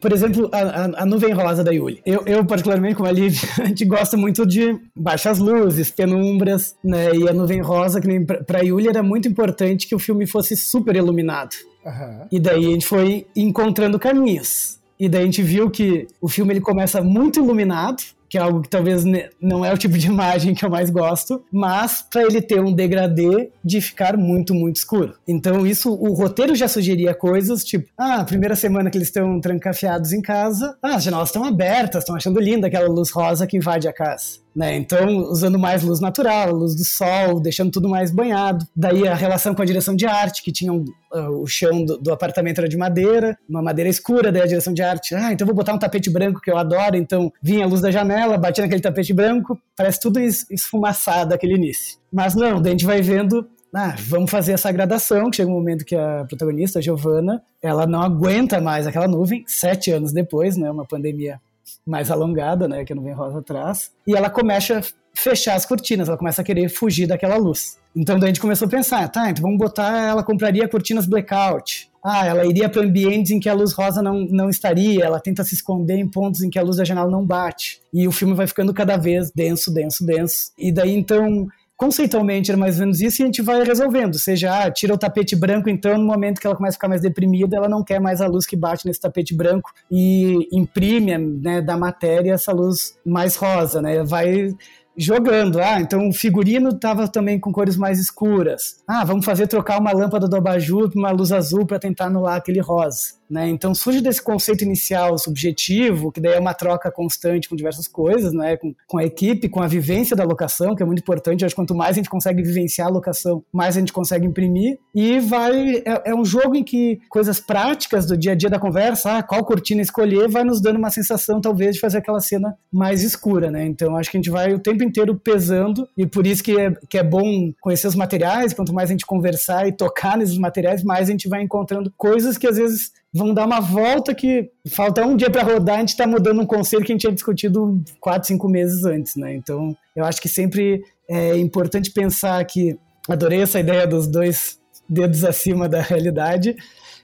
Por 0.02 0.12
exemplo, 0.12 0.50
a, 0.52 1.04
a, 1.04 1.06
nuvem 1.06 1.34
rosa 1.34 1.64
da 1.64 1.72
Yuli. 1.72 2.02
Eu, 2.06 2.24
eu, 2.26 2.46
particularmente, 2.46 2.96
como 2.96 3.08
a 3.08 3.12
Liv, 3.12 3.40
a 3.62 3.66
gente 3.66 3.86
gosta 3.86 4.18
muito 4.18 4.46
de 4.46 4.78
baixas 4.96 5.40
luzes, 5.40 5.92
penumbras, 5.92 6.76
né? 6.84 7.16
E 7.16 7.30
a 7.30 7.34
nuvem 7.34 7.62
rosa, 7.62 8.02
que 8.02 8.08
nem 8.08 8.26
pra, 8.26 8.44
pra 8.44 8.60
Yuli, 8.60 8.90
era 8.90 9.04
muito 9.04 9.28
importante 9.28 9.88
que 9.88 9.96
o 9.96 10.00
filme 10.00 10.28
fosse 10.28 10.58
super 10.58 10.96
iluminado. 10.96 11.56
Uhum. 11.86 12.28
E 12.32 12.40
daí 12.40 12.66
a 12.66 12.70
gente 12.72 12.86
foi 12.86 13.28
encontrando 13.36 14.00
caminhos. 14.00 14.80
E 15.00 15.08
daí 15.08 15.22
a 15.22 15.26
gente 15.26 15.42
viu 15.42 15.70
que 15.70 16.08
o 16.20 16.28
filme 16.28 16.54
ele 16.54 16.62
começa 16.62 17.02
muito 17.02 17.40
iluminado, 17.40 18.02
que 18.34 18.38
é 18.40 18.42
algo 18.42 18.64
que 18.64 18.70
talvez 18.70 19.04
não 19.40 19.64
é 19.64 19.72
o 19.72 19.78
tipo 19.78 19.96
de 19.96 20.08
imagem 20.08 20.56
que 20.56 20.66
eu 20.66 20.70
mais 20.72 20.90
gosto, 20.90 21.44
mas 21.52 22.02
para 22.02 22.24
ele 22.24 22.42
ter 22.42 22.60
um 22.60 22.74
degradê 22.74 23.52
de 23.64 23.80
ficar 23.80 24.18
muito, 24.18 24.56
muito 24.56 24.78
escuro. 24.78 25.14
Então 25.28 25.68
isso, 25.68 25.94
o 25.94 26.14
roteiro 26.14 26.56
já 26.56 26.68
sugeria 26.68 27.14
coisas 27.14 27.64
tipo, 27.64 27.88
ah, 27.96 28.24
primeira 28.24 28.56
semana 28.56 28.90
que 28.90 28.98
eles 28.98 29.10
estão 29.10 29.40
trancafiados 29.40 30.14
em 30.14 30.20
casa, 30.20 30.76
ah, 30.82 30.96
as 30.96 31.04
janelas 31.04 31.30
estão 31.30 31.44
abertas, 31.44 32.02
estão 32.02 32.16
achando 32.16 32.40
linda 32.40 32.66
aquela 32.66 32.88
luz 32.88 33.12
rosa 33.12 33.46
que 33.46 33.56
invade 33.56 33.88
a 33.88 33.94
casa. 33.94 34.42
Né? 34.56 34.76
Então, 34.76 35.18
usando 35.32 35.58
mais 35.58 35.82
luz 35.84 36.00
natural, 36.00 36.54
luz 36.54 36.76
do 36.76 36.86
sol, 36.86 37.40
deixando 37.40 37.72
tudo 37.72 37.90
mais 37.90 38.12
banhado. 38.12 38.66
Daí 38.76 39.08
a 39.08 39.16
relação 39.16 39.56
com 39.56 39.64
a 39.64 39.66
direção 39.66 39.96
de 39.96 40.06
arte, 40.06 40.44
que 40.44 40.52
tinha 40.52 40.72
um, 40.72 40.86
uh, 41.12 41.42
o 41.42 41.48
chão 41.48 41.84
do, 41.84 41.98
do, 41.98 42.14
apartamento 42.14 42.60
era 42.60 42.70
de 42.70 42.78
madeira, 42.78 43.36
uma 43.50 43.64
madeira 43.64 43.90
escura, 43.90 44.32
daí 44.32 44.44
a 44.44 44.48
direção 44.48 44.72
de 44.72 44.84
arte, 44.84 45.16
ah, 45.16 45.34
então 45.34 45.48
vou 45.48 45.56
botar 45.56 45.74
um 45.74 45.80
tapete 45.80 46.10
branco 46.10 46.40
que 46.40 46.52
eu 46.52 46.58
adoro, 46.58 46.96
então 46.96 47.34
vinha 47.42 47.66
a 47.66 47.68
luz 47.68 47.82
da 47.82 47.90
janela, 47.90 48.38
batia 48.38 48.64
naquele 48.64 48.82
tapete 48.82 49.12
branco, 49.12 49.60
parece 49.76 50.00
tudo 50.00 50.20
esfumaçado 50.20 51.34
aquele 51.34 51.56
início. 51.56 51.98
Mas 52.12 52.36
não, 52.36 52.62
daí 52.62 52.72
a 52.72 52.76
gente 52.76 52.86
vai 52.86 53.02
vendo 53.02 53.48
ah, 53.76 53.96
vamos 53.98 54.30
fazer 54.30 54.52
essa 54.54 54.72
gradação, 54.72 55.32
que 55.32 55.38
chega 55.38 55.50
um 55.50 55.56
momento 55.56 55.84
que 55.84 55.96
a 55.96 56.26
protagonista, 56.28 56.78
a 56.78 56.82
Giovanna, 56.82 57.42
ela 57.60 57.88
não 57.88 58.04
aguenta 58.04 58.62
mais 58.62 58.86
aquela 58.86 59.08
nuvem, 59.08 59.44
sete 59.48 59.90
anos 59.90 60.14
depois, 60.14 60.56
né, 60.56 60.70
uma 60.70 60.86
pandemia 60.86 61.42
mais 61.86 62.10
alongada, 62.10 62.68
né, 62.68 62.86
que 62.86 62.94
não 62.94 63.04
vem 63.04 63.14
rosa 63.14 63.40
atrás, 63.40 63.92
e 64.08 64.16
ela 64.16 64.30
começa 64.30 64.80
a 64.80 64.82
fechar 65.16 65.56
as 65.56 65.66
cortinas, 65.66 66.08
ela 66.08 66.18
começa 66.18 66.42
a 66.42 66.46
querer 66.46 66.70
fugir 66.70 67.08
daquela 67.08 67.38
luz. 67.38 67.78
Então 67.96 68.18
daí 68.18 68.26
a 68.26 68.28
gente 68.28 68.42
começou 68.42 68.68
a 68.68 68.72
pensar, 68.72 69.08
tá, 69.10 69.30
então 69.30 69.44
vamos 69.44 69.58
botar, 69.58 70.10
ela 70.10 70.24
compraria 70.24 70.68
cortinas 70.68 71.06
blackout. 71.06 71.92
Ah, 72.04 72.26
ela 72.26 72.46
iria 72.46 72.68
para 72.68 72.82
ambientes 72.82 73.32
em 73.32 73.40
que 73.40 73.48
a 73.48 73.54
luz 73.54 73.72
rosa 73.72 74.02
não, 74.02 74.26
não 74.30 74.50
estaria, 74.50 75.06
ela 75.06 75.22
tenta 75.22 75.42
se 75.44 75.56
esconder 75.56 75.96
em 75.96 76.08
pontos 76.08 76.42
em 76.42 76.50
que 76.50 76.60
a 76.60 76.62
luz 76.62 76.76
da 76.76 76.84
janela 76.84 77.10
não 77.10 77.26
bate. 77.26 77.80
E 77.94 78.06
o 78.06 78.12
filme 78.12 78.34
vai 78.34 78.46
ficando 78.46 78.74
cada 78.74 78.98
vez 78.98 79.32
denso, 79.32 79.74
denso, 79.74 80.06
denso. 80.06 80.52
E 80.58 80.70
daí 80.70 80.94
então 80.94 81.48
conceitualmente 81.84 82.50
era 82.50 82.58
mais 82.58 82.76
ou 82.76 82.86
menos 82.86 83.02
isso 83.02 83.22
e 83.22 83.24
a 83.24 83.26
gente 83.26 83.42
vai 83.42 83.62
resolvendo. 83.62 84.18
Seja, 84.18 84.64
ah, 84.64 84.72
tira 84.72 84.94
o 84.94 84.98
tapete 84.98 85.36
branco, 85.36 85.70
então 85.70 85.98
no 85.98 86.06
momento 86.06 86.40
que 86.40 86.48
ela 86.48 86.56
começa 86.56 86.76
a 86.76 86.78
ficar 86.78 86.88
mais 86.88 87.02
deprimida, 87.02 87.58
ela 87.58 87.68
não 87.68 87.84
quer 87.84 88.00
mais 88.00 88.22
a 88.22 88.28
luz 88.28 88.46
que 88.46 88.56
bate 88.56 88.86
nesse 88.86 89.02
tapete 89.02 89.36
branco 89.36 89.70
e 89.92 90.48
imprime 90.54 91.18
né, 91.18 91.62
da 91.62 91.76
matéria 91.76 92.34
essa 92.34 92.54
luz 92.54 92.98
mais 93.06 93.36
rosa, 93.36 93.82
né? 93.82 94.02
Vai 94.02 94.56
jogando. 94.96 95.60
Ah, 95.60 95.82
então 95.82 96.08
o 96.08 96.14
figurino 96.14 96.70
estava 96.70 97.08
também 97.08 97.38
com 97.38 97.52
cores 97.52 97.76
mais 97.76 98.00
escuras. 98.00 98.82
Ah, 98.88 99.04
vamos 99.04 99.26
fazer 99.26 99.48
trocar 99.48 99.80
uma 99.80 99.92
lâmpada 99.92 100.28
do 100.28 100.36
abajur 100.36 100.90
para 100.90 101.00
uma 101.00 101.12
luz 101.12 101.32
azul 101.32 101.66
para 101.66 101.80
tentar 101.80 102.06
anular 102.06 102.38
aquele 102.38 102.62
rosa. 102.62 103.16
Né? 103.34 103.50
Então 103.50 103.74
surge 103.74 104.00
desse 104.00 104.22
conceito 104.22 104.64
inicial 104.64 105.18
subjetivo, 105.18 106.12
que 106.12 106.22
daí 106.22 106.36
é 106.36 106.40
uma 106.40 106.54
troca 106.54 106.92
constante 106.92 107.50
com 107.50 107.56
diversas 107.56 107.88
coisas, 107.88 108.32
né? 108.32 108.56
com, 108.58 108.76
com 108.88 109.00
a 109.00 109.04
equipe, 109.04 109.50
com 109.50 109.60
a 109.60 109.68
vivência 109.68 110.16
da 110.16 110.24
locação, 110.24 110.76
que 110.76 110.84
é 110.84 110.86
muito 110.86 111.00
importante. 111.00 111.44
acho 111.44 111.56
que 111.56 111.60
quanto 111.60 111.74
mais 111.74 111.92
a 111.92 111.96
gente 111.96 112.12
consegue 112.12 112.44
vivenciar 112.44 112.90
a 112.90 112.92
locação, 112.92 113.44
mais 113.52 113.76
a 113.76 113.80
gente 113.80 113.92
consegue 113.92 114.28
imprimir. 114.28 114.78
E 114.94 115.20
vai 115.20 115.78
é, 115.78 116.12
é, 116.12 116.16
um 116.16 116.24
jogo 116.24 116.56
em 116.56 116.64
que 116.64 117.00
coisas 117.10 117.40
práticas 117.40 118.06
do 118.06 118.16
dia 118.16 118.34
a 118.34 118.36
dia 118.36 118.52
da 118.52 118.60
conversa, 118.60 119.18
ah, 119.18 119.24
qual 119.24 119.44
cortina 119.44 119.82
escolher, 119.82 120.30
vai 120.30 120.44
nos 120.44 120.62
dando 120.62 120.78
uma 120.78 120.92
sensação 120.92 121.42
talvez 121.42 121.74
de 121.74 121.82
fazer 121.82 121.98
aquela 121.98 122.20
cena 122.20 122.56
mais 122.72 123.02
escura. 123.02 123.50
Né? 123.50 123.66
Então 123.66 123.98
acho 123.98 124.12
que 124.12 124.18
a 124.18 124.20
gente 124.20 124.30
vai 124.30 124.54
o 124.54 124.60
tempo 124.60 124.84
inteiro 124.84 125.16
pesando 125.16 125.90
e 125.98 126.06
por 126.06 126.28
isso 126.28 126.44
que 126.44 126.60
é, 126.60 126.72
que 126.88 127.00
é 127.00 127.04
bom 127.04 127.52
conhecer 127.60 127.88
os 127.88 127.96
materiais. 127.96 128.54
Quanto 128.54 128.74
mais 128.74 128.92
a 128.92 128.94
gente 128.94 129.08
conversar 129.08 129.68
e 129.68 129.72
tocar 129.72 130.20
nesses 130.20 130.38
materiais, 130.38 130.84
mais 130.84 131.08
a 131.08 131.12
gente 131.12 131.28
vai 131.28 131.42
encontrando 131.42 131.92
coisas 131.98 132.38
que 132.38 132.46
às 132.46 132.58
vezes 132.58 132.92
vão 133.14 133.34
dar 133.34 133.46
uma 133.46 133.60
volta 133.60 134.16
que 134.16 134.50
falta 134.70 135.06
um 135.06 135.16
dia 135.16 135.30
para 135.30 135.44
rodar, 135.44 135.76
a 135.76 135.80
gente 135.80 135.90
está 135.90 136.08
mudando 136.08 136.42
um 136.42 136.46
conselho 136.46 136.84
que 136.84 136.92
a 136.92 136.96
gente 136.96 137.02
tinha 137.02 137.14
discutido 137.14 137.82
quatro, 138.00 138.28
cinco 138.28 138.50
meses 138.50 138.84
antes, 138.84 139.16
né? 139.16 139.36
Então, 139.36 139.76
eu 139.96 140.04
acho 140.04 140.20
que 140.20 140.28
sempre 140.28 140.82
é 141.08 141.38
importante 141.38 141.92
pensar 141.92 142.44
que 142.46 142.76
adorei 143.08 143.42
essa 143.42 143.60
ideia 143.60 143.86
dos 143.86 144.08
dois 144.08 144.60
dedos 144.90 145.24
acima 145.24 145.70
da 145.70 145.82
realidade, 145.82 146.56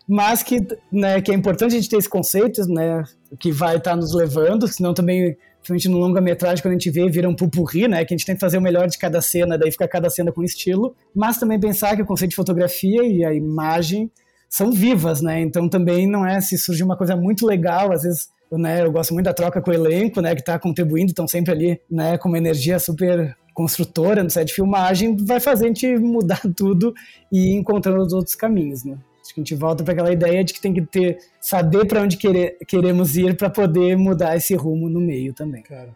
mas 0.07 0.41
que, 0.41 0.65
né, 0.91 1.21
que 1.21 1.31
é 1.31 1.35
importante 1.35 1.75
a 1.75 1.77
gente 1.77 1.89
ter 1.89 1.97
esse 1.97 2.09
conceito, 2.09 2.65
né, 2.67 3.03
que 3.39 3.51
vai 3.51 3.77
estar 3.77 3.91
tá 3.91 3.95
nos 3.95 4.15
levando, 4.15 4.67
senão 4.67 4.93
também 4.93 5.37
principalmente 5.61 5.89
no 5.89 5.97
longa-metragem, 5.97 6.63
quando 6.63 6.71
a 6.71 6.77
gente 6.77 6.89
vê, 6.89 7.07
vira 7.09 7.29
um 7.29 7.35
pupurri, 7.35 7.87
né? 7.87 8.03
Que 8.05 8.13
a 8.13 8.17
gente 8.17 8.25
tem 8.25 8.33
que 8.33 8.41
fazer 8.41 8.57
o 8.57 8.61
melhor 8.61 8.87
de 8.87 8.97
cada 8.97 9.21
cena, 9.21 9.57
daí 9.57 9.71
fica 9.71 9.87
cada 9.87 10.09
cena 10.09 10.31
com 10.31 10.41
estilo. 10.41 10.95
Mas 11.13 11.37
também 11.37 11.59
pensar 11.59 11.95
que 11.95 12.01
o 12.01 12.05
conceito 12.05 12.29
de 12.29 12.35
fotografia 12.35 13.03
e 13.03 13.25
a 13.25 13.33
imagem 13.33 14.09
são 14.49 14.71
vivas, 14.71 15.21
né? 15.21 15.39
Então 15.39 15.69
também 15.69 16.07
não 16.07 16.25
é 16.25 16.41
se 16.41 16.57
surgir 16.57 16.83
uma 16.83 16.97
coisa 16.97 17.15
muito 17.15 17.45
legal, 17.45 17.91
às 17.93 18.01
vezes, 18.01 18.29
né, 18.51 18.83
eu 18.83 18.91
gosto 18.91 19.13
muito 19.13 19.25
da 19.25 19.33
troca 19.33 19.61
com 19.61 19.69
o 19.69 19.73
elenco, 19.73 20.19
né, 20.21 20.33
que 20.33 20.41
está 20.41 20.57
contribuindo, 20.57 21.11
estão 21.11 21.27
sempre 21.27 21.51
ali, 21.51 21.81
né, 21.89 22.17
com 22.17 22.27
uma 22.27 22.37
energia 22.37 22.79
super 22.79 23.37
construtora 23.53 24.23
no 24.23 24.29
set 24.29 24.47
de 24.47 24.53
filmagem, 24.53 25.15
vai 25.17 25.39
fazer 25.39 25.65
a 25.65 25.67
gente 25.67 25.97
mudar 25.97 26.41
tudo 26.55 26.93
e 27.31 27.51
ir 27.51 27.55
encontrando 27.55 28.01
os 28.01 28.13
outros 28.13 28.35
caminhos, 28.35 28.83
né? 28.83 28.97
Acho 29.21 29.35
que 29.35 29.41
a 29.41 29.43
gente 29.43 29.55
volta 29.55 29.83
para 29.83 29.93
aquela 29.93 30.11
ideia 30.11 30.43
de 30.43 30.53
que 30.53 30.61
tem 30.61 30.73
que 30.73 30.81
ter 30.81 31.19
saber 31.39 31.85
para 31.85 32.01
onde 32.01 32.17
querer, 32.17 32.57
queremos 32.65 33.15
ir 33.15 33.37
para 33.37 33.49
poder 33.49 33.95
mudar 33.95 34.35
esse 34.35 34.55
rumo 34.55 34.89
no 34.89 34.99
meio 34.99 35.33
também. 35.33 35.61
Cara. 35.61 35.93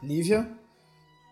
Lívia? 0.00 0.46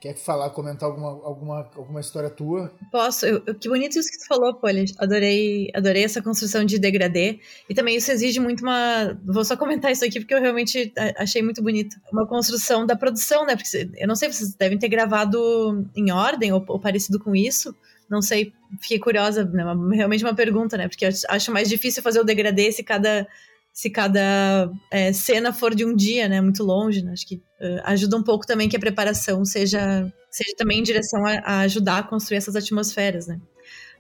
Quer 0.00 0.16
falar, 0.16 0.48
comentar 0.50 0.88
alguma, 0.88 1.08
alguma, 1.08 1.70
alguma 1.76 2.00
história 2.00 2.30
tua? 2.30 2.72
Posso. 2.90 3.26
Eu, 3.26 3.54
que 3.54 3.68
bonito 3.68 3.98
isso 3.98 4.10
que 4.10 4.18
tu 4.18 4.26
falou, 4.26 4.54
Poli. 4.54 4.86
Adorei, 4.98 5.70
adorei 5.74 6.04
essa 6.04 6.22
construção 6.22 6.64
de 6.64 6.78
degradê. 6.78 7.38
E 7.68 7.74
também 7.74 7.96
isso 7.96 8.10
exige 8.10 8.40
muito 8.40 8.62
uma. 8.62 9.18
Vou 9.22 9.44
só 9.44 9.58
comentar 9.58 9.92
isso 9.92 10.02
aqui 10.02 10.18
porque 10.18 10.32
eu 10.32 10.40
realmente 10.40 10.90
achei 11.18 11.42
muito 11.42 11.62
bonito. 11.62 11.96
Uma 12.10 12.26
construção 12.26 12.86
da 12.86 12.96
produção, 12.96 13.44
né? 13.44 13.54
Porque 13.54 13.90
eu 13.94 14.08
não 14.08 14.16
sei, 14.16 14.32
vocês 14.32 14.54
devem 14.54 14.78
ter 14.78 14.88
gravado 14.88 15.86
em 15.94 16.10
ordem 16.10 16.50
ou, 16.50 16.64
ou 16.66 16.80
parecido 16.80 17.18
com 17.18 17.34
isso. 17.36 17.76
Não 18.08 18.22
sei, 18.22 18.54
fiquei 18.80 18.98
curiosa, 18.98 19.44
né? 19.44 19.62
realmente 19.92 20.24
uma 20.24 20.34
pergunta, 20.34 20.78
né? 20.78 20.88
Porque 20.88 21.04
eu 21.04 21.10
acho 21.28 21.52
mais 21.52 21.68
difícil 21.68 22.02
fazer 22.02 22.20
o 22.20 22.24
degradê 22.24 22.72
se 22.72 22.82
cada 22.82 23.28
se 23.72 23.88
cada 23.88 24.70
é, 24.90 25.12
cena 25.12 25.52
for 25.52 25.74
de 25.74 25.84
um 25.84 25.94
dia, 25.94 26.28
né, 26.28 26.40
muito 26.40 26.62
longe, 26.62 27.02
né, 27.02 27.12
acho 27.12 27.26
que 27.26 27.40
ajuda 27.84 28.16
um 28.16 28.22
pouco 28.22 28.46
também 28.46 28.68
que 28.68 28.76
a 28.76 28.80
preparação 28.80 29.44
seja, 29.44 30.12
seja 30.30 30.54
também 30.56 30.80
em 30.80 30.82
direção 30.82 31.24
a, 31.26 31.32
a 31.44 31.60
ajudar 31.60 31.98
a 31.98 32.02
construir 32.02 32.38
essas 32.38 32.56
atmosferas, 32.56 33.26
né. 33.26 33.40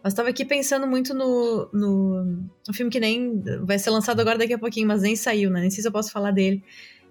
Mas 0.02 0.14
estava 0.14 0.30
aqui 0.30 0.46
pensando 0.46 0.86
muito 0.86 1.12
no, 1.12 1.68
no, 1.74 2.24
no, 2.66 2.74
filme 2.74 2.90
que 2.90 2.98
nem 2.98 3.42
vai 3.66 3.78
ser 3.78 3.90
lançado 3.90 4.18
agora 4.18 4.38
daqui 4.38 4.54
a 4.54 4.58
pouquinho, 4.58 4.88
mas 4.88 5.02
nem 5.02 5.14
saiu, 5.14 5.50
né, 5.50 5.60
nem 5.60 5.70
sei 5.70 5.82
se 5.82 5.88
eu 5.88 5.92
posso 5.92 6.10
falar 6.10 6.30
dele, 6.30 6.64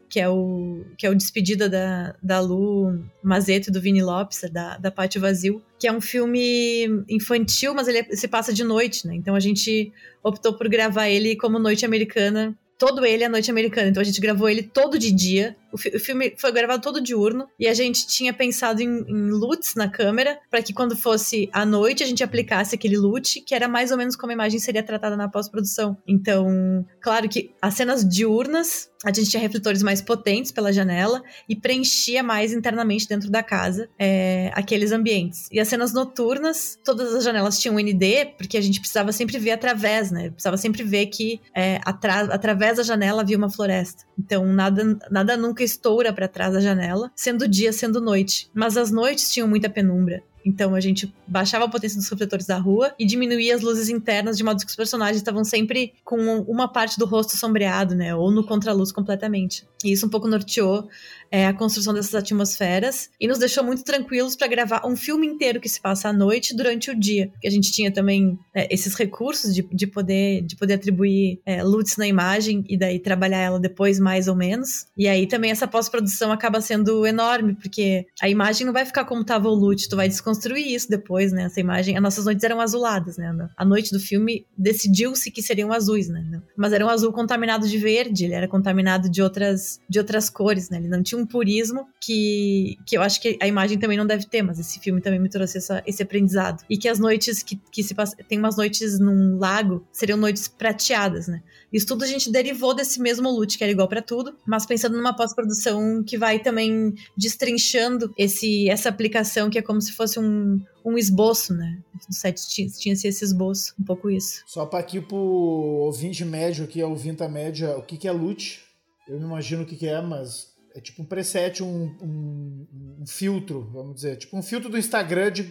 que 0.10 0.20
é 0.20 0.28
o, 0.28 0.84
que 0.98 1.06
é 1.06 1.10
o 1.10 1.14
Despedida 1.14 1.70
da, 1.70 2.16
da 2.22 2.40
Lu 2.40 3.00
Mazeto 3.22 3.70
e 3.70 3.72
do 3.72 3.80
Vini 3.80 4.02
Lopes, 4.02 4.42
da, 4.52 4.78
da 4.78 4.90
Pátio 4.90 5.22
Vazio, 5.22 5.62
que 5.78 5.88
é 5.88 5.92
um 5.92 6.02
filme 6.02 6.88
infantil, 7.08 7.76
mas 7.76 7.88
ele 7.88 8.16
se 8.16 8.28
passa 8.28 8.52
de 8.52 8.64
noite, 8.64 9.06
né? 9.06 9.14
Então 9.14 9.36
a 9.36 9.40
gente 9.40 9.94
optou 10.24 10.58
por 10.58 10.68
gravar 10.68 11.10
ele 11.10 11.36
como 11.36 11.60
Noite 11.60 11.86
Americana 11.86 12.58
todo 12.80 13.06
ele 13.06 13.26
à 13.26 13.30
noite 13.30 13.52
americana. 13.52 13.90
Então 13.90 14.02
a 14.02 14.06
gente 14.06 14.22
gravou 14.22 14.50
ele 14.50 14.64
todo 14.64 14.98
de 14.98 15.12
dia. 15.12 15.56
O, 15.72 15.78
fi 15.78 15.90
o 15.96 16.00
filme 16.00 16.34
foi 16.38 16.52
gravado 16.52 16.82
todo 16.82 17.02
diurno. 17.02 17.48
E 17.60 17.68
a 17.68 17.74
gente 17.74 18.08
tinha 18.08 18.34
pensado 18.34 18.82
em, 18.82 18.88
em 18.88 19.30
LUTs 19.32 19.76
na 19.76 19.90
câmera, 19.90 20.40
para 20.50 20.62
que 20.62 20.74
quando 20.74 20.96
fosse 20.96 21.50
à 21.52 21.66
noite 21.66 22.04
a 22.04 22.06
gente 22.06 22.24
aplicasse 22.24 22.76
aquele 22.76 22.98
LUT, 22.98 23.42
que 23.42 23.56
era 23.56 23.68
mais 23.68 23.92
ou 23.92 23.98
menos 23.98 24.16
como 24.16 24.32
a 24.32 24.34
imagem 24.34 24.60
seria 24.60 24.84
tratada 24.84 25.16
na 25.16 25.28
pós-produção. 25.28 25.98
Então, 26.08 26.86
claro 27.02 27.28
que 27.28 27.52
as 27.62 27.74
cenas 27.74 28.08
diurnas 28.08 28.90
a 29.04 29.14
gente 29.14 29.30
tinha 29.30 29.42
refletores 29.42 29.82
mais 29.82 30.02
potentes 30.02 30.52
pela 30.52 30.74
janela 30.74 31.24
e 31.48 31.56
preenchia 31.56 32.22
mais 32.22 32.52
internamente 32.52 33.08
dentro 33.08 33.30
da 33.30 33.42
casa 33.42 33.90
é, 33.98 34.52
aqueles 34.54 34.92
ambientes. 34.92 35.48
E 35.52 35.60
as 35.60 35.70
cenas 35.70 35.94
noturnas, 35.94 36.78
todas 36.84 37.16
as 37.16 37.24
janelas 37.24 37.58
tinham 37.58 37.76
ND, 37.76 38.34
porque 38.38 38.58
a 38.58 38.62
gente 38.62 38.80
precisava 38.80 39.14
sempre 39.14 39.40
ver 39.40 39.52
através, 39.52 40.12
né? 40.12 40.30
Precisava 40.32 40.58
sempre 40.58 40.84
ver 40.84 41.06
que 41.06 41.40
é, 41.56 41.80
através 41.86 42.76
da 42.76 42.84
janela 42.84 43.22
havia 43.22 43.38
uma 43.38 43.50
floresta. 43.50 44.04
Então 44.18 44.46
nada, 44.46 45.00
nada 45.10 45.38
nunca 45.38 45.59
estoura 45.64 46.14
para 46.14 46.28
trás 46.28 46.54
da 46.54 46.60
janela, 46.60 47.12
sendo 47.16 47.48
dia, 47.48 47.72
sendo 47.74 48.02
noite. 48.02 48.50
Mas 48.54 48.78
as 48.78 48.92
noites 48.92 49.32
tinham 49.32 49.48
muita 49.48 49.70
penumbra. 49.70 50.24
Então 50.46 50.74
a 50.74 50.80
gente 50.80 51.14
baixava 51.28 51.66
a 51.66 51.70
potência 51.70 51.98
dos 51.98 52.08
refletores 52.10 52.46
da 52.46 52.58
rua 52.58 52.94
e 52.98 53.06
diminuía 53.06 53.56
as 53.56 53.62
luzes 53.62 53.90
internas 53.90 54.38
de 54.38 54.44
modo 54.44 54.60
que 54.60 54.70
os 54.70 54.76
personagens 54.76 55.18
estavam 55.18 55.44
sempre 55.44 55.94
com 56.04 56.18
uma 56.48 56.68
parte 56.68 56.98
do 56.98 57.06
rosto 57.06 57.38
sombreado, 57.38 57.94
né? 57.94 58.16
Ou 58.16 58.32
no 58.32 58.46
contraluz 58.46 58.92
completamente. 58.92 59.68
E 59.84 59.92
isso 59.92 60.06
um 60.06 60.10
pouco 60.10 60.28
norteou 60.28 60.88
é, 61.32 61.48
a 61.48 61.54
construção 61.54 61.94
dessas 61.94 62.16
atmosferas 62.16 63.10
e 63.20 63.28
nos 63.28 63.38
deixou 63.38 63.64
muito 63.64 63.84
tranquilos 63.84 64.36
para 64.36 64.48
gravar 64.48 64.82
um 64.86 64.96
filme 64.96 65.28
inteiro 65.28 65.60
que 65.60 65.70
se 65.70 65.80
passa 65.80 66.10
à 66.10 66.14
noite 66.14 66.56
durante 66.56 66.92
o 66.92 67.00
dia. 67.00 67.30
Porque 67.30 67.48
a 67.48 67.52
gente 67.52 67.72
tinha 67.72 67.92
também 67.92 68.38
é, 68.54 68.74
esses 68.74 68.96
recursos 68.96 69.54
de, 69.54 69.62
de, 69.72 69.88
poder, 69.88 70.42
de 70.42 70.56
poder 70.56 70.76
atribuir 70.76 71.40
é, 71.46 71.62
na 71.98 72.08
imagem 72.08 72.64
e 72.68 72.78
daí 72.78 73.00
trabalhar 73.00 73.40
ela 73.40 73.60
depois 73.60 74.00
mais 74.00 74.28
ou 74.28 74.36
menos. 74.36 74.88
E 74.98 75.08
aí 75.08 75.28
também 75.28 75.52
essa 75.52 75.68
pós-produção 75.68 76.32
acaba 76.32 76.62
sendo 76.62 77.06
enorme, 77.06 77.56
porque 77.56 78.06
a 78.22 78.30
imagem 78.30 78.66
não 78.66 78.74
vai 78.74 78.86
ficar 78.86 79.06
como 79.06 79.22
estava 79.22 79.48
o 79.48 79.54
LUT, 79.54 79.88
tu 79.88 79.96
vai 79.96 80.08
desconstruir 80.08 80.74
isso 80.74 80.90
depois, 80.90 81.32
né? 81.32 81.44
Essa 81.44 81.60
imagem, 81.60 81.96
as 81.96 82.02
nossas 82.02 82.26
noites 82.26 82.44
eram 82.44 82.60
azuladas, 82.60 83.18
né? 83.18 83.34
A 83.58 83.66
noite 83.66 83.92
do 83.92 84.00
filme 84.00 84.46
decidiu-se 84.58 85.32
que 85.32 85.42
seriam 85.42 85.72
azuis, 85.72 86.10
né? 86.10 86.42
Mas 86.58 86.74
era 86.74 86.86
um 86.86 86.90
azul 86.90 87.12
contaminado 87.12 87.68
de 87.68 87.78
verde, 87.78 88.26
ele 88.26 88.34
era 88.34 88.48
contaminado 88.48 89.10
de 89.10 89.22
outras, 89.22 89.80
de 89.90 90.00
outras 90.00 90.30
cores, 90.30 90.70
né? 90.70 90.78
Ele 90.78 90.88
não 90.88 91.04
tinha 91.04 91.19
um 91.20 91.26
purismo 91.26 91.88
que, 92.02 92.78
que 92.86 92.98
eu 92.98 93.02
acho 93.02 93.22
que 93.22 93.38
a 93.42 93.48
imagem 93.48 93.78
também 93.78 93.98
não 93.98 94.06
deve 94.06 94.26
ter, 94.26 94.42
mas 94.42 94.60
esse 94.60 94.80
filme 94.80 95.02
também 95.02 95.20
me 95.20 95.30
trouxe 95.30 95.58
essa, 95.58 95.84
esse 95.86 96.02
aprendizado. 96.02 96.64
E 96.70 96.78
que 96.78 96.88
as 96.88 97.00
noites 97.00 97.44
que, 97.44 97.60
que 97.72 97.84
se 97.84 97.96
tem 98.28 98.40
umas 98.40 98.56
noites 98.58 99.00
num 99.00 99.38
lago, 99.38 99.86
seriam 99.92 100.18
noites 100.18 100.48
prateadas, 100.48 101.28
né? 101.28 101.42
Isso 101.72 101.86
tudo 101.86 102.04
a 102.04 102.08
gente 102.08 102.32
derivou 102.32 102.74
desse 102.74 103.00
mesmo 103.00 103.30
loot, 103.30 103.58
que 103.58 103.64
era 103.64 103.72
igual 103.72 103.88
para 103.88 104.02
tudo, 104.02 104.36
mas 104.46 104.66
pensando 104.66 104.98
numa 104.98 105.16
pós-produção 105.16 106.04
que 106.04 106.18
vai 106.18 106.40
também 106.40 106.94
destrinchando 107.16 108.12
esse, 108.18 108.70
essa 108.70 108.90
aplicação 108.90 109.50
que 109.50 109.60
é 109.60 109.62
como 109.62 109.82
se 109.82 109.92
fosse 109.92 110.20
um, 110.20 110.60
um 110.84 110.98
esboço, 110.98 111.54
né? 111.54 111.80
No 112.08 112.14
set 112.14 112.42
tinha, 112.48 112.68
tinha 112.70 112.94
esse 112.94 113.24
esboço, 113.24 113.74
um 113.80 113.84
pouco 113.84 114.10
isso. 114.10 114.44
Só 114.48 114.66
para 114.66 114.80
aqui 114.80 115.00
pro 115.00 115.18
ouvinte 115.18 116.26
médio, 116.26 116.64
aqui, 116.64 116.82
a 116.82 116.88
ouvinta 116.88 117.28
média, 117.28 117.78
o 117.78 117.84
que, 117.84 117.98
que 117.98 118.08
é 118.08 118.12
loot? 118.12 118.62
Eu 119.08 119.20
não 119.20 119.28
imagino 119.28 119.64
o 119.64 119.66
que, 119.66 119.76
que 119.76 119.88
é, 119.88 120.02
mas 120.02 120.49
é 120.76 120.82
tipo 120.82 121.02
um 121.02 121.06
preset, 121.06 121.64
um, 121.64 121.96
um, 122.02 122.68
um, 123.02 123.08
filtro, 123.08 123.70
vamos 123.74 123.96
dizer. 123.96 124.18
Tipo 124.18 124.38
um 124.38 124.44
filtro 124.44 124.70
do 124.70 124.78
Instagram 124.78 125.32
de. 125.32 125.44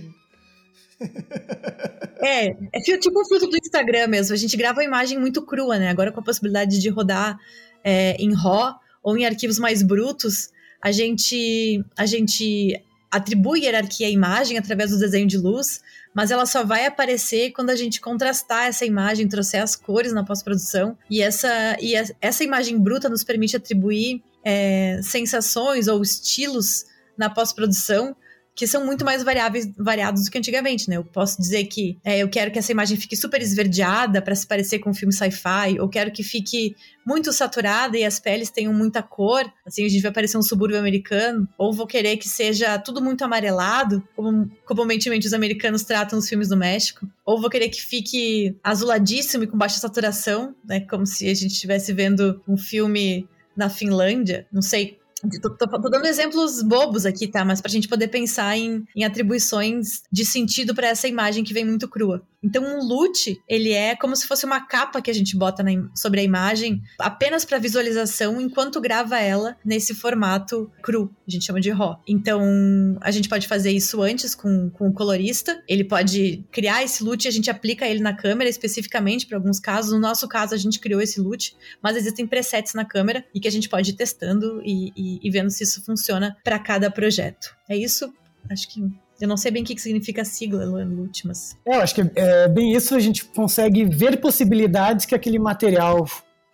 é, 2.22 2.48
é 2.72 2.98
tipo 2.98 3.20
um 3.20 3.24
filtro 3.24 3.48
do 3.48 3.56
Instagram 3.56 4.08
mesmo. 4.08 4.34
A 4.34 4.38
gente 4.38 4.56
grava 4.56 4.80
a 4.80 4.84
imagem 4.84 5.18
muito 5.18 5.42
crua, 5.42 5.78
né? 5.78 5.88
Agora 5.88 6.12
com 6.12 6.20
a 6.20 6.24
possibilidade 6.24 6.80
de 6.80 6.88
rodar 6.88 7.38
é, 7.84 8.16
em 8.16 8.34
RAW 8.34 8.78
ou 9.02 9.16
em 9.16 9.24
arquivos 9.24 9.58
mais 9.58 9.82
brutos, 9.82 10.50
a 10.82 10.92
gente, 10.92 11.84
a 11.96 12.06
gente 12.06 12.80
atribui 13.10 13.60
hierarquia 13.60 14.06
à 14.06 14.10
imagem 14.10 14.58
através 14.58 14.90
do 14.90 14.98
desenho 14.98 15.26
de 15.26 15.38
luz, 15.38 15.80
mas 16.14 16.30
ela 16.30 16.46
só 16.46 16.64
vai 16.64 16.86
aparecer 16.86 17.52
quando 17.52 17.70
a 17.70 17.76
gente 17.76 18.00
contrastar 18.00 18.66
essa 18.66 18.84
imagem, 18.84 19.28
trouxer 19.28 19.62
as 19.62 19.74
cores 19.76 20.12
na 20.12 20.24
pós-produção. 20.24 20.96
E 21.10 21.22
essa, 21.22 21.76
e 21.80 21.94
essa 22.20 22.44
imagem 22.44 22.78
bruta 22.78 23.08
nos 23.08 23.24
permite 23.24 23.56
atribuir 23.56 24.22
é, 24.48 25.00
sensações 25.02 25.88
ou 25.88 26.00
estilos 26.00 26.86
na 27.18 27.28
pós-produção 27.28 28.16
que 28.54 28.66
são 28.66 28.84
muito 28.84 29.04
mais 29.04 29.22
variáveis, 29.22 29.72
variados 29.78 30.24
do 30.24 30.30
que 30.32 30.36
antigamente, 30.36 30.90
né? 30.90 30.96
Eu 30.96 31.04
posso 31.04 31.40
dizer 31.40 31.66
que 31.66 31.96
é, 32.04 32.18
eu 32.18 32.28
quero 32.28 32.50
que 32.50 32.58
essa 32.58 32.72
imagem 32.72 32.96
fique 32.96 33.14
super 33.14 33.40
esverdeada 33.40 34.20
para 34.20 34.34
se 34.34 34.44
parecer 34.44 34.80
com 34.80 34.90
um 34.90 34.94
filme 34.94 35.14
sci-fi, 35.14 35.78
ou 35.78 35.88
quero 35.88 36.10
que 36.10 36.24
fique 36.24 36.74
muito 37.06 37.32
saturada 37.32 37.96
e 37.96 38.04
as 38.04 38.18
peles 38.18 38.50
tenham 38.50 38.74
muita 38.74 39.00
cor, 39.00 39.44
assim 39.64 39.84
a 39.84 39.88
gente 39.88 40.02
vai 40.02 40.10
parecer 40.10 40.36
um 40.36 40.42
subúrbio 40.42 40.76
americano, 40.76 41.48
ou 41.56 41.72
vou 41.72 41.86
querer 41.86 42.16
que 42.16 42.28
seja 42.28 42.76
tudo 42.80 43.00
muito 43.00 43.22
amarelado, 43.22 44.02
como 44.16 44.50
comumente 44.64 45.08
os 45.08 45.32
americanos 45.32 45.84
tratam 45.84 46.18
os 46.18 46.28
filmes 46.28 46.48
do 46.48 46.56
México, 46.56 47.08
ou 47.24 47.40
vou 47.40 47.48
querer 47.48 47.68
que 47.68 47.80
fique 47.80 48.56
azuladíssimo 48.64 49.44
e 49.44 49.46
com 49.46 49.56
baixa 49.56 49.78
saturação, 49.78 50.52
né? 50.64 50.80
Como 50.80 51.06
se 51.06 51.30
a 51.30 51.34
gente 51.34 51.52
estivesse 51.52 51.92
vendo 51.92 52.42
um 52.48 52.56
filme 52.56 53.28
na 53.58 53.68
Finlândia, 53.68 54.46
não 54.52 54.62
sei 54.62 54.98
Tô, 55.42 55.50
tô, 55.50 55.66
tô, 55.66 55.90
dando 55.90 56.06
exemplos 56.06 56.62
bobos 56.62 57.04
aqui, 57.04 57.26
tá? 57.26 57.44
Mas 57.44 57.60
pra 57.60 57.70
gente 57.70 57.88
poder 57.88 58.06
pensar 58.06 58.56
em, 58.56 58.84
em 58.94 59.02
atribuições 59.02 60.02
de 60.12 60.24
sentido 60.24 60.74
para 60.76 60.86
essa 60.86 61.08
imagem 61.08 61.42
que 61.42 61.52
vem 61.52 61.64
muito 61.64 61.88
crua. 61.88 62.22
Então, 62.42 62.62
um 62.62 62.86
loot, 62.86 63.36
ele 63.48 63.72
é 63.72 63.96
como 63.96 64.14
se 64.14 64.26
fosse 64.26 64.44
uma 64.46 64.60
capa 64.60 65.02
que 65.02 65.10
a 65.10 65.14
gente 65.14 65.36
bota 65.36 65.62
na, 65.62 65.70
sobre 65.94 66.20
a 66.20 66.22
imagem, 66.22 66.80
apenas 66.98 67.44
para 67.44 67.58
visualização, 67.58 68.40
enquanto 68.40 68.80
grava 68.80 69.18
ela 69.18 69.56
nesse 69.64 69.94
formato 69.94 70.70
cru, 70.82 71.10
a 71.26 71.30
gente 71.30 71.44
chama 71.44 71.60
de 71.60 71.70
RAW. 71.70 72.00
Então, 72.06 72.96
a 73.00 73.10
gente 73.10 73.28
pode 73.28 73.48
fazer 73.48 73.72
isso 73.72 74.00
antes 74.02 74.34
com, 74.34 74.70
com 74.70 74.88
o 74.88 74.92
colorista, 74.92 75.62
ele 75.68 75.84
pode 75.84 76.44
criar 76.52 76.84
esse 76.84 77.02
loot 77.02 77.24
e 77.24 77.28
a 77.28 77.32
gente 77.32 77.50
aplica 77.50 77.86
ele 77.86 78.00
na 78.00 78.14
câmera 78.14 78.48
especificamente 78.48 79.26
para 79.26 79.36
alguns 79.36 79.58
casos. 79.58 79.92
No 79.92 79.98
nosso 79.98 80.28
caso, 80.28 80.54
a 80.54 80.58
gente 80.58 80.78
criou 80.78 81.00
esse 81.00 81.20
loot, 81.20 81.56
mas 81.82 81.96
existem 81.96 82.26
presets 82.26 82.74
na 82.74 82.84
câmera 82.84 83.24
e 83.34 83.40
que 83.40 83.48
a 83.48 83.52
gente 83.52 83.68
pode 83.68 83.90
ir 83.90 83.94
testando 83.94 84.62
e, 84.64 84.92
e, 84.96 85.18
e 85.22 85.30
vendo 85.30 85.50
se 85.50 85.64
isso 85.64 85.84
funciona 85.84 86.36
para 86.44 86.58
cada 86.58 86.90
projeto. 86.90 87.56
É 87.68 87.76
isso? 87.76 88.12
Acho 88.48 88.68
que 88.68 89.07
eu 89.20 89.28
não 89.28 89.36
sei 89.36 89.50
bem 89.50 89.62
o 89.62 89.66
que 89.66 89.78
significa 89.78 90.22
a 90.22 90.24
sigla, 90.24 90.64
Luan 90.64 91.08
mas... 91.24 91.56
É, 91.66 91.76
eu 91.76 91.80
acho 91.80 91.94
que 91.94 92.02
é 92.14 92.48
bem 92.48 92.72
isso, 92.72 92.94
a 92.94 93.00
gente 93.00 93.24
consegue 93.24 93.84
ver 93.84 94.20
possibilidades 94.20 95.04
que 95.04 95.14
aquele 95.14 95.38
material, 95.38 96.06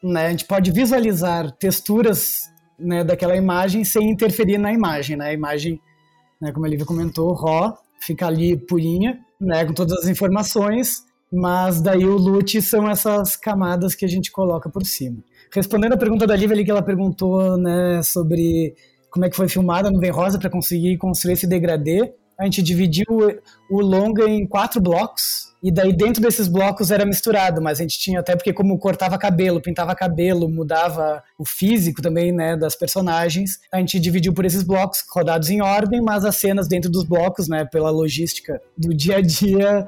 né, 0.03 0.27
a 0.27 0.31
gente 0.31 0.47
pode 0.47 0.71
visualizar 0.71 1.53
texturas 1.53 2.43
né, 2.79 3.05
daquela 3.05 3.37
imagem 3.37 3.85
sem 3.85 4.11
interferir 4.11 4.59
na 4.59 4.73
imagem, 4.73 5.17
né, 5.17 5.29
a 5.29 5.33
imagem, 5.33 5.81
né, 6.41 6.53
como 6.53 6.65
a 6.65 6.69
Lívia 6.69 6.87
comentou, 6.87 7.35
raw, 7.35 7.77
fica 8.01 8.27
ali 8.27 8.57
purinha, 8.57 9.19
né, 9.41 9.65
com 9.65 9.75
todas 9.75 9.99
as 9.99 10.09
informações, 10.09 11.03
mas 11.31 11.83
daí 11.83 12.05
o 12.05 12.17
loot 12.17 12.63
são 12.63 12.89
essas 12.89 13.37
camadas 13.37 13.95
que 13.95 14.05
a 14.05 14.09
gente 14.09 14.31
coloca 14.31 14.71
por 14.71 14.85
cima. 14.87 15.19
Respondendo 15.53 15.93
a 15.93 15.99
pergunta 15.99 16.27
da 16.27 16.35
Lívia 16.35 16.55
ali 16.55 16.65
que 16.65 16.71
ela 16.71 16.83
perguntou, 16.83 17.59
né, 17.59 18.03
sobre 18.03 18.75
como 19.11 19.27
é 19.27 19.31
que 19.31 19.37
foi 19.37 19.49
filmada 19.49 19.89
a 19.89 19.91
Nuvem 19.91 20.11
Rosa 20.11 20.39
para 20.39 20.51
conseguir 20.51 20.97
construir 20.97 21.35
esse 21.35 21.47
degradê, 21.47 22.13
a 22.39 22.45
gente 22.45 22.63
dividiu 22.63 23.07
o 23.71 23.81
longa 23.81 24.29
em 24.29 24.47
quatro 24.47 24.81
blocos, 24.81 25.53
e 25.63 25.71
daí 25.71 25.97
dentro 25.97 26.21
desses 26.21 26.47
blocos 26.47 26.91
era 26.91 27.07
misturado, 27.07 27.63
mas 27.63 27.79
a 27.81 27.83
gente 27.83 27.99
tinha 27.99 28.21
até 28.21 28.37
porque 28.37 28.53
como 28.53 28.79
cortava 28.79 29.17
cabelo, 29.17 29.63
pintava 29.63 29.95
cabelo, 29.95 30.49
mudava 30.49 31.23
o 31.39 31.45
físico 31.45 32.03
também, 32.03 32.33
né, 32.33 32.57
das 32.57 32.77
personagens, 32.77 33.59
a 33.73 33.79
gente 33.79 33.99
dividiu 33.99 34.35
por 34.35 34.45
esses 34.45 34.63
blocos 34.63 35.03
rodados 35.11 35.49
em 35.49 35.63
ordem, 35.63 36.03
mas 36.03 36.25
as 36.25 36.37
cenas 36.37 36.69
dentro 36.69 36.91
dos 36.91 37.05
blocos, 37.05 37.49
né, 37.49 37.65
pela 37.65 37.91
logística 37.91 38.61
do 38.77 38.95
dia 38.95 39.17
a 39.17 39.21
dia 39.23 39.87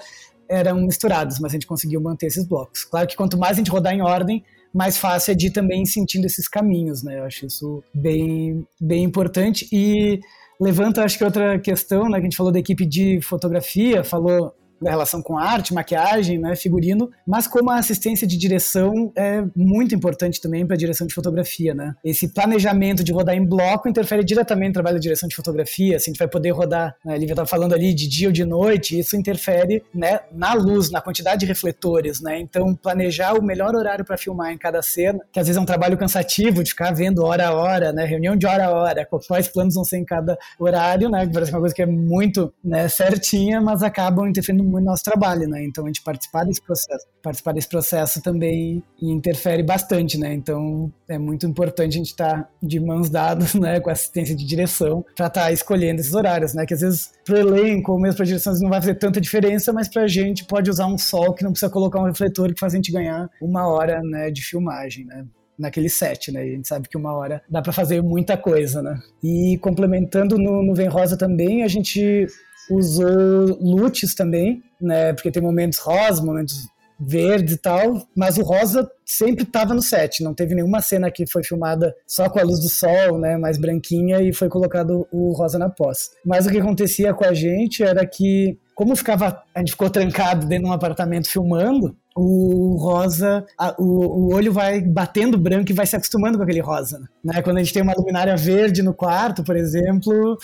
eram 0.48 0.80
misturadas, 0.80 1.38
mas 1.40 1.52
a 1.52 1.56
gente 1.56 1.66
conseguiu 1.66 2.00
manter 2.00 2.26
esses 2.26 2.46
blocos. 2.46 2.84
Claro 2.84 3.06
que 3.06 3.16
quanto 3.16 3.36
mais 3.36 3.56
a 3.56 3.60
gente 3.60 3.70
rodar 3.70 3.92
em 3.92 4.00
ordem, 4.00 4.44
mais 4.72 4.96
fácil 4.96 5.32
é 5.32 5.34
de 5.34 5.48
ir 5.48 5.50
também 5.50 5.84
sentindo 5.84 6.26
esses 6.26 6.46
caminhos, 6.46 7.02
né? 7.02 7.18
Eu 7.18 7.24
acho 7.24 7.46
isso 7.46 7.82
bem, 7.94 8.66
bem 8.80 9.04
importante 9.04 9.66
e 9.72 10.20
levanta, 10.60 11.04
acho 11.04 11.18
que 11.18 11.24
outra 11.24 11.58
questão, 11.58 12.04
né, 12.08 12.18
que 12.18 12.22
a 12.22 12.24
gente 12.24 12.36
falou 12.36 12.52
da 12.52 12.58
equipe 12.58 12.86
de 12.86 13.20
fotografia, 13.20 14.02
falou 14.02 14.54
da 14.80 14.90
relação 14.90 15.22
com 15.22 15.38
arte, 15.38 15.74
maquiagem, 15.74 16.38
né, 16.38 16.54
figurino, 16.54 17.10
mas 17.26 17.46
como 17.46 17.70
a 17.70 17.78
assistência 17.78 18.26
de 18.26 18.36
direção 18.36 19.12
é 19.16 19.42
muito 19.54 19.94
importante 19.94 20.40
também 20.40 20.66
para 20.66 20.74
a 20.74 20.78
direção 20.78 21.06
de 21.06 21.14
fotografia, 21.14 21.74
né? 21.74 21.94
Esse 22.04 22.28
planejamento 22.28 23.02
de 23.02 23.12
rodar 23.12 23.34
em 23.34 23.44
bloco 23.44 23.88
interfere 23.88 24.24
diretamente 24.24 24.68
no 24.68 24.74
trabalho 24.74 24.96
da 24.96 25.00
direção 25.00 25.28
de 25.28 25.34
fotografia, 25.34 25.96
assim, 25.96 26.10
a 26.10 26.12
gente 26.12 26.18
vai 26.18 26.28
poder 26.28 26.50
rodar, 26.50 26.94
né, 27.04 27.14
a 27.14 27.18
Lívia 27.18 27.32
estava 27.32 27.48
falando 27.48 27.74
ali 27.74 27.94
de 27.94 28.08
dia 28.08 28.28
ou 28.28 28.32
de 28.32 28.44
noite, 28.44 28.98
isso 28.98 29.16
interfere, 29.16 29.82
né, 29.94 30.20
na 30.32 30.54
luz, 30.54 30.90
na 30.90 31.00
quantidade 31.00 31.40
de 31.40 31.46
refletores, 31.46 32.20
né? 32.20 32.38
Então, 32.38 32.74
planejar 32.74 33.34
o 33.34 33.42
melhor 33.42 33.74
horário 33.74 34.04
para 34.04 34.16
filmar 34.16 34.52
em 34.52 34.58
cada 34.58 34.82
cena, 34.82 35.20
que 35.32 35.40
às 35.40 35.46
vezes 35.46 35.58
é 35.58 35.60
um 35.60 35.66
trabalho 35.66 35.96
cansativo 35.96 36.62
de 36.62 36.70
ficar 36.70 36.92
vendo 36.92 37.24
hora 37.24 37.48
a 37.48 37.54
hora, 37.54 37.92
né, 37.92 38.04
reunião 38.04 38.36
de 38.36 38.46
hora 38.46 38.66
a 38.66 38.70
hora, 38.70 39.08
quais 39.26 39.48
planos 39.48 39.74
vão 39.74 39.84
ser 39.84 39.98
em 39.98 40.04
cada 40.04 40.36
horário, 40.58 41.08
né, 41.08 41.26
que 41.26 41.32
parece 41.32 41.52
uma 41.52 41.60
coisa 41.60 41.74
que 41.74 41.82
é 41.82 41.86
muito, 41.86 42.52
né, 42.62 42.88
certinha, 42.88 43.60
mas 43.60 43.82
acabam 43.82 44.26
interferindo 44.26 44.65
muito 44.66 44.84
no 44.84 44.90
nosso 44.90 45.04
trabalho, 45.04 45.48
né? 45.48 45.64
Então 45.64 45.84
a 45.84 45.86
gente 45.88 46.02
participar 46.02 46.44
desse 46.44 46.62
processo, 46.62 47.06
participar 47.22 47.52
desse 47.52 47.68
processo 47.68 48.22
também 48.22 48.82
interfere 49.00 49.62
bastante, 49.62 50.18
né? 50.18 50.32
Então 50.34 50.92
é 51.08 51.18
muito 51.18 51.46
importante 51.46 51.94
a 51.94 51.98
gente 51.98 52.10
estar 52.10 52.42
tá 52.42 52.50
de 52.62 52.80
mãos 52.80 53.08
dadas, 53.10 53.54
né, 53.54 53.80
com 53.80 53.90
assistência 53.90 54.34
de 54.34 54.44
direção 54.44 55.04
para 55.14 55.26
estar 55.26 55.42
tá 55.42 55.52
escolhendo 55.52 56.00
esses 56.00 56.14
horários, 56.14 56.54
né? 56.54 56.66
Que 56.66 56.74
às 56.74 56.80
vezes 56.80 57.12
pro 57.24 57.36
elenco 57.36 57.92
ou 57.92 58.00
mesmo 58.00 58.16
para 58.16 58.26
direção 58.26 58.54
não 58.60 58.70
vai 58.70 58.80
fazer 58.80 58.96
tanta 58.96 59.20
diferença, 59.20 59.72
mas 59.72 59.88
para 59.88 60.02
a 60.02 60.08
gente 60.08 60.44
pode 60.44 60.70
usar 60.70 60.86
um 60.86 60.98
sol 60.98 61.34
que 61.34 61.44
não 61.44 61.52
precisa 61.52 61.70
colocar 61.70 62.00
um 62.00 62.04
refletor 62.06 62.52
que 62.52 62.60
faz 62.60 62.72
a 62.72 62.76
gente 62.76 62.92
ganhar 62.92 63.28
uma 63.40 63.66
hora, 63.66 64.00
né, 64.02 64.30
de 64.30 64.42
filmagem, 64.42 65.04
né? 65.04 65.24
naquele 65.58 65.88
set, 65.88 66.30
né? 66.30 66.46
E 66.46 66.52
a 66.52 66.56
gente 66.56 66.68
sabe 66.68 66.88
que 66.88 66.96
uma 66.96 67.14
hora 67.14 67.42
dá 67.48 67.62
para 67.62 67.72
fazer 67.72 68.02
muita 68.02 68.36
coisa, 68.36 68.82
né? 68.82 68.98
E 69.22 69.58
complementando 69.58 70.38
no, 70.38 70.62
no 70.62 70.74
Vem 70.74 70.88
Rosa 70.88 71.16
também, 71.16 71.62
a 71.62 71.68
gente 71.68 72.26
usou 72.70 73.58
lutes 73.60 74.14
também, 74.14 74.62
né? 74.80 75.12
Porque 75.12 75.30
tem 75.30 75.42
momentos 75.42 75.78
rosa, 75.78 76.22
momentos 76.22 76.68
verdes 76.98 77.54
e 77.54 77.58
tal, 77.58 78.08
mas 78.16 78.38
o 78.38 78.42
rosa 78.42 78.90
sempre 79.04 79.42
estava 79.42 79.74
no 79.74 79.82
set. 79.82 80.22
Não 80.22 80.32
teve 80.32 80.54
nenhuma 80.54 80.80
cena 80.80 81.10
que 81.10 81.26
foi 81.26 81.44
filmada 81.44 81.94
só 82.06 82.28
com 82.28 82.38
a 82.38 82.42
luz 82.42 82.58
do 82.60 82.68
sol, 82.68 83.18
né, 83.18 83.36
mais 83.36 83.58
branquinha 83.58 84.22
e 84.22 84.32
foi 84.32 84.48
colocado 84.48 85.06
o 85.12 85.32
rosa 85.32 85.58
na 85.58 85.68
pós. 85.68 86.10
Mas 86.24 86.46
o 86.46 86.50
que 86.50 86.58
acontecia 86.58 87.12
com 87.12 87.24
a 87.24 87.34
gente 87.34 87.82
era 87.82 88.06
que 88.06 88.58
como 88.74 88.94
ficava, 88.94 89.42
a 89.54 89.58
gente 89.60 89.72
ficou 89.72 89.88
trancado 89.88 90.46
dentro 90.46 90.64
de 90.64 90.70
um 90.70 90.74
apartamento 90.74 91.30
filmando, 91.30 91.96
o 92.14 92.76
rosa, 92.78 93.46
a, 93.58 93.74
o, 93.78 93.84
o 93.84 94.34
olho 94.34 94.52
vai 94.52 94.82
batendo 94.82 95.38
branco 95.38 95.70
e 95.70 95.74
vai 95.74 95.86
se 95.86 95.96
acostumando 95.96 96.36
com 96.36 96.44
aquele 96.44 96.60
rosa, 96.60 97.00
né? 97.24 97.40
Quando 97.40 97.56
a 97.56 97.62
gente 97.62 97.72
tem 97.72 97.82
uma 97.82 97.94
luminária 97.94 98.36
verde 98.36 98.82
no 98.82 98.92
quarto, 98.92 99.42
por 99.42 99.56
exemplo, 99.56 100.36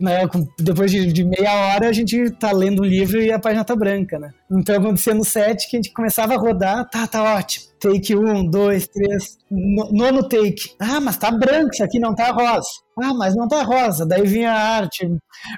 né, 0.00 0.20
depois 0.58 0.90
de, 0.90 1.12
de, 1.12 1.24
meia 1.24 1.52
hora 1.52 1.88
a 1.88 1.92
gente 1.92 2.30
tá 2.32 2.50
lendo 2.52 2.82
um 2.82 2.86
livro 2.86 3.20
e 3.20 3.30
a 3.30 3.38
página 3.38 3.64
tá 3.64 3.76
branca, 3.76 4.18
né? 4.18 4.32
Então 4.50 4.76
acontecia 4.76 5.14
no 5.14 5.24
set 5.24 5.68
que 5.68 5.76
a 5.76 5.78
gente 5.78 5.92
começava 5.92 6.34
a 6.34 6.38
rodar, 6.38 6.88
tá, 6.88 7.06
tá 7.06 7.36
ótimo. 7.36 7.66
Take 7.80 8.14
um, 8.14 8.44
dois, 8.44 8.86
três, 8.88 9.38
nono 9.50 10.28
take. 10.28 10.74
Ah, 10.78 11.00
mas 11.00 11.16
tá 11.16 11.30
branco, 11.30 11.70
isso 11.72 11.82
aqui 11.82 11.98
não 11.98 12.14
tá 12.14 12.30
rosa. 12.30 12.68
Ah, 13.02 13.14
mas 13.14 13.34
não 13.34 13.48
tá 13.48 13.62
rosa. 13.62 14.04
Daí 14.04 14.26
vinha 14.26 14.52
a 14.52 14.76
arte, 14.76 15.08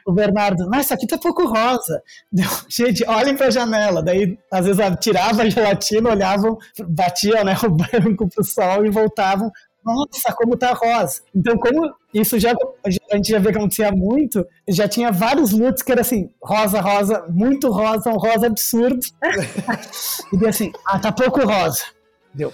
o 0.06 0.12
Bernardo, 0.12 0.68
mas 0.68 0.84
isso 0.84 0.94
aqui 0.94 1.06
tá 1.06 1.18
pouco 1.18 1.46
rosa. 1.46 2.00
Deu, 2.30 2.48
gente, 2.68 3.04
olhem 3.08 3.36
pra 3.36 3.50
janela. 3.50 4.02
Daí, 4.02 4.38
às 4.52 4.66
vezes, 4.66 4.80
tirava 5.00 5.42
a 5.42 5.50
gelatina, 5.50 6.10
olhavam, 6.10 6.56
batiam 6.86 7.42
né, 7.44 7.56
o 7.66 7.70
branco 7.70 8.28
pro 8.28 8.44
sol 8.44 8.86
e 8.86 8.90
voltavam 8.90 9.50
nossa, 9.84 10.32
como 10.34 10.56
tá 10.56 10.72
rosa. 10.72 11.22
Então, 11.34 11.56
como 11.58 11.94
isso 12.12 12.38
já 12.38 12.52
a 12.84 13.16
gente 13.16 13.30
já 13.30 13.38
vê 13.38 13.50
que 13.50 13.58
acontecia 13.58 13.90
muito, 13.90 14.46
já 14.68 14.86
tinha 14.86 15.10
vários 15.10 15.52
looks 15.52 15.82
que 15.82 15.92
era 15.92 16.00
assim, 16.02 16.30
rosa, 16.42 16.80
rosa, 16.80 17.24
muito 17.28 17.70
rosa, 17.70 18.10
um 18.10 18.16
rosa 18.16 18.46
absurdo. 18.46 19.00
e 20.32 20.36
daí 20.36 20.48
assim, 20.48 20.72
ah, 20.86 20.98
tá 20.98 21.10
pouco 21.10 21.44
rosa. 21.44 21.84
Deu. 22.34 22.52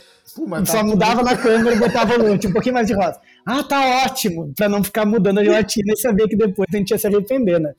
Só 0.64 0.78
tá 0.78 0.84
mudava 0.84 1.22
na 1.22 1.36
câmera 1.36 1.74
e 1.74 1.78
botava 1.78 2.14
o 2.14 2.28
look, 2.28 2.46
um 2.46 2.52
pouquinho 2.52 2.74
mais 2.74 2.86
de 2.86 2.94
rosa. 2.94 3.20
Ah, 3.46 3.62
tá 3.62 4.04
ótimo, 4.04 4.52
pra 4.54 4.68
não 4.68 4.84
ficar 4.84 5.04
mudando 5.04 5.38
a 5.38 5.44
gelatina 5.44 5.94
e 5.94 5.96
saber 5.96 6.28
que 6.28 6.36
depois 6.36 6.68
a 6.72 6.76
gente 6.76 6.90
ia 6.90 6.98
se 6.98 7.06
arrepender, 7.06 7.58
né? 7.58 7.72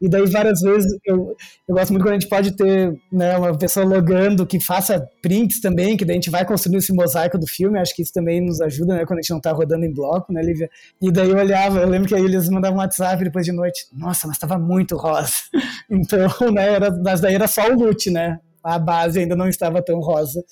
E 0.00 0.08
daí 0.08 0.26
várias 0.26 0.60
vezes 0.60 0.98
eu, 1.04 1.36
eu 1.68 1.74
gosto 1.74 1.90
muito 1.90 2.02
quando 2.02 2.14
a 2.14 2.18
gente 2.18 2.28
pode 2.28 2.56
ter 2.56 2.96
né, 3.12 3.36
uma 3.36 3.56
pessoa 3.56 3.84
logando 3.84 4.46
que 4.46 4.62
faça 4.62 5.06
prints 5.22 5.60
também, 5.60 5.96
que 5.96 6.04
daí 6.04 6.14
a 6.14 6.20
gente 6.20 6.30
vai 6.30 6.44
construindo 6.44 6.78
esse 6.78 6.92
mosaico 6.92 7.38
do 7.38 7.46
filme. 7.46 7.78
Acho 7.78 7.94
que 7.94 8.02
isso 8.02 8.12
também 8.12 8.40
nos 8.40 8.60
ajuda, 8.60 8.94
né, 8.94 9.06
quando 9.06 9.18
a 9.18 9.22
gente 9.22 9.30
não 9.30 9.40
tá 9.40 9.52
rodando 9.52 9.84
em 9.84 9.92
bloco, 9.92 10.32
né, 10.32 10.42
Lívia? 10.42 10.70
E 11.00 11.10
daí 11.10 11.30
eu 11.30 11.36
olhava, 11.36 11.80
eu 11.80 11.88
lembro 11.88 12.08
que 12.08 12.14
aí 12.14 12.24
eles 12.24 12.48
mandavam 12.48 12.78
um 12.78 12.80
WhatsApp 12.80 13.22
depois 13.22 13.44
de 13.44 13.52
noite. 13.52 13.86
Nossa, 13.92 14.26
mas 14.26 14.38
tava 14.38 14.58
muito 14.58 14.96
rosa. 14.96 15.32
Então, 15.88 16.50
né, 16.52 16.74
era, 16.74 16.90
mas 16.90 17.20
daí 17.20 17.34
era 17.34 17.46
só 17.46 17.70
o 17.70 17.78
loot, 17.78 18.10
né? 18.10 18.40
A 18.62 18.76
base 18.76 19.20
ainda 19.20 19.36
não 19.36 19.48
estava 19.48 19.80
tão 19.80 20.00
rosa, 20.00 20.44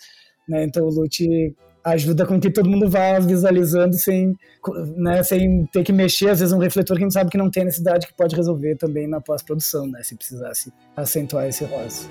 né? 0.49 0.63
Então 0.63 0.85
o 0.87 0.91
loot 0.91 1.27
ajuda 1.85 2.27
com 2.27 2.41
que 2.41 2.51
todo 2.51 2.69
mundo 2.69 2.89
vá 2.89 3.19
visualizando 3.19 3.95
sem, 3.97 4.35
né, 4.97 5.23
sem 5.23 5.67
ter 5.67 5.85
que 5.85 5.93
mexer, 5.93 6.31
às 6.31 6.41
vezes, 6.41 6.53
um 6.53 6.59
refletor 6.59 6.97
que 6.97 7.03
a 7.03 7.07
gente 7.07 7.13
sabe 7.13 7.31
que 7.31 7.39
não 7.39 7.51
tem 7.51 7.65
necessidade, 7.65 8.07
que 8.07 8.15
pode 8.15 8.35
resolver 8.35 8.77
também 8.77 9.07
na 9.07 9.21
pós-produção, 9.21 9.87
né, 9.87 10.03
se 10.03 10.17
precisasse 10.17 10.73
acentuar 10.97 11.47
esse 11.47 11.65
rosa. 11.65 12.09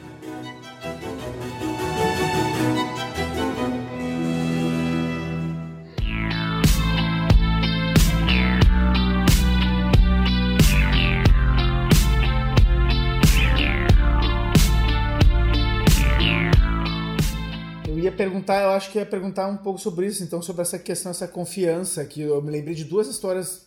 Ia 18.03 18.11
perguntar, 18.11 18.63
eu 18.63 18.69
acho 18.69 18.91
que 18.91 18.97
ia 18.97 19.05
perguntar 19.05 19.47
um 19.47 19.57
pouco 19.57 19.79
sobre 19.79 20.07
isso, 20.07 20.23
então, 20.23 20.41
sobre 20.41 20.61
essa 20.61 20.79
questão, 20.79 21.11
essa 21.11 21.27
confiança, 21.27 22.05
que 22.05 22.21
eu 22.21 22.41
me 22.41 22.51
lembrei 22.51 22.75
de 22.75 22.83
duas 22.83 23.07
histórias, 23.07 23.65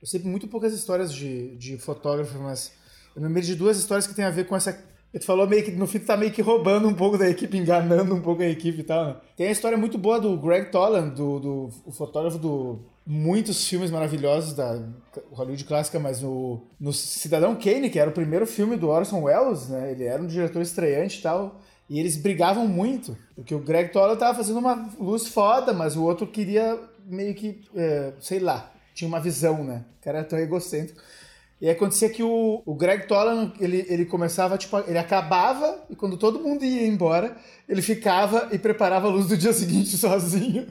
eu 0.00 0.06
sei 0.06 0.20
muito 0.20 0.48
poucas 0.48 0.72
histórias 0.72 1.12
de, 1.12 1.56
de 1.56 1.78
fotógrafo, 1.78 2.38
mas 2.38 2.72
eu 3.14 3.22
me 3.22 3.28
lembrei 3.28 3.44
de 3.44 3.54
duas 3.54 3.78
histórias 3.78 4.06
que 4.06 4.14
tem 4.14 4.24
a 4.24 4.30
ver 4.30 4.46
com 4.46 4.56
essa 4.56 4.72
ele 5.12 5.22
falou 5.22 5.46
meio 5.46 5.62
que 5.62 5.70
no 5.72 5.86
fim 5.86 5.98
tu 5.98 6.06
tá 6.06 6.16
meio 6.16 6.32
que 6.32 6.40
roubando 6.40 6.88
um 6.88 6.94
pouco 6.94 7.18
da 7.18 7.28
equipe, 7.28 7.58
enganando 7.58 8.14
um 8.14 8.22
pouco 8.22 8.40
a 8.42 8.48
equipe 8.48 8.80
e 8.80 8.82
tal, 8.82 9.04
né? 9.04 9.16
Tem 9.36 9.46
a 9.46 9.50
história 9.50 9.76
muito 9.76 9.98
boa 9.98 10.18
do 10.18 10.38
Greg 10.38 10.70
Tolan, 10.70 11.08
do, 11.08 11.38
do 11.38 11.68
o 11.84 11.92
fotógrafo 11.92 12.38
do 12.38 12.80
muitos 13.04 13.66
filmes 13.68 13.90
maravilhosos 13.90 14.54
da 14.54 14.80
Hollywood 15.32 15.64
clássica, 15.64 15.98
mas 15.98 16.22
no, 16.22 16.62
no 16.80 16.92
Cidadão 16.94 17.54
Kane, 17.54 17.90
que 17.90 17.98
era 17.98 18.08
o 18.08 18.14
primeiro 18.14 18.46
filme 18.46 18.76
do 18.76 18.88
Orson 18.88 19.22
Welles, 19.22 19.68
né? 19.68 19.92
Ele 19.92 20.04
era 20.04 20.22
um 20.22 20.26
diretor 20.26 20.62
estreante 20.62 21.18
e 21.18 21.22
tal. 21.22 21.60
E 21.92 22.00
eles 22.00 22.16
brigavam 22.16 22.66
muito, 22.66 23.14
porque 23.34 23.54
o 23.54 23.58
Greg 23.58 23.92
Toller 23.92 24.16
tava 24.16 24.34
fazendo 24.34 24.58
uma 24.58 24.88
luz 24.98 25.28
foda, 25.28 25.74
mas 25.74 25.94
o 25.94 26.02
outro 26.02 26.26
queria 26.26 26.80
meio 27.04 27.34
que, 27.34 27.60
é, 27.76 28.14
sei 28.18 28.38
lá, 28.38 28.72
tinha 28.94 29.06
uma 29.06 29.20
visão, 29.20 29.62
né? 29.62 29.84
O 30.00 30.02
cara 30.02 30.20
era 30.20 30.26
tão 30.26 30.38
egocêntrico. 30.38 30.98
E 31.60 31.68
acontecia 31.68 32.08
que 32.08 32.22
o, 32.22 32.62
o 32.64 32.74
Greg 32.74 33.06
Toller, 33.06 33.52
ele, 33.60 33.84
ele 33.90 34.06
começava, 34.06 34.56
tipo, 34.56 34.78
ele 34.88 34.96
acabava, 34.96 35.84
e 35.90 35.94
quando 35.94 36.16
todo 36.16 36.40
mundo 36.40 36.64
ia 36.64 36.86
embora, 36.86 37.36
ele 37.68 37.82
ficava 37.82 38.48
e 38.52 38.58
preparava 38.58 39.08
a 39.08 39.10
luz 39.10 39.26
do 39.26 39.36
dia 39.36 39.52
seguinte 39.52 39.90
sozinho. 39.98 40.68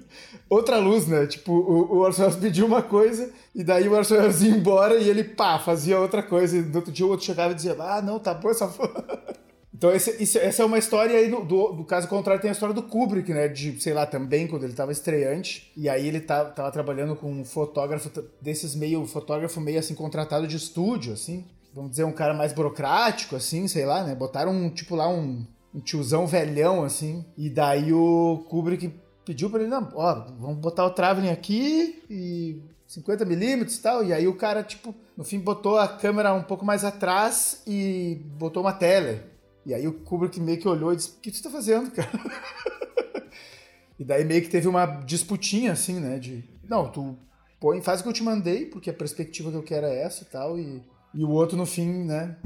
Outra 0.50 0.80
luz, 0.80 1.06
né? 1.06 1.28
Tipo, 1.28 1.54
o, 1.54 1.98
o 1.98 1.98
Orson 2.00 2.24
Welles 2.24 2.40
pediu 2.40 2.66
uma 2.66 2.82
coisa, 2.82 3.32
e 3.54 3.64
daí 3.64 3.88
o 3.88 3.94
Orson 3.94 4.16
Welles 4.16 4.42
ia 4.42 4.50
embora, 4.50 4.96
e 4.96 5.08
ele, 5.08 5.24
pá, 5.24 5.60
fazia 5.60 6.00
outra 6.00 6.24
coisa. 6.24 6.58
E 6.58 6.62
no 6.64 6.78
outro 6.78 6.92
dia 6.92 7.06
o 7.06 7.10
outro 7.10 7.28
chegava 7.28 7.52
e 7.52 7.56
dizia, 7.56 7.76
ah, 7.80 8.02
não, 8.02 8.18
tá 8.18 8.34
bom 8.34 8.50
essa 8.50 8.68
Então, 9.74 9.92
esse, 9.94 10.38
essa 10.38 10.64
é 10.64 10.66
uma 10.66 10.78
história 10.78 11.18
aí, 11.18 11.30
do, 11.30 11.46
do, 11.46 11.72
do, 11.72 11.84
caso 11.86 12.08
contrário, 12.08 12.42
tem 12.42 12.50
a 12.50 12.52
história 12.52 12.76
do 12.76 12.84
Kubrick, 12.84 13.34
né? 13.34 13.48
De, 13.48 13.80
sei 13.82 13.94
lá, 13.94 14.06
também, 14.06 14.46
quando 14.46 14.64
ele 14.64 14.74
tava 14.74 14.92
estreante. 14.92 15.72
E 15.78 15.88
aí 15.88 16.08
ele 16.08 16.20
tá, 16.20 16.46
tava 16.46 16.72
trabalhando 16.72 17.16
com 17.16 17.32
um 17.32 17.46
fotógrafo 17.46 18.12
desses 18.42 18.76
meio, 18.76 19.06
fotógrafo 19.06 19.62
meio 19.62 19.80
assim, 19.80 19.96
contratado 19.96 20.46
de 20.46 20.58
estúdio, 20.58 21.14
assim. 21.14 21.46
Vamos 21.74 21.92
dizer, 21.92 22.04
um 22.04 22.12
cara 22.12 22.34
mais 22.34 22.52
burocrático, 22.52 23.36
assim, 23.36 23.68
sei 23.68 23.86
lá, 23.86 24.04
né? 24.04 24.14
Botaram 24.14 24.52
um, 24.52 24.70
tipo 24.70 24.94
lá, 24.94 25.08
um, 25.08 25.46
um 25.74 25.80
tiozão 25.80 26.28
velhão, 26.28 26.84
assim. 26.84 27.26
E 27.38 27.50
daí 27.50 27.94
o 27.94 28.46
Kubrick 28.50 28.94
pediu 29.26 29.50
pra 29.50 29.62
ele, 29.62 29.70
não, 29.70 29.90
ó, 29.96 30.26
vamos 30.38 30.58
botar 30.58 30.86
o 30.86 30.92
traveling 30.92 31.30
aqui 31.30 32.04
e 32.10 32.62
50 32.86 33.24
milímetros 33.24 33.78
e 33.78 33.82
tal. 33.82 34.04
E 34.04 34.12
aí 34.12 34.28
o 34.28 34.36
cara, 34.36 34.64
tipo, 34.64 34.94
no 35.16 35.24
fim 35.24 35.40
botou 35.40 35.78
a 35.78 35.88
câmera 35.88 36.34
um 36.34 36.44
pouco 36.44 36.66
mais 36.66 36.84
atrás 36.84 37.64
e 37.66 38.22
botou 38.38 38.64
uma 38.64 38.74
tela. 38.74 39.32
E 39.66 39.74
aí 39.74 39.88
o 39.88 39.94
Kubrick 39.94 40.40
meio 40.40 40.60
que 40.60 40.68
olhou 40.68 40.94
e 40.94 40.96
disse: 40.96 41.10
O 41.10 41.20
que 41.22 41.32
tu 41.32 41.42
tá 41.42 41.50
fazendo, 41.50 41.92
cara? 41.92 42.10
e 44.00 44.04
daí 44.04 44.24
meio 44.24 44.42
que 44.42 44.50
teve 44.50 44.68
uma 44.68 44.86
disputinha, 44.86 45.72
assim, 45.72 46.00
né? 46.00 46.18
De 46.18 46.44
não, 46.68 46.90
tu 46.90 47.18
põe, 47.60 47.82
faz 47.82 48.00
o 48.00 48.04
que 48.04 48.10
eu 48.10 48.14
te 48.14 48.24
mandei, 48.24 48.66
porque 48.66 48.90
a 48.90 48.94
perspectiva 48.94 49.52
que 49.52 49.58
eu 49.58 49.64
quero 49.64 49.86
é 49.86 50.02
essa 50.02 50.24
e 50.24 50.26
tal. 50.26 50.58
E, 50.58 50.82
e 51.14 51.24
o 51.24 51.30
outro, 51.30 51.58
no 51.58 51.66
fim, 51.66 52.06
né? 52.06 52.38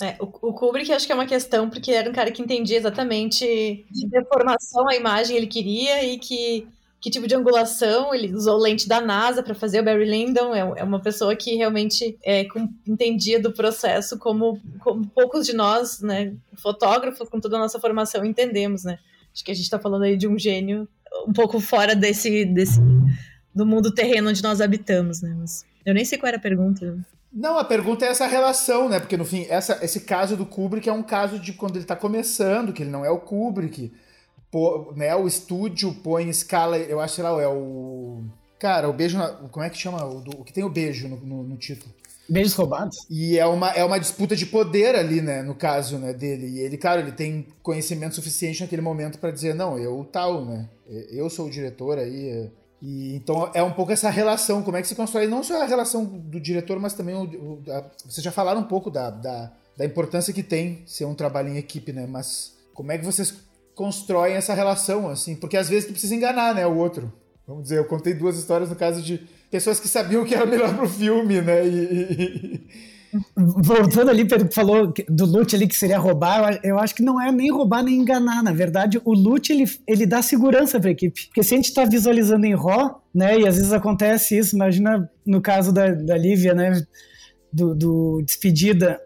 É, 0.00 0.16
o, 0.20 0.24
o 0.48 0.52
Kubrick 0.52 0.92
acho 0.92 1.06
que 1.06 1.12
é 1.12 1.14
uma 1.14 1.26
questão, 1.26 1.70
porque 1.70 1.90
era 1.90 2.08
um 2.08 2.12
cara 2.12 2.30
que 2.30 2.42
entendia 2.42 2.76
exatamente 2.76 3.44
de 3.90 4.08
deformação 4.08 4.88
a 4.88 4.94
imagem 4.94 5.36
ele 5.36 5.46
queria 5.46 6.04
e 6.04 6.18
que 6.18 6.68
que 7.00 7.10
tipo 7.10 7.26
de 7.26 7.34
angulação, 7.34 8.14
ele 8.14 8.34
usou 8.34 8.56
lente 8.56 8.88
da 8.88 9.00
NASA 9.00 9.42
para 9.42 9.54
fazer 9.54 9.80
o 9.80 9.84
Barry 9.84 10.06
Lyndon, 10.06 10.54
é, 10.54 10.60
é, 10.60 10.84
uma 10.84 11.00
pessoa 11.00 11.36
que 11.36 11.54
realmente 11.54 12.18
é, 12.24 12.46
entendia 12.86 13.40
do 13.40 13.52
processo 13.52 14.18
como, 14.18 14.60
como 14.80 15.06
poucos 15.08 15.46
de 15.46 15.52
nós, 15.52 16.00
né, 16.00 16.34
fotógrafos 16.54 17.28
com 17.28 17.38
toda 17.38 17.56
a 17.56 17.60
nossa 17.60 17.78
formação 17.78 18.24
entendemos, 18.24 18.84
né. 18.84 18.98
Acho 19.32 19.44
que 19.44 19.50
a 19.50 19.54
gente 19.54 19.64
está 19.64 19.78
falando 19.78 20.04
aí 20.04 20.16
de 20.16 20.26
um 20.26 20.38
gênio 20.38 20.88
um 21.26 21.32
pouco 21.32 21.60
fora 21.60 21.94
desse, 21.94 22.44
desse 22.46 22.80
do 23.54 23.66
mundo 23.66 23.92
terreno 23.92 24.30
onde 24.30 24.42
nós 24.42 24.60
habitamos, 24.60 25.20
né, 25.20 25.34
mas 25.38 25.64
eu 25.84 25.94
nem 25.94 26.04
sei 26.04 26.18
qual 26.18 26.28
era 26.28 26.38
a 26.38 26.40
pergunta. 26.40 26.98
Não, 27.32 27.58
a 27.58 27.64
pergunta 27.64 28.06
é 28.06 28.08
essa 28.08 28.26
relação, 28.26 28.88
né? 28.88 28.98
Porque 28.98 29.16
no 29.16 29.24
fim, 29.24 29.46
essa, 29.50 29.78
esse 29.82 30.00
caso 30.00 30.38
do 30.38 30.46
Kubrick 30.46 30.88
é 30.88 30.92
um 30.92 31.02
caso 31.02 31.38
de 31.38 31.52
quando 31.52 31.76
ele 31.76 31.84
está 31.84 31.94
começando, 31.94 32.72
que 32.72 32.82
ele 32.82 32.90
não 32.90 33.04
é 33.04 33.10
o 33.10 33.18
Kubrick 33.18 33.92
pô, 34.56 34.94
né, 34.96 35.14
o 35.14 35.26
estúdio 35.26 35.92
põe 36.02 36.30
escala, 36.30 36.78
eu 36.78 36.98
acho, 36.98 37.16
sei 37.16 37.24
lá, 37.24 37.42
é 37.42 37.46
o. 37.46 38.22
Cara, 38.58 38.88
o 38.88 38.92
beijo. 38.94 39.18
Na, 39.18 39.28
como 39.28 39.62
é 39.62 39.68
que 39.68 39.76
chama? 39.76 40.02
O, 40.02 40.22
do, 40.22 40.40
o 40.40 40.44
que 40.44 40.52
tem 40.52 40.64
o 40.64 40.70
beijo 40.70 41.06
no, 41.08 41.18
no, 41.18 41.42
no, 41.42 41.56
título? 41.58 41.92
Beijos 42.26 42.54
roubados? 42.54 42.96
E 43.10 43.38
é 43.38 43.44
uma, 43.44 43.70
é 43.72 43.84
uma 43.84 44.00
disputa 44.00 44.34
de 44.34 44.46
poder 44.46 44.94
ali, 44.94 45.20
né? 45.20 45.42
No 45.42 45.54
caso 45.54 45.98
né, 45.98 46.14
dele. 46.14 46.46
E 46.46 46.60
ele, 46.60 46.78
cara, 46.78 47.02
ele 47.02 47.12
tem 47.12 47.46
conhecimento 47.62 48.14
suficiente 48.14 48.62
naquele 48.62 48.80
momento 48.80 49.18
para 49.18 49.30
dizer, 49.30 49.54
não, 49.54 49.78
eu 49.78 50.08
tal, 50.10 50.42
né? 50.46 50.70
Eu 51.10 51.28
sou 51.28 51.48
o 51.48 51.50
diretor 51.50 51.98
aí. 51.98 52.30
É. 52.30 52.50
E, 52.80 53.14
então 53.14 53.50
é 53.52 53.62
um 53.62 53.72
pouco 53.72 53.92
essa 53.92 54.08
relação, 54.08 54.62
como 54.62 54.78
é 54.78 54.80
que 54.80 54.88
se 54.88 54.94
constrói 54.94 55.26
não 55.26 55.44
só 55.44 55.62
a 55.62 55.66
relação 55.66 56.02
do 56.02 56.40
diretor, 56.40 56.80
mas 56.80 56.94
também 56.94 57.14
o, 57.14 57.24
o 57.24 57.62
a, 57.70 57.84
vocês 58.06 58.24
já 58.24 58.32
falaram 58.32 58.62
um 58.62 58.66
pouco 58.66 58.90
da, 58.90 59.10
da, 59.10 59.52
da 59.76 59.84
importância 59.84 60.32
que 60.32 60.42
tem 60.42 60.82
ser 60.86 61.04
um 61.04 61.14
trabalho 61.14 61.50
em 61.50 61.58
equipe, 61.58 61.92
né? 61.92 62.06
Mas 62.06 62.56
como 62.72 62.90
é 62.90 62.98
que 62.98 63.04
vocês 63.04 63.45
constroem 63.76 64.34
essa 64.34 64.54
relação, 64.54 65.08
assim, 65.08 65.36
porque 65.36 65.56
às 65.56 65.68
vezes 65.68 65.84
tu 65.84 65.92
precisa 65.92 66.14
enganar, 66.14 66.54
né, 66.54 66.66
o 66.66 66.74
outro. 66.74 67.12
Vamos 67.46 67.64
dizer, 67.64 67.78
eu 67.78 67.84
contei 67.84 68.14
duas 68.14 68.36
histórias 68.36 68.70
no 68.70 68.74
caso 68.74 69.02
de 69.02 69.20
pessoas 69.50 69.78
que 69.78 69.86
sabiam 69.86 70.24
que 70.24 70.34
era 70.34 70.46
melhor 70.46 70.74
pro 70.74 70.88
filme, 70.88 71.40
né, 71.42 71.64
e... 71.64 72.66
Voltando 73.36 74.10
ali, 74.10 74.26
Pedro 74.26 74.48
falou 74.52 74.92
do 75.08 75.24
loot 75.24 75.54
ali 75.54 75.66
que 75.66 75.76
seria 75.76 75.98
roubar, 75.98 76.58
eu 76.62 76.78
acho 76.78 76.94
que 76.94 77.02
não 77.02 77.20
é 77.20 77.30
nem 77.30 77.50
roubar 77.50 77.82
nem 77.82 77.96
enganar. 77.96 78.42
Na 78.42 78.52
verdade, 78.52 79.00
o 79.04 79.14
loot 79.14 79.50
ele, 79.50 79.64
ele 79.86 80.04
dá 80.04 80.20
segurança 80.20 80.78
para 80.78 80.90
a 80.90 80.92
equipe. 80.92 81.26
Porque 81.26 81.42
se 81.42 81.54
a 81.54 81.56
gente 81.56 81.66
está 81.66 81.84
visualizando 81.84 82.44
em 82.44 82.54
RAW, 82.54 83.02
né, 83.14 83.38
e 83.38 83.46
às 83.46 83.56
vezes 83.56 83.72
acontece 83.72 84.36
isso, 84.36 84.54
imagina 84.54 85.08
no 85.24 85.40
caso 85.40 85.72
da, 85.72 85.92
da 85.92 86.16
Lívia, 86.16 86.52
né, 86.52 86.82
do, 87.50 87.74
do 87.74 88.22
Despedida, 88.22 89.00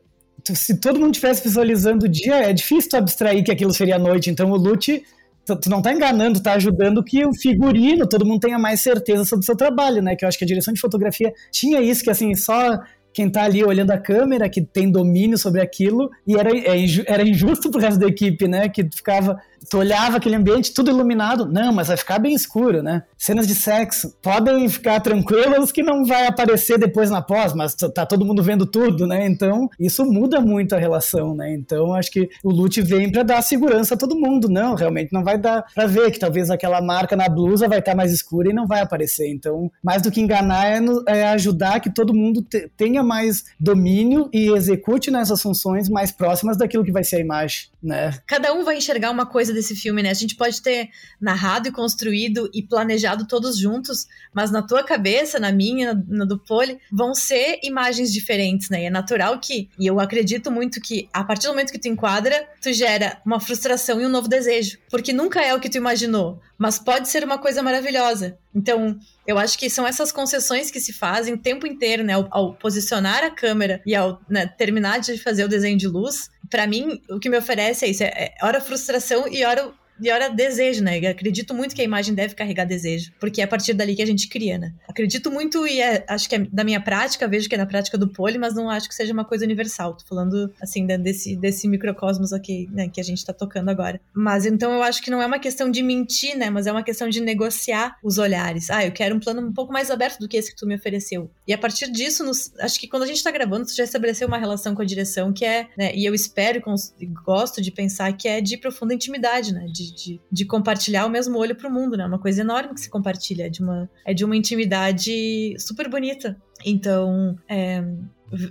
se 0.45 0.79
todo 0.79 0.99
mundo 0.99 1.15
estivesse 1.15 1.43
visualizando 1.43 2.07
o 2.07 2.09
dia, 2.09 2.37
é 2.37 2.53
difícil 2.53 2.91
tu 2.91 2.97
abstrair 2.97 3.45
que 3.45 3.51
aquilo 3.51 3.73
seria 3.73 3.97
a 3.97 3.99
noite. 3.99 4.31
Então 4.31 4.51
o 4.51 4.57
loot, 4.57 5.03
tu, 5.45 5.57
tu 5.57 5.71
não 5.71 5.83
tá 5.83 5.93
enganando, 5.93 6.41
tá 6.41 6.55
ajudando 6.55 7.03
que 7.03 7.25
o 7.25 7.35
figurino, 7.35 8.09
todo 8.09 8.25
mundo 8.27 8.41
tenha 8.41 8.59
mais 8.59 8.81
certeza 8.81 9.25
sobre 9.25 9.43
o 9.43 9.47
seu 9.47 9.57
trabalho, 9.57 10.03
né? 10.03 10.17
Que 10.17 10.25
eu 10.25 10.29
acho 10.29 10.39
que 10.39 10.45
a 10.45 10.49
direção 10.49 10.73
de 10.73 10.81
fotografia 10.81 11.33
tinha 11.51 11.81
isso, 11.81 12.03
que 12.03 12.11
assim, 12.11 12.35
só 12.35 12.79
quem 13.13 13.29
tá 13.29 13.43
ali 13.43 13.65
olhando 13.65 13.91
a 13.91 13.99
câmera, 13.99 14.49
que 14.49 14.63
tem 14.63 14.91
domínio 14.91 15.37
sobre 15.37 15.61
aquilo, 15.61 16.09
e 16.27 16.37
era, 16.37 16.51
é 16.57 16.77
era 17.07 17.29
injusto 17.29 17.71
pro 17.71 17.81
resto 17.81 17.99
da 17.99 18.07
equipe, 18.07 18.47
né? 18.47 18.69
Que 18.69 18.85
ficava 18.85 19.41
tu 19.69 19.79
olhava 19.79 20.17
aquele 20.17 20.37
ambiente 20.37 20.73
tudo 20.73 20.91
iluminado, 20.91 21.47
não, 21.47 21.73
mas 21.73 21.89
vai 21.89 21.97
ficar 21.97 22.19
bem 22.19 22.35
escuro, 22.35 22.83
né? 22.83 23.03
Cenas 23.19 23.47
de 23.47 23.55
sexo, 23.55 24.15
podem 24.23 24.69
ficar 24.69 25.01
tranquilas 25.01 25.73
que 25.73 25.83
não 25.83 26.05
vai 26.05 26.27
aparecer 26.27 26.79
depois 26.79 27.11
na 27.11 27.21
pós, 27.21 27.53
mas 27.53 27.75
tá 27.75 28.07
todo 28.07 28.25
mundo 28.25 28.43
vendo 28.43 28.67
tudo, 28.67 29.07
né? 29.07 29.27
Então, 29.27 29.69
isso 29.79 30.05
muda 30.05 30.41
muito 30.41 30.75
a 30.75 30.79
relação, 30.79 31.35
né? 31.35 31.53
Então, 31.53 31.95
acho 31.95 32.11
que 32.11 32.29
o 32.43 32.51
loot 32.51 32.81
vem 32.83 33.11
para 33.11 33.23
dar 33.23 33.43
segurança 33.43 33.95
a 33.95 33.99
todo 33.99 34.19
mundo, 34.19 34.49
não, 34.49 34.75
realmente 34.75 35.13
não 35.13 35.23
vai 35.23 35.39
dar 35.39 35.65
para 35.75 35.87
ver 35.87 36.11
que 36.11 36.19
talvez 36.19 36.51
aquela 36.51 36.81
marca 36.81 37.17
na 37.17 37.29
blusa 37.29 37.69
vai 37.69 37.79
estar 37.79 37.93
tá 37.93 37.97
mais 37.97 38.13
escura 38.13 38.51
e 38.51 38.55
não 38.55 38.67
vai 38.67 38.81
aparecer. 38.81 39.29
Então, 39.29 39.71
mais 39.83 40.03
do 40.03 40.11
que 40.11 40.21
enganar 40.21 40.67
é, 40.67 40.81
no, 40.81 41.03
é 41.07 41.29
ajudar 41.29 41.81
que 41.81 41.93
todo 41.93 42.15
mundo 42.15 42.43
te, 42.43 42.71
tenha 42.77 43.03
mais 43.03 43.45
domínio 43.59 44.29
e 44.33 44.51
execute 44.51 45.11
nessas 45.11 45.41
funções 45.43 45.89
mais 45.89 46.11
próximas 46.13 46.57
daquilo 46.57 46.85
que 46.85 46.93
vai 46.93 47.05
ser 47.05 47.17
a 47.17 47.21
imagem, 47.21 47.69
né? 47.83 48.15
Cada 48.27 48.53
um 48.53 48.65
vai 48.65 48.77
enxergar 48.77 49.11
uma 49.11 49.27
coisa 49.27 49.50
desse 49.53 49.75
filme, 49.75 50.03
né? 50.03 50.11
A 50.11 50.15
gente 50.15 50.35
pode 50.35 50.61
ter 50.63 50.89
narrado 51.21 51.69
e 51.69 51.73
construído 51.73 52.51
e 52.53 52.63
planejado 52.63 53.27
todos 53.27 53.59
juntos, 53.59 54.07
mas 54.33 54.51
na 54.51 54.63
tua 54.63 54.83
cabeça, 54.83 55.39
na 55.39 55.53
minha, 55.53 55.95
na 56.09 56.25
do 56.25 56.39
Poli, 56.39 56.79
vão 56.91 57.15
ser 57.15 57.59
imagens 57.63 58.13
diferentes, 58.13 58.69
né? 58.69 58.83
E 58.83 58.87
é 58.87 58.91
natural 58.91 59.39
que, 59.39 59.69
e 59.79 59.87
eu 59.87 60.01
acredito 60.01 60.51
muito 60.51 60.81
que 60.81 61.09
a 61.13 61.25
partir 61.25 61.47
do 61.47 61.51
momento 61.51 61.73
que 61.73 61.79
tu 61.79 61.89
enquadra, 61.89 62.49
tu 62.61 62.73
gera 62.73 63.21
uma 63.25 63.41
frustração 63.41 64.01
e 64.01 64.07
um 64.07 64.11
novo 64.11 64.29
desejo, 64.29 64.79
porque 64.91 65.13
nunca 65.13 65.41
é 65.43 65.55
o 65.55 65.61
que 65.61 65.69
tu 65.69 65.77
imaginou, 65.77 66.41
mas 66.59 66.79
pode 66.79 67.09
ser 67.09 67.25
uma 67.25 67.39
coisa 67.39 67.63
maravilhosa. 67.63 68.39
Então, 68.55 68.99
eu 69.27 69.39
acho 69.39 69.59
que 69.59 69.71
são 69.71 69.87
essas 69.87 70.11
concessões 70.11 70.71
que 70.71 70.81
se 70.81 70.93
fazem 70.93 71.35
o 71.35 71.39
tempo 71.39 71.67
inteiro, 71.67 72.03
né? 72.03 72.15
Ao, 72.15 72.29
ao 72.31 72.55
posicionar 72.55 73.23
a 73.25 73.31
câmera 73.31 73.81
e 73.87 73.95
ao 73.95 74.21
né, 74.29 74.47
terminar 74.47 74.99
de 74.99 75.17
fazer 75.19 75.45
o 75.45 75.49
desenho 75.49 75.79
de 75.79 75.87
luz, 75.87 76.31
para 76.51 76.67
mim, 76.67 77.01
o 77.09 77.19
que 77.19 77.31
me 77.31 77.39
oferece 77.39 77.87
é 77.87 77.89
isso: 77.89 78.03
é, 78.03 78.35
é 78.41 78.45
hora 78.45 78.61
frustração 78.61 79.27
e 79.29 79.45
hora 79.45 79.73
e 80.01 80.11
hora 80.11 80.29
desejo, 80.29 80.83
né? 80.83 80.99
Eu 80.99 81.11
acredito 81.11 81.55
muito 81.55 81.75
que 81.75 81.81
a 81.81 81.85
imagem 81.85 82.15
deve 82.15 82.35
carregar 82.35 82.65
desejo, 82.65 83.13
porque 83.21 83.41
é 83.41 83.45
a 83.45 83.49
partir 83.49 83.75
dali 83.75 83.95
que 83.95 84.03
a 84.03 84.07
gente 84.07 84.29
cria, 84.29 84.59
né? 84.59 84.73
Acredito 84.89 85.31
muito 85.31 85.67
e 85.67 85.81
é, 85.81 86.05
acho 86.09 86.29
que 86.29 86.35
é 86.35 86.39
da 86.39 86.65
minha 86.65 86.81
prática, 86.81 87.29
vejo 87.29 87.49
que 87.49 87.55
é 87.55 87.59
da 87.59 87.67
prática 87.67 87.99
do 87.99 88.09
poli, 88.09 88.39
mas 88.39 88.55
não 88.55 88.71
acho 88.71 88.89
que 88.89 88.95
seja 88.95 89.13
uma 89.13 89.25
coisa 89.25 89.45
universal. 89.45 89.95
Tô 89.95 90.05
falando, 90.07 90.53
assim, 90.61 90.87
desse, 90.87 91.37
desse 91.37 91.69
microcosmos 91.69 92.33
aqui, 92.33 92.69
né, 92.73 92.89
que 92.89 93.01
a 93.01 93.05
gente 93.05 93.25
tá 93.25 93.33
tocando 93.33 93.69
agora. 93.69 94.01
Mas 94.15 94.47
então 94.47 94.73
eu 94.73 94.83
acho 94.83 95.03
que 95.03 95.11
não 95.11 95.23
é 95.23 95.27
uma 95.27 95.39
questão 95.39 95.71
de 95.71 95.83
mentir, 95.83 96.37
né? 96.37 96.51
Mas 96.51 96.67
é 96.67 96.73
uma 96.73 96.83
questão 96.83 97.09
de 97.09 97.21
negociar 97.21 97.97
os 98.03 98.19
olhares. 98.19 98.71
Ah, 98.71 98.85
eu 98.85 98.93
quero 98.93 99.15
um 99.15 99.21
plano 99.21 99.41
um 99.41 99.53
pouco 99.53 99.73
mais 99.73 99.91
aberto 99.91 100.19
do 100.19 100.29
que 100.29 100.37
esse 100.37 100.51
que 100.51 100.57
tu 100.57 100.67
me 100.67 100.75
ofereceu. 100.75 101.31
E 101.47 101.53
a 101.53 101.59
partir 101.59 101.91
disso, 101.91 102.25
nos, 102.25 102.53
acho 102.59 102.79
que 102.79 102.89
quando 102.89 103.03
a 103.05 103.07
gente 103.07 103.23
tá 103.23 103.31
gravando, 103.31 103.67
tu 103.67 103.75
já 103.75 103.85
estabeleceu 103.85 104.27
uma 104.29 104.39
relação 104.39 104.75
com 104.75 104.83
a 104.83 104.85
direção 104.85 105.33
que 105.33 105.45
é, 105.45 105.69
né? 105.77 105.95
E 105.95 106.05
eu 106.05 106.15
espero 106.15 106.63
e 106.99 107.07
gosto 107.07 107.61
de 107.61 107.71
pensar 107.71 108.13
que 108.17 108.29
é 108.29 108.41
de 108.41 108.57
profunda 108.57 108.95
intimidade, 108.95 109.53
né? 109.53 109.67
De, 109.67 109.90
de, 109.95 110.21
de 110.31 110.45
compartilhar 110.45 111.07
o 111.07 111.11
mesmo 111.11 111.39
olho 111.39 111.55
pro 111.55 111.71
mundo, 111.71 111.97
né? 111.97 112.07
Uma 112.07 112.19
coisa 112.19 112.41
enorme 112.41 112.75
que 112.75 112.81
se 112.81 112.91
compartilha, 112.91 113.47
é 113.47 113.49
de 113.49 113.63
uma, 113.63 113.91
é 114.05 114.15
de 114.15 114.25
uma 114.25 114.37
intimidade 114.37 115.55
super 115.59 115.89
bonita. 115.89 116.41
Então, 116.65 117.39
é, 117.49 117.83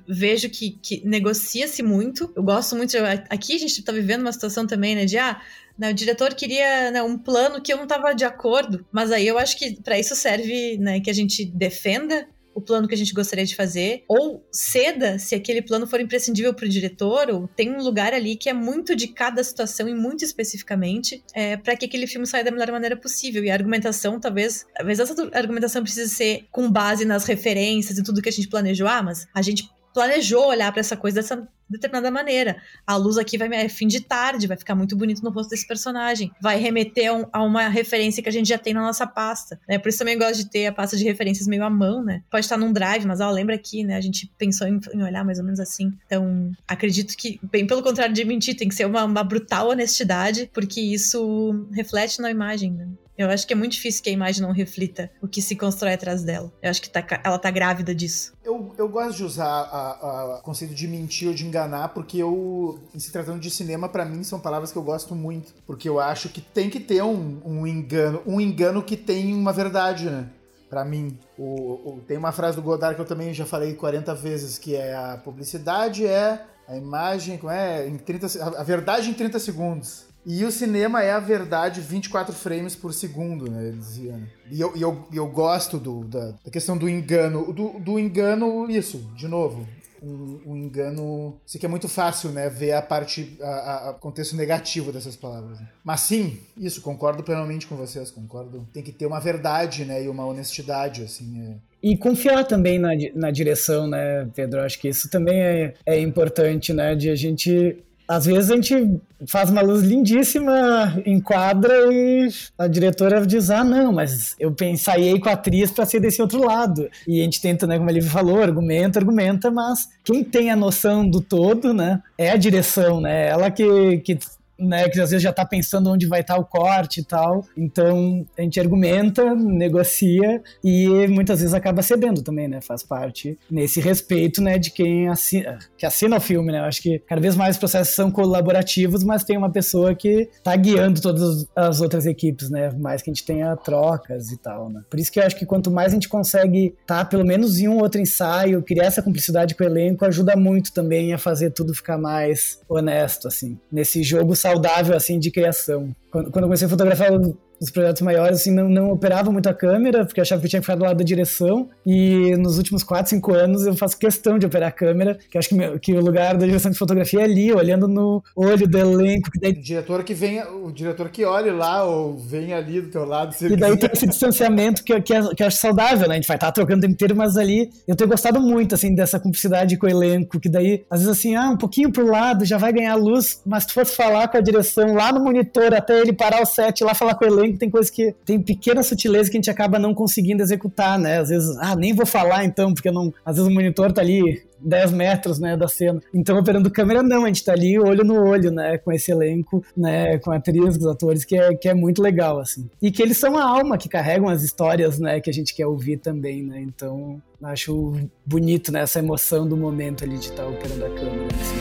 vejo 0.08 0.50
que, 0.50 0.72
que 0.72 1.06
negocia-se 1.06 1.82
muito. 1.82 2.32
Eu 2.36 2.44
gosto 2.44 2.76
muito. 2.76 2.96
Aqui 3.30 3.56
a 3.56 3.60
gente 3.60 3.80
está 3.80 3.92
vivendo 3.92 4.22
uma 4.22 4.32
situação 4.32 4.68
também, 4.68 4.96
né? 4.96 5.06
De 5.06 5.18
ah, 5.18 5.42
né, 5.78 5.92
o 5.92 5.94
diretor 5.94 6.34
queria 6.34 6.92
né, 6.92 7.02
um 7.02 7.18
plano 7.18 7.62
que 7.62 7.72
eu 7.72 7.78
não 7.78 7.84
estava 7.84 8.14
de 8.14 8.26
acordo, 8.26 8.86
mas 8.92 9.12
aí 9.12 9.26
eu 9.26 9.38
acho 9.38 9.58
que 9.58 9.82
para 9.82 9.98
isso 9.98 10.14
serve 10.14 10.78
né, 10.78 11.00
que 11.00 11.10
a 11.10 11.14
gente 11.14 11.46
defenda 11.46 12.28
o 12.60 12.62
plano 12.62 12.88
que 12.88 12.94
a 12.94 12.98
gente 12.98 13.14
gostaria 13.14 13.46
de 13.46 13.56
fazer, 13.56 14.04
ou 14.08 14.46
ceda 14.52 15.18
se 15.18 15.34
aquele 15.34 15.62
plano 15.62 15.88
for 15.88 16.00
imprescindível 16.00 16.54
para 16.54 16.66
o 16.66 16.70
diretor, 16.70 17.30
ou 17.30 17.48
tem 17.48 17.72
um 17.72 17.82
lugar 17.82 18.14
ali 18.14 18.36
que 18.36 18.50
é 18.50 18.54
muito 18.54 18.96
de 18.96 19.08
cada 19.08 19.44
situação 19.44 19.88
e 19.88 19.94
muito 19.94 20.24
especificamente, 20.24 21.24
é, 21.34 21.58
para 21.58 21.76
que 21.76 21.86
aquele 21.86 22.06
filme 22.06 22.28
saia 22.28 22.44
da 22.44 22.52
melhor 22.52 22.72
maneira 22.72 22.96
possível. 22.96 23.44
E 23.44 23.50
a 23.50 23.54
argumentação, 23.54 24.20
talvez, 24.20 24.66
talvez 24.76 25.00
essa 25.00 25.30
argumentação 25.34 25.82
precise 25.82 26.14
ser 26.14 26.46
com 26.52 26.70
base 26.70 27.06
nas 27.06 27.26
referências 27.26 27.98
e 27.98 28.04
tudo 28.04 28.22
que 28.22 28.30
a 28.30 28.32
gente 28.32 28.48
planejou, 28.48 28.88
ah, 28.88 29.02
mas 29.02 29.28
a 29.34 29.42
gente 29.42 29.70
planejou 29.94 30.48
olhar 30.48 30.72
para 30.72 30.82
essa 30.82 30.96
coisa 30.96 31.22
dessa 31.22 31.48
determinada 31.70 32.10
maneira. 32.12 32.58
A 32.86 32.96
luz 32.96 33.18
aqui 33.18 33.38
vai 33.38 33.50
é 33.54 33.70
fim 33.70 33.88
de 33.88 34.02
tarde, 34.02 34.48
vai 34.48 34.58
ficar 34.58 34.76
muito 34.76 34.96
bonito 34.96 35.24
no 35.24 35.30
rosto 35.30 35.50
desse 35.50 35.68
personagem. 35.68 36.32
Vai 36.42 36.58
remeter 36.58 37.10
a, 37.10 37.14
um, 37.14 37.26
a, 37.32 37.44
uma 37.44 37.68
referência 37.68 38.22
que 38.22 38.30
a 38.30 38.32
gente 38.32 38.48
já 38.48 38.58
tem 38.58 38.74
na 38.74 38.82
nossa 38.82 39.06
pasta. 39.06 39.60
Né? 39.68 39.78
Por 39.78 39.90
isso 39.90 40.00
também 40.00 40.18
gosto 40.18 40.38
de 40.38 40.50
ter 40.50 40.68
a 40.68 40.72
pasta 40.72 40.96
de 40.96 41.04
referências 41.04 41.48
meio 41.48 41.64
à 41.64 41.70
mão, 41.70 42.04
né? 42.04 42.24
Pode 42.30 42.46
estar 42.46 42.58
num 42.58 42.72
drive, 42.72 43.06
mas 43.06 43.20
ó, 43.20 43.30
lembra 43.30 43.56
aqui, 43.56 43.84
né? 43.84 43.96
A 43.96 44.02
gente 44.02 44.32
pensou 44.38 44.68
em, 44.68 44.80
em 44.94 45.04
olhar 45.04 45.24
mais 45.24 45.40
ou 45.40 45.46
menos 45.46 45.60
assim. 45.60 45.92
Então, 46.06 46.52
acredito 46.68 47.16
que, 47.18 47.40
bem 47.44 47.66
pelo 47.66 47.84
contrário 47.84 48.14
de 48.14 48.24
mentir, 48.26 48.56
tem 48.56 48.68
que 48.68 48.76
ser 48.76 48.86
uma, 48.86 49.04
uma 49.04 49.24
brutal 49.24 49.70
honestidade, 49.70 50.50
porque 50.54 50.82
isso 50.82 51.68
reflete 51.72 52.22
na 52.22 52.32
imagem, 52.32 52.72
né? 52.72 52.88
Eu 53.20 53.30
acho 53.30 53.46
que 53.46 53.52
é 53.52 53.56
muito 53.56 53.74
difícil 53.74 54.02
que 54.02 54.10
a 54.10 54.14
imagem 54.14 54.42
não 54.42 54.54
reflita 54.54 55.12
o 55.22 55.28
que 55.28 55.42
se 55.42 55.54
constrói 55.54 55.92
atrás 55.92 56.24
dela. 56.24 56.50
Eu 56.64 56.70
acho 56.70 56.82
que 56.82 56.90
tá, 56.90 57.06
ela 57.22 57.38
tá 57.38 57.52
grávida 57.52 57.94
disso. 57.94 58.32
Eu, 58.42 58.74
eu 58.78 58.88
gosto 58.88 59.18
de 59.18 59.26
usar 59.26 60.40
o 60.40 60.42
conceito 60.42 60.74
de 60.74 60.88
mentir 60.88 61.28
ou 61.28 61.34
de 61.34 61.46
enganar, 61.46 61.90
porque 61.90 62.18
eu, 62.18 62.80
em 62.96 63.00
se 63.00 63.12
tratando 63.12 63.42
de 63.42 63.52
cinema, 63.52 63.90
para 63.90 64.06
mim 64.06 64.24
são 64.24 64.40
palavras 64.40 64.72
que 64.72 64.78
eu 64.78 64.84
gosto 64.84 65.14
muito. 65.16 65.54
Porque 65.68 65.90
eu 65.90 66.00
acho 66.00 66.30
que 66.30 66.40
tem 66.40 66.70
que 66.70 66.80
ter 66.80 67.04
um, 67.04 67.42
um 67.44 67.68
engano, 67.68 68.22
um 68.26 68.40
engano 68.40 68.82
que 68.82 68.96
tem 68.96 69.34
uma 69.34 69.52
verdade, 69.52 70.10
né? 70.10 70.30
Para 70.70 70.86
mim, 70.86 71.20
o, 71.38 71.96
o, 71.96 72.02
tem 72.08 72.16
uma 72.16 72.32
frase 72.32 72.56
do 72.56 72.64
Godard 72.64 72.96
que 72.96 73.02
eu 73.02 73.06
também 73.06 73.34
já 73.34 73.46
falei 73.46 73.74
40 73.74 74.16
vezes, 74.16 74.58
que 74.58 74.78
é 74.78 74.96
a 74.96 75.18
publicidade 75.18 76.08
é 76.08 76.46
a 76.70 76.78
imagem, 76.78 77.38
como 77.38 77.52
é? 77.52 77.86
Em 77.86 77.98
30, 77.98 78.28
a 78.58 78.64
verdade 78.64 79.10
em 79.10 79.14
30 79.14 79.40
segundos. 79.40 80.09
E 80.26 80.44
o 80.44 80.52
cinema 80.52 81.02
é 81.02 81.12
a 81.12 81.20
verdade 81.20 81.82
24 81.82 82.34
frames 82.34 82.76
por 82.76 82.94
segundo, 82.94 83.50
né? 83.50 83.68
Ele 83.68 83.78
dizia. 83.78 84.14
Né? 84.14 84.28
E 84.52 84.60
eu, 84.60 84.76
eu, 84.76 85.08
eu 85.14 85.28
gosto 85.28 85.78
do, 85.78 86.04
da, 86.04 86.32
da 86.32 86.52
questão 86.52 86.78
do 86.78 86.90
engano. 86.90 87.52
Do, 87.54 87.80
do 87.80 87.98
engano, 87.98 88.70
isso, 88.70 89.10
de 89.16 89.28
novo. 89.28 89.68
Um, 90.02 90.40
um, 90.46 90.56
engano. 90.56 91.38
Sei 91.46 91.60
que 91.60 91.66
é 91.66 91.70
muito 91.70 91.90
fácil, 91.90 92.30
né? 92.30 92.50
Ver 92.50 92.74
a 92.74 92.82
parte, 92.82 93.38
a 93.42 93.96
contexto 94.00 94.36
negativo 94.36 94.92
dessas 94.92 95.16
palavras. 95.16 95.60
Né? 95.60 95.68
Mas 95.84 96.02
sim, 96.02 96.40
isso, 96.58 96.82
concordo 96.82 97.24
plenamente 97.24 97.68
com 97.68 97.76
vocês, 97.76 98.12
concordo. 98.12 98.68
Tem 98.74 98.84
que 98.84 98.92
ter 98.92 99.06
uma 99.06 99.20
verdade, 99.20 99.84
né? 99.84 100.04
E 100.04 100.08
uma 100.08 100.26
honestidade, 100.26 101.04
assim. 101.04 101.42
É. 101.42 101.56
E 101.82 101.98
confiar 101.98 102.46
também 102.46 102.78
na, 102.78 102.92
na 103.16 103.32
direção, 103.32 103.88
né, 103.88 104.30
Pedro? 104.36 104.62
Acho 104.62 104.80
que 104.80 104.90
isso 104.90 105.10
também 105.10 105.42
é, 105.42 105.74
é 105.86 106.00
importante, 106.00 106.74
né? 106.74 106.96
De 106.96 107.10
a 107.10 107.16
gente 107.16 107.84
às 108.10 108.26
vezes 108.26 108.50
a 108.50 108.56
gente 108.56 109.00
faz 109.28 109.52
uma 109.52 109.62
luz 109.62 109.84
lindíssima, 109.84 111.00
enquadra 111.06 111.94
e 111.94 112.28
a 112.58 112.66
diretora 112.68 113.24
diz: 113.24 113.52
Ah, 113.52 113.64
não, 113.64 113.94
mas 113.94 114.36
eu 114.40 114.56
ensaiei 114.64 115.20
com 115.20 115.30
a 115.30 115.34
atriz 115.34 115.70
para 115.70 115.86
ser 115.86 116.00
desse 116.00 116.20
outro 116.20 116.44
lado. 116.44 116.90
E 117.08 117.22
a 117.22 117.24
gente 117.24 117.40
tenta, 117.40 117.68
né, 117.68 117.78
como 117.78 117.88
a 117.88 117.94
Lívia 117.94 118.10
falou, 118.10 118.42
argumenta, 118.42 118.98
argumenta, 118.98 119.52
mas 119.52 119.90
quem 120.04 120.24
tem 120.24 120.50
a 120.50 120.56
noção 120.56 121.08
do 121.08 121.22
todo, 121.22 121.72
né, 121.72 122.02
é 122.18 122.32
a 122.32 122.36
direção, 122.36 123.00
né? 123.00 123.28
Ela 123.28 123.52
que, 123.52 124.00
que 124.00 124.18
né, 124.60 124.90
que 124.90 125.00
às 125.00 125.12
vezes 125.12 125.24
já 125.24 125.30
está 125.30 125.46
pensando 125.46 125.90
onde 125.90 126.06
vai 126.06 126.22
estar 126.22 126.36
tá 126.36 126.40
o 126.40 126.46
corte 126.46 127.02
e 127.02 127.04
tal. 127.04 127.46
Então 127.58 128.26
a 128.38 128.42
gente 128.42 128.60
argumenta, 128.60 129.36
negocia 129.36 130.42
e 130.64 131.08
muitas 131.08 131.40
vezes 131.40 131.54
acaba 131.54 131.82
cedendo 131.82 132.22
também, 132.22 132.48
né? 132.48 132.62
Faz 132.62 132.84
parte 132.84 133.38
nesse 133.50 133.80
respeito, 133.80 134.42
né, 134.42 134.58
de 134.58 134.72
quem 134.72 135.08
assina, 135.08 135.60
que 135.78 135.86
assina 135.86 136.18
o 136.18 136.22
filme, 136.22 136.52
né? 136.52 136.60
Eu 136.60 136.66
acho 136.66 136.82
que 136.82 137.00
cada 137.00 137.22
vez 137.22 137.36
mais 137.36 137.56
os 137.56 137.60
processos 137.60 137.96
são 137.96 138.12
colaborativos, 138.12 139.04
mas 139.04 139.24
tem 139.24 139.38
uma 139.38 139.50
pessoa 139.50 139.96
que 139.96 140.30
está 140.32 140.56
guiando 140.56 141.02
todas 141.02 141.48
as 141.56 141.82
outras 141.82 142.06
equipes, 142.06 142.50
né? 142.50 142.72
Mais 142.78 143.02
que 143.02 143.10
a 143.10 143.14
gente 143.14 143.26
tenha 143.26 143.56
trocas 143.56 144.32
e 144.32 144.38
tal, 144.38 144.70
né? 144.70 144.82
Por 144.90 145.00
isso 145.00 145.12
que 145.12 145.20
eu 145.20 145.24
acho 145.24 145.36
que 145.36 145.46
quanto 145.46 145.72
mais 145.72 145.92
a 145.92 145.96
gente 145.96 146.10
consegue 146.10 146.76
estar 146.82 147.00
tá, 147.00 147.06
pelo 147.06 147.26
menos 147.26 147.60
em 147.60 147.68
um 147.68 147.78
outro 147.78 148.00
ensaio, 148.00 148.62
criar 148.64 148.86
essa 148.86 149.02
cumplicidade 149.02 149.56
com 149.56 149.64
o 149.64 149.68
elenco, 149.68 150.06
ajuda 150.06 150.36
muito 150.36 150.74
também 150.74 151.14
a 151.14 151.18
fazer 151.18 151.52
tudo 151.52 151.74
ficar 151.74 151.98
mais 151.98 152.60
honesto, 152.68 153.28
assim. 153.28 153.58
Nesse 153.72 154.04
jogo 154.04 154.36
saudável 154.52 154.96
assim 154.96 155.20
de 155.20 155.32
criação. 155.32 155.94
Quando, 156.12 156.32
quando 156.32 156.44
eu 156.44 156.48
comecei 156.48 156.66
a 156.66 156.70
fotografar 156.70 157.12
os 157.60 157.70
projetos 157.70 158.02
maiores, 158.02 158.42
assim, 158.42 158.52
não, 158.52 158.70
não 158.70 158.92
operava 158.92 159.32
muito 159.32 159.48
a 159.48 159.54
câmera, 159.54 160.06
porque 160.06 160.22
achava 160.22 160.42
que 160.42 160.48
tinha 160.48 160.60
que 160.60 160.66
ficar 160.66 160.76
do 160.76 160.84
lado 160.84 160.98
da 160.98 161.04
direção. 161.04 161.70
E 161.86 162.36
nos 162.38 162.58
últimos 162.58 162.84
4, 162.84 163.10
5 163.10 163.34
anos 163.34 163.66
eu 163.66 163.76
faço 163.76 163.98
questão 163.98 164.38
de 164.38 164.46
operar 164.46 164.70
a 164.70 164.72
câmera, 164.72 165.18
que 165.30 165.38
acho 165.38 165.50
que, 165.50 165.56
meu, 165.56 165.80
que 165.80 165.94
o 165.94 166.00
lugar 166.00 166.38
da 166.38 166.46
direção 166.46 166.72
de 166.72 166.78
fotografia 166.78 167.22
é 167.22 167.24
ali, 167.24 167.52
olhando 167.52 167.88
no 167.88 168.24
olho 168.36 168.68
do 168.68 168.78
elenco. 168.78 169.30
Que 169.32 169.40
daí... 169.40 169.52
O 169.52 169.62
diretor 169.62 170.04
que 170.04 170.14
vem, 170.14 170.42
o 170.42 170.72
diretor 170.72 171.10
que 171.10 171.26
olhe 171.26 171.52
lá, 171.52 171.84
ou 171.84 172.18
vem 172.18 172.54
ali 172.54 172.82
do 172.82 172.90
teu 172.90 173.06
lado. 173.06 173.36
e 173.42 173.56
daí 173.56 173.78
tem 173.78 173.90
esse 173.92 174.08
distanciamento 174.08 174.84
que, 174.84 175.00
que, 175.02 175.36
que 175.36 175.44
eu 175.44 175.48
acho 175.48 175.58
saudável, 175.58 176.08
né? 176.08 176.14
A 176.14 176.18
gente 176.18 176.28
vai 176.28 176.38
estar 176.38 176.48
tá 176.48 176.52
trocando 176.52 176.80
o 176.80 176.82
tempo 176.82 176.94
inteiro, 176.94 177.16
mas 177.16 177.38
ali 177.38 177.70
eu 177.88 177.96
tenho 177.96 178.10
gostado 178.10 178.40
muito, 178.40 178.76
assim, 178.76 178.94
dessa 178.94 179.20
cumplicidade 179.20 179.78
com 179.78 179.88
o 179.88 179.90
elenco, 179.90 180.40
que 180.40 180.50
daí, 180.50 180.84
às 180.90 181.02
vezes 181.02 181.18
assim, 181.18 181.36
ah, 181.36 181.50
um 181.50 181.58
pouquinho 181.58 181.92
pro 181.92 182.06
lado, 182.06 182.46
já 182.46 182.58
vai 182.58 182.72
ganhar 182.72 182.96
luz, 182.96 183.42
mas 183.46 183.64
se 183.64 183.70
tu 183.70 183.74
fosse 183.74 183.96
falar 183.96 184.28
com 184.28 184.38
a 184.38 184.42
direção 184.42 184.94
lá 184.94 185.12
no 185.12 185.24
monitor, 185.24 185.74
até 185.74 186.00
ele 186.00 186.14
parar 186.14 186.42
o 186.42 186.46
set, 186.46 186.84
lá 186.84 186.94
falar 186.94 187.16
com 187.16 187.26
o 187.26 187.28
elenco, 187.28 187.49
tem 187.58 187.70
coisa 187.70 187.92
que 187.92 188.14
tem 188.26 188.42
pequenas 188.42 188.88
sutilezas 188.88 189.30
que 189.30 189.38
a 189.38 189.40
gente 189.40 189.50
acaba 189.50 189.80
não 189.80 189.94
conseguindo 189.94 190.42
executar, 190.42 191.00
né? 191.00 191.20
Às 191.20 191.30
vezes, 191.30 191.56
ah, 191.60 191.76
nem 191.76 191.94
vou 191.94 192.06
falar 192.06 192.46
então, 192.46 192.74
porque 192.74 192.92
não. 192.92 193.14
Às 193.26 193.38
vezes 193.38 193.50
o 193.50 193.54
monitor 193.54 193.92
tá 193.92 194.02
ali 194.02 194.42
10 194.62 194.92
metros, 194.92 195.40
né, 195.40 195.56
da 195.56 195.68
cena. 195.68 196.02
Então, 196.14 196.38
operando 196.38 196.70
câmera, 196.70 197.02
não, 197.02 197.24
a 197.24 197.28
gente 197.28 197.44
tá 197.44 197.54
ali 197.54 197.80
olho 197.80 198.04
no 198.04 198.22
olho, 198.22 198.52
né, 198.52 198.78
com 198.78 198.92
esse 198.92 199.12
elenco, 199.12 199.64
né, 199.76 200.18
com 200.20 200.32
a 200.32 200.38
atriz, 200.38 200.78
com 200.78 200.84
os 200.84 200.88
atores, 200.88 201.26
que 201.26 201.38
é, 201.38 201.56
que 201.56 201.70
é 201.70 201.74
muito 201.74 202.02
legal, 202.02 202.40
assim. 202.40 202.70
E 202.82 202.92
que 202.92 203.02
eles 203.02 203.18
são 203.18 203.38
a 203.38 203.44
alma 203.44 203.78
que 203.78 203.90
carregam 203.90 204.28
as 204.28 204.44
histórias, 204.44 205.00
né, 205.00 205.20
que 205.20 205.30
a 205.30 205.34
gente 205.34 205.56
quer 205.56 205.68
ouvir 205.68 205.98
também, 205.98 206.44
né, 206.44 206.62
então 206.62 207.22
acho 207.42 207.94
bonito, 208.26 208.72
né, 208.72 208.82
essa 208.82 209.00
emoção 209.00 209.48
do 209.48 209.56
momento 209.56 210.04
ali 210.04 210.18
de 210.18 210.26
estar 210.26 210.44
tá 210.44 210.50
operando 210.50 210.86
a 210.86 210.90
câmera, 210.90 211.28
assim. 211.42 211.60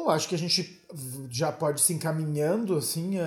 Bom, 0.00 0.10
acho 0.10 0.28
que 0.28 0.34
a 0.34 0.38
gente 0.38 0.82
já 1.30 1.52
pode 1.52 1.80
se 1.80 1.92
encaminhando, 1.92 2.76
assim. 2.76 3.18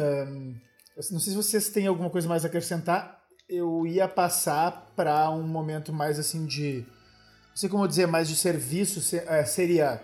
não 1.11 1.19
sei 1.19 1.31
se 1.31 1.35
vocês 1.35 1.69
têm 1.69 1.87
alguma 1.87 2.09
coisa 2.09 2.27
mais 2.27 2.43
a 2.43 2.47
acrescentar. 2.47 3.21
Eu 3.47 3.85
ia 3.85 4.07
passar 4.07 4.91
para 4.95 5.29
um 5.29 5.43
momento 5.43 5.93
mais 5.93 6.17
assim 6.17 6.45
de. 6.45 6.85
Não 7.49 7.55
sei 7.55 7.69
como 7.69 7.87
dizer, 7.87 8.07
mais 8.07 8.27
de 8.27 8.35
serviço. 8.35 9.15
É, 9.27 9.45
seria. 9.45 10.01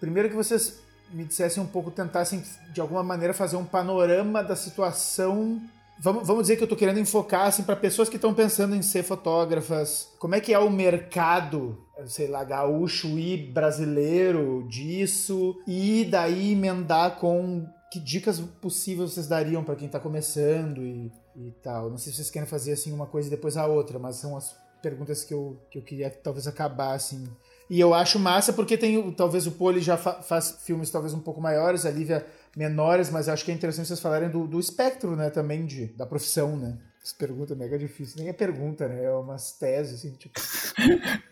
Primeiro 0.00 0.28
que 0.28 0.36
vocês 0.36 0.78
me 1.10 1.24
dissessem 1.24 1.62
um 1.62 1.66
pouco, 1.66 1.90
tentassem 1.90 2.42
de 2.72 2.80
alguma 2.80 3.02
maneira 3.02 3.34
fazer 3.34 3.56
um 3.56 3.64
panorama 3.64 4.42
da 4.42 4.56
situação. 4.56 5.60
Vamos, 6.00 6.26
vamos 6.26 6.42
dizer 6.42 6.56
que 6.56 6.62
eu 6.62 6.66
estou 6.66 6.78
querendo 6.78 7.00
enfocar 7.00 7.46
assim, 7.46 7.64
para 7.64 7.74
pessoas 7.74 8.08
que 8.08 8.16
estão 8.16 8.32
pensando 8.32 8.74
em 8.74 8.82
ser 8.82 9.02
fotógrafas. 9.02 10.08
Como 10.18 10.34
é 10.34 10.40
que 10.40 10.54
é 10.54 10.58
o 10.58 10.70
mercado, 10.70 11.76
sei 12.06 12.28
lá, 12.28 12.44
gaúcho 12.44 13.18
e 13.18 13.36
brasileiro 13.36 14.66
disso? 14.68 15.56
E 15.66 16.04
daí 16.04 16.52
emendar 16.52 17.16
com 17.16 17.66
que 17.90 17.98
dicas 17.98 18.38
possíveis 18.38 19.12
vocês 19.12 19.26
dariam 19.26 19.64
para 19.64 19.74
quem 19.74 19.86
está 19.86 19.98
começando 19.98 20.82
e, 20.82 21.10
e 21.34 21.50
tal. 21.62 21.90
Não 21.90 21.98
sei 21.98 22.12
se 22.12 22.18
vocês 22.18 22.30
querem 22.30 22.48
fazer 22.48 22.72
assim 22.72 22.92
uma 22.92 23.06
coisa 23.06 23.28
e 23.28 23.30
depois 23.30 23.56
a 23.56 23.66
outra, 23.66 23.98
mas 23.98 24.16
são 24.16 24.36
as 24.36 24.56
perguntas 24.82 25.24
que 25.24 25.34
eu, 25.34 25.60
que 25.70 25.78
eu 25.78 25.82
queria 25.82 26.10
talvez 26.10 26.46
acabar 26.46 26.94
assim 26.94 27.26
e 27.70 27.78
eu 27.78 27.92
acho 27.92 28.18
massa 28.18 28.52
porque 28.52 28.76
tem, 28.76 29.10
talvez 29.12 29.46
o 29.46 29.52
Poli 29.52 29.80
já 29.80 29.96
fa 29.96 30.22
faz 30.22 30.58
filmes 30.64 30.90
talvez 30.90 31.12
um 31.12 31.20
pouco 31.20 31.40
maiores, 31.40 31.84
a 31.84 31.90
Lívia 31.90 32.26
menores, 32.56 33.10
mas 33.10 33.28
acho 33.28 33.44
que 33.44 33.50
é 33.50 33.54
interessante 33.54 33.88
vocês 33.88 34.00
falarem 34.00 34.28
do, 34.28 34.46
do 34.46 34.58
espectro, 34.58 35.14
né, 35.14 35.30
também 35.30 35.64
de, 35.66 35.86
da 35.86 36.06
profissão, 36.06 36.56
né. 36.56 36.76
Essa 37.02 37.14
pergunta 37.16 37.52
é 37.52 37.56
mega 37.56 37.78
difícil, 37.78 38.16
nem 38.18 38.28
é 38.28 38.32
pergunta, 38.32 38.88
né, 38.88 39.04
é 39.04 39.10
umas 39.12 39.52
teses, 39.52 40.00
assim, 40.00 40.12
tipo... 40.12 40.40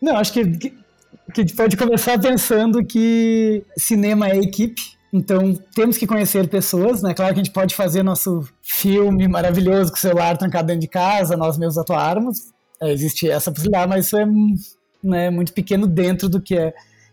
Não, 0.00 0.16
acho 0.16 0.32
que, 0.32 0.44
que, 0.56 0.70
que 0.70 1.40
a 1.40 1.40
gente 1.40 1.54
pode 1.54 1.76
começar 1.76 2.18
pensando 2.20 2.84
que 2.84 3.64
cinema 3.76 4.28
é 4.28 4.38
equipe, 4.38 4.98
então, 5.12 5.54
temos 5.74 5.96
que 5.96 6.06
conhecer 6.06 6.48
pessoas, 6.48 7.02
né? 7.02 7.14
Claro 7.14 7.32
que 7.32 7.40
a 7.40 7.42
gente 7.42 7.52
pode 7.52 7.74
fazer 7.74 8.02
nosso 8.02 8.46
filme 8.62 9.26
maravilhoso 9.26 9.90
com 9.90 9.96
o 9.96 10.00
celular 10.00 10.36
trancado 10.36 10.66
dentro 10.66 10.82
de 10.82 10.88
casa, 10.88 11.36
nós 11.36 11.56
mesmos 11.56 11.78
atuarmos, 11.78 12.52
existe 12.82 13.28
essa 13.28 13.50
possibilidade, 13.50 13.88
mas 13.88 14.06
isso 14.06 14.16
é 14.16 14.26
né, 15.02 15.30
muito 15.30 15.52
pequeno 15.52 15.86
dentro 15.86 16.28
do 16.28 16.40
que 16.40 16.56
é. 16.56 16.72